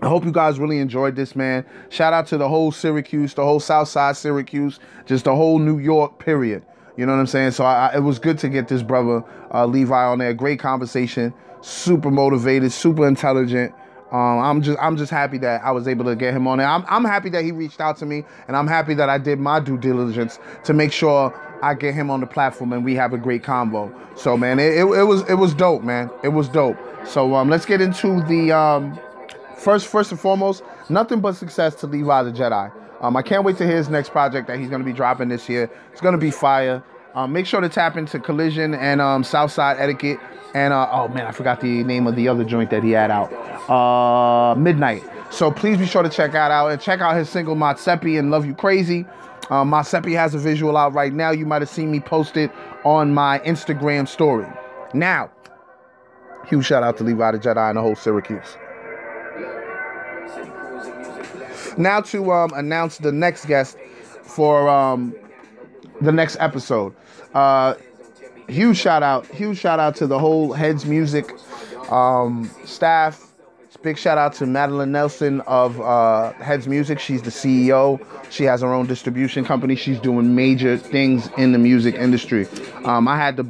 I 0.00 0.08
hope 0.08 0.24
you 0.24 0.32
guys 0.32 0.58
really 0.58 0.78
enjoyed 0.78 1.16
this, 1.16 1.34
man. 1.34 1.64
Shout 1.88 2.12
out 2.12 2.26
to 2.28 2.38
the 2.38 2.48
whole 2.48 2.70
Syracuse, 2.70 3.34
the 3.34 3.44
whole 3.44 3.60
South 3.60 3.88
Side 3.88 4.16
Syracuse, 4.16 4.78
just 5.06 5.24
the 5.24 5.34
whole 5.34 5.58
New 5.58 5.78
York 5.78 6.18
period. 6.18 6.64
You 6.96 7.06
know 7.06 7.12
what 7.12 7.20
I'm 7.20 7.26
saying? 7.26 7.52
So 7.52 7.64
I, 7.64 7.88
I, 7.88 7.96
it 7.96 8.00
was 8.00 8.18
good 8.18 8.38
to 8.38 8.48
get 8.48 8.68
this 8.68 8.82
brother 8.82 9.24
uh, 9.52 9.66
Levi 9.66 10.04
on 10.04 10.18
there. 10.18 10.34
Great 10.34 10.58
conversation, 10.58 11.32
super 11.60 12.10
motivated, 12.10 12.72
super 12.72 13.06
intelligent. 13.06 13.72
Um, 14.10 14.38
I'm 14.38 14.62
just 14.62 14.78
I'm 14.80 14.96
just 14.96 15.10
happy 15.10 15.38
that 15.38 15.62
I 15.62 15.70
was 15.70 15.86
able 15.86 16.06
to 16.06 16.16
get 16.16 16.32
him 16.32 16.46
on 16.46 16.58
there. 16.58 16.66
I'm, 16.66 16.84
I'm 16.88 17.04
happy 17.04 17.28
that 17.30 17.44
he 17.44 17.52
reached 17.52 17.80
out 17.80 17.98
to 17.98 18.06
me, 18.06 18.24
and 18.46 18.56
I'm 18.56 18.66
happy 18.66 18.94
that 18.94 19.08
I 19.10 19.18
did 19.18 19.38
my 19.38 19.60
due 19.60 19.76
diligence 19.76 20.38
to 20.64 20.72
make 20.72 20.92
sure 20.92 21.32
I 21.62 21.74
get 21.74 21.94
him 21.94 22.10
on 22.10 22.20
the 22.20 22.26
platform 22.26 22.72
and 22.72 22.84
we 22.84 22.94
have 22.94 23.12
a 23.12 23.18
great 23.18 23.42
combo. 23.42 23.94
So 24.16 24.36
man, 24.36 24.58
it, 24.58 24.74
it, 24.74 24.84
it 24.84 25.04
was 25.04 25.28
it 25.28 25.34
was 25.34 25.54
dope, 25.54 25.82
man. 25.82 26.10
It 26.22 26.28
was 26.28 26.48
dope. 26.48 26.76
So 27.06 27.34
um, 27.34 27.48
let's 27.48 27.66
get 27.66 27.80
into 27.80 28.22
the 28.22 28.52
um, 28.52 28.98
first. 29.58 29.86
First 29.86 30.10
and 30.10 30.20
foremost, 30.20 30.62
nothing 30.88 31.20
but 31.20 31.32
success 31.32 31.74
to 31.76 31.86
Levi 31.86 32.22
the 32.22 32.32
Jedi. 32.32 32.72
Um, 33.00 33.16
I 33.16 33.22
can't 33.22 33.44
wait 33.44 33.56
to 33.58 33.66
hear 33.66 33.76
his 33.76 33.88
next 33.88 34.10
project 34.10 34.48
that 34.48 34.58
he's 34.58 34.68
going 34.68 34.80
to 34.80 34.86
be 34.86 34.92
dropping 34.92 35.28
this 35.28 35.48
year. 35.48 35.70
It's 35.92 36.00
going 36.00 36.12
to 36.12 36.18
be 36.18 36.30
fire. 36.30 36.82
Um, 37.14 37.32
make 37.32 37.46
sure 37.46 37.60
to 37.60 37.68
tap 37.68 37.96
into 37.96 38.18
Collision 38.18 38.74
and 38.74 39.00
um, 39.00 39.24
Southside 39.24 39.78
Etiquette. 39.78 40.18
And 40.54 40.72
uh, 40.72 40.88
oh 40.90 41.08
man, 41.08 41.26
I 41.26 41.32
forgot 41.32 41.60
the 41.60 41.84
name 41.84 42.06
of 42.06 42.16
the 42.16 42.28
other 42.28 42.44
joint 42.44 42.70
that 42.70 42.82
he 42.82 42.92
had 42.92 43.10
out. 43.10 43.32
Uh, 43.70 44.54
Midnight. 44.54 45.02
So 45.30 45.50
please 45.50 45.78
be 45.78 45.86
sure 45.86 46.02
to 46.02 46.08
check 46.08 46.32
that 46.32 46.50
out 46.50 46.68
and 46.68 46.80
check 46.80 47.00
out 47.00 47.16
his 47.16 47.28
single 47.28 47.54
Mazeppi 47.54 48.18
and 48.18 48.30
Love 48.30 48.46
You 48.46 48.54
Crazy. 48.54 49.04
Um, 49.50 49.72
has 49.72 50.34
a 50.34 50.38
visual 50.38 50.76
out 50.76 50.92
right 50.92 51.12
now. 51.12 51.30
You 51.30 51.46
might 51.46 51.62
have 51.62 51.70
seen 51.70 51.90
me 51.90 52.00
post 52.00 52.36
it 52.36 52.50
on 52.84 53.14
my 53.14 53.38
Instagram 53.40 54.06
story. 54.06 54.46
Now, 54.92 55.30
huge 56.46 56.66
shout 56.66 56.82
out 56.82 56.98
to 56.98 57.04
Levi 57.04 57.32
the 57.32 57.38
Jedi 57.38 57.68
and 57.68 57.76
the 57.76 57.82
whole 57.82 57.94
Syracuse. 57.94 58.56
Now 61.78 62.00
to 62.00 62.32
um, 62.32 62.52
announce 62.54 62.98
the 62.98 63.12
next 63.12 63.46
guest 63.46 63.78
for 64.22 64.68
um, 64.68 65.14
the 66.00 66.12
next 66.12 66.36
episode. 66.40 66.94
Uh, 67.34 67.74
huge 68.48 68.76
shout 68.76 69.02
out, 69.02 69.26
huge 69.26 69.58
shout 69.58 69.78
out 69.78 69.96
to 69.96 70.06
the 70.06 70.18
whole 70.18 70.52
Heads 70.52 70.84
Music 70.84 71.32
um, 71.90 72.50
staff. 72.64 73.24
Big 73.82 73.96
shout 73.96 74.18
out 74.18 74.32
to 74.32 74.44
Madeline 74.44 74.90
Nelson 74.90 75.40
of 75.42 75.80
uh, 75.80 76.32
Heads 76.32 76.66
Music. 76.66 76.98
She's 76.98 77.22
the 77.22 77.30
CEO. 77.30 78.04
She 78.28 78.42
has 78.42 78.60
her 78.60 78.74
own 78.74 78.86
distribution 78.86 79.44
company. 79.44 79.76
She's 79.76 80.00
doing 80.00 80.34
major 80.34 80.76
things 80.76 81.30
in 81.38 81.52
the 81.52 81.58
music 81.58 81.94
industry. 81.94 82.48
Um, 82.84 83.06
I 83.06 83.16
had 83.16 83.36
the, 83.36 83.46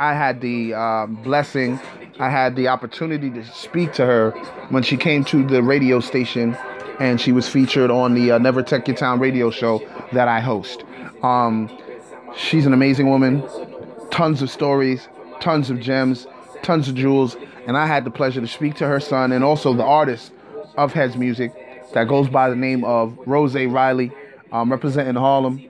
I 0.00 0.14
had 0.14 0.40
the 0.40 0.74
uh, 0.74 1.06
blessing, 1.06 1.78
I 2.18 2.28
had 2.28 2.56
the 2.56 2.66
opportunity 2.66 3.30
to 3.30 3.44
speak 3.44 3.92
to 3.92 4.04
her 4.04 4.32
when 4.70 4.82
she 4.82 4.96
came 4.96 5.24
to 5.26 5.46
the 5.46 5.62
radio 5.62 6.00
station, 6.00 6.56
and 6.98 7.20
she 7.20 7.32
was 7.32 7.48
featured 7.48 7.90
on 7.90 8.14
the 8.14 8.32
uh, 8.32 8.38
Never 8.38 8.62
Tech 8.62 8.88
Your 8.88 8.96
Town 8.96 9.20
radio 9.20 9.50
show 9.50 9.86
that 10.12 10.28
I 10.28 10.40
host. 10.40 10.84
Um, 11.22 11.70
she's 12.36 12.66
an 12.66 12.72
amazing 12.72 13.08
woman. 13.08 13.44
Tons 14.10 14.42
of 14.42 14.50
stories, 14.50 15.08
tons 15.40 15.70
of 15.70 15.80
gems, 15.80 16.26
tons 16.62 16.88
of 16.88 16.94
jewels 16.94 17.36
and 17.68 17.76
I 17.76 17.86
had 17.86 18.04
the 18.04 18.10
pleasure 18.10 18.40
to 18.40 18.48
speak 18.48 18.76
to 18.76 18.86
her 18.88 18.98
son 18.98 19.30
and 19.30 19.44
also 19.44 19.74
the 19.74 19.84
artist 19.84 20.32
of 20.78 20.94
Heads 20.94 21.18
Music 21.18 21.52
that 21.92 22.08
goes 22.08 22.26
by 22.26 22.48
the 22.48 22.56
name 22.56 22.82
of 22.82 23.16
Rose 23.26 23.54
Riley, 23.54 24.10
um, 24.50 24.70
representing 24.70 25.14
Harlem. 25.16 25.62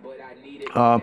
Um, 0.76 1.02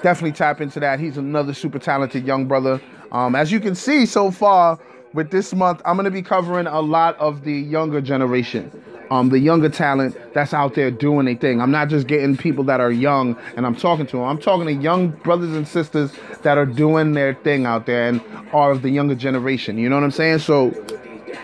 definitely 0.00 0.32
tap 0.32 0.60
into 0.60 0.78
that. 0.78 1.00
He's 1.00 1.16
another 1.16 1.52
super 1.52 1.80
talented 1.80 2.24
young 2.24 2.46
brother. 2.46 2.80
Um, 3.10 3.34
as 3.34 3.50
you 3.50 3.58
can 3.58 3.74
see 3.74 4.06
so 4.06 4.30
far 4.30 4.78
with 5.14 5.30
this 5.30 5.54
month, 5.54 5.80
I'm 5.84 5.96
going 5.96 6.04
to 6.04 6.10
be 6.10 6.22
covering 6.22 6.66
a 6.66 6.80
lot 6.80 7.16
of 7.18 7.44
the 7.44 7.52
younger 7.52 8.00
generation 8.00 8.70
um, 9.10 9.30
the 9.30 9.38
younger 9.38 9.68
talent 9.68 10.16
that's 10.34 10.52
out 10.52 10.74
there 10.74 10.90
doing 10.90 11.28
a 11.28 11.34
thing. 11.34 11.60
I'm 11.60 11.70
not 11.70 11.88
just 11.88 12.06
getting 12.06 12.36
people 12.36 12.64
that 12.64 12.80
are 12.80 12.90
young 12.90 13.36
and 13.56 13.66
I'm 13.66 13.74
talking 13.74 14.06
to 14.06 14.16
them. 14.18 14.24
I'm 14.24 14.38
talking 14.38 14.66
to 14.66 14.72
young 14.72 15.10
brothers 15.10 15.54
and 15.54 15.66
sisters 15.66 16.12
that 16.42 16.58
are 16.58 16.66
doing 16.66 17.12
their 17.12 17.34
thing 17.34 17.66
out 17.66 17.86
there 17.86 18.08
and 18.08 18.20
are 18.52 18.70
of 18.72 18.82
the 18.82 18.90
younger 18.90 19.14
generation. 19.14 19.78
You 19.78 19.88
know 19.88 19.96
what 19.96 20.04
I'm 20.04 20.10
saying? 20.10 20.40
So 20.40 20.72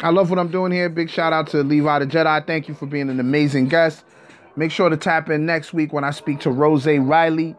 I 0.02 0.10
love 0.10 0.30
what 0.30 0.38
I'm 0.38 0.50
doing 0.50 0.72
here. 0.72 0.88
Big 0.88 1.10
shout 1.10 1.32
out 1.32 1.46
to 1.48 1.62
Levi 1.62 2.00
the 2.00 2.06
Jedi. 2.06 2.46
Thank 2.46 2.68
you 2.68 2.74
for 2.74 2.86
being 2.86 3.08
an 3.08 3.20
amazing 3.20 3.68
guest. 3.68 4.04
Make 4.56 4.70
sure 4.70 4.88
to 4.88 4.96
tap 4.96 5.30
in 5.30 5.46
next 5.46 5.72
week 5.72 5.92
when 5.92 6.04
I 6.04 6.10
speak 6.10 6.40
to 6.40 6.50
Rose 6.50 6.86
Riley, 6.86 7.56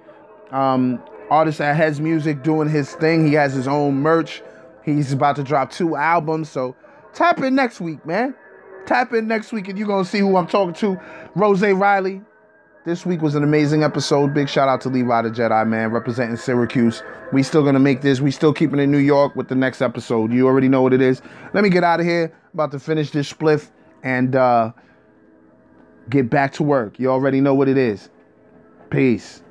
um, 0.51 1.01
artist 1.29 1.59
at 1.59 1.75
Heads 1.75 1.99
Music, 1.99 2.41
doing 2.41 2.69
his 2.69 2.93
thing. 2.95 3.27
He 3.27 3.33
has 3.33 3.53
his 3.53 3.67
own 3.67 3.95
merch. 3.95 4.41
He's 4.85 5.11
about 5.11 5.35
to 5.37 5.43
drop 5.43 5.71
two 5.71 5.95
albums. 5.95 6.49
So 6.49 6.75
tap 7.13 7.39
in 7.41 7.55
next 7.55 7.81
week, 7.81 8.05
man. 8.05 8.35
Tap 8.85 9.13
in 9.13 9.27
next 9.27 9.51
week 9.51 9.67
and 9.67 9.77
you're 9.77 9.87
going 9.87 10.03
to 10.03 10.09
see 10.09 10.19
who 10.19 10.37
I'm 10.37 10.45
talking 10.45 10.75
to. 10.75 10.99
Rose 11.35 11.63
Riley. 11.63 12.21
This 12.85 13.03
week 13.03 13.23
was 13.23 13.33
an 13.33 13.43
amazing 13.43 13.81
episode. 13.81 14.35
Big 14.35 14.47
shout 14.47 14.69
out 14.69 14.79
to 14.81 14.89
Levi 14.89 15.23
the 15.23 15.31
Jedi, 15.31 15.67
man, 15.67 15.89
representing 15.89 16.37
Syracuse. 16.37 17.01
We 17.33 17.41
still 17.41 17.63
going 17.63 17.73
to 17.73 17.79
make 17.79 18.01
this. 18.01 18.21
We 18.21 18.29
still 18.29 18.53
keeping 18.53 18.79
in 18.79 18.91
New 18.91 18.99
York 18.99 19.35
with 19.35 19.47
the 19.47 19.55
next 19.55 19.81
episode. 19.81 20.31
You 20.31 20.45
already 20.45 20.69
know 20.69 20.83
what 20.83 20.93
it 20.93 21.01
is. 21.01 21.19
Let 21.55 21.63
me 21.63 21.71
get 21.71 21.83
out 21.83 21.99
of 21.99 22.05
here. 22.05 22.31
About 22.53 22.69
to 22.73 22.79
finish 22.79 23.09
this 23.09 23.33
spliff 23.33 23.71
and 24.03 24.35
uh, 24.35 24.71
get 26.11 26.29
back 26.29 26.53
to 26.53 26.63
work. 26.63 26.99
You 26.99 27.09
already 27.09 27.41
know 27.41 27.55
what 27.55 27.67
it 27.67 27.77
is. 27.77 28.11
Peace. 28.91 29.41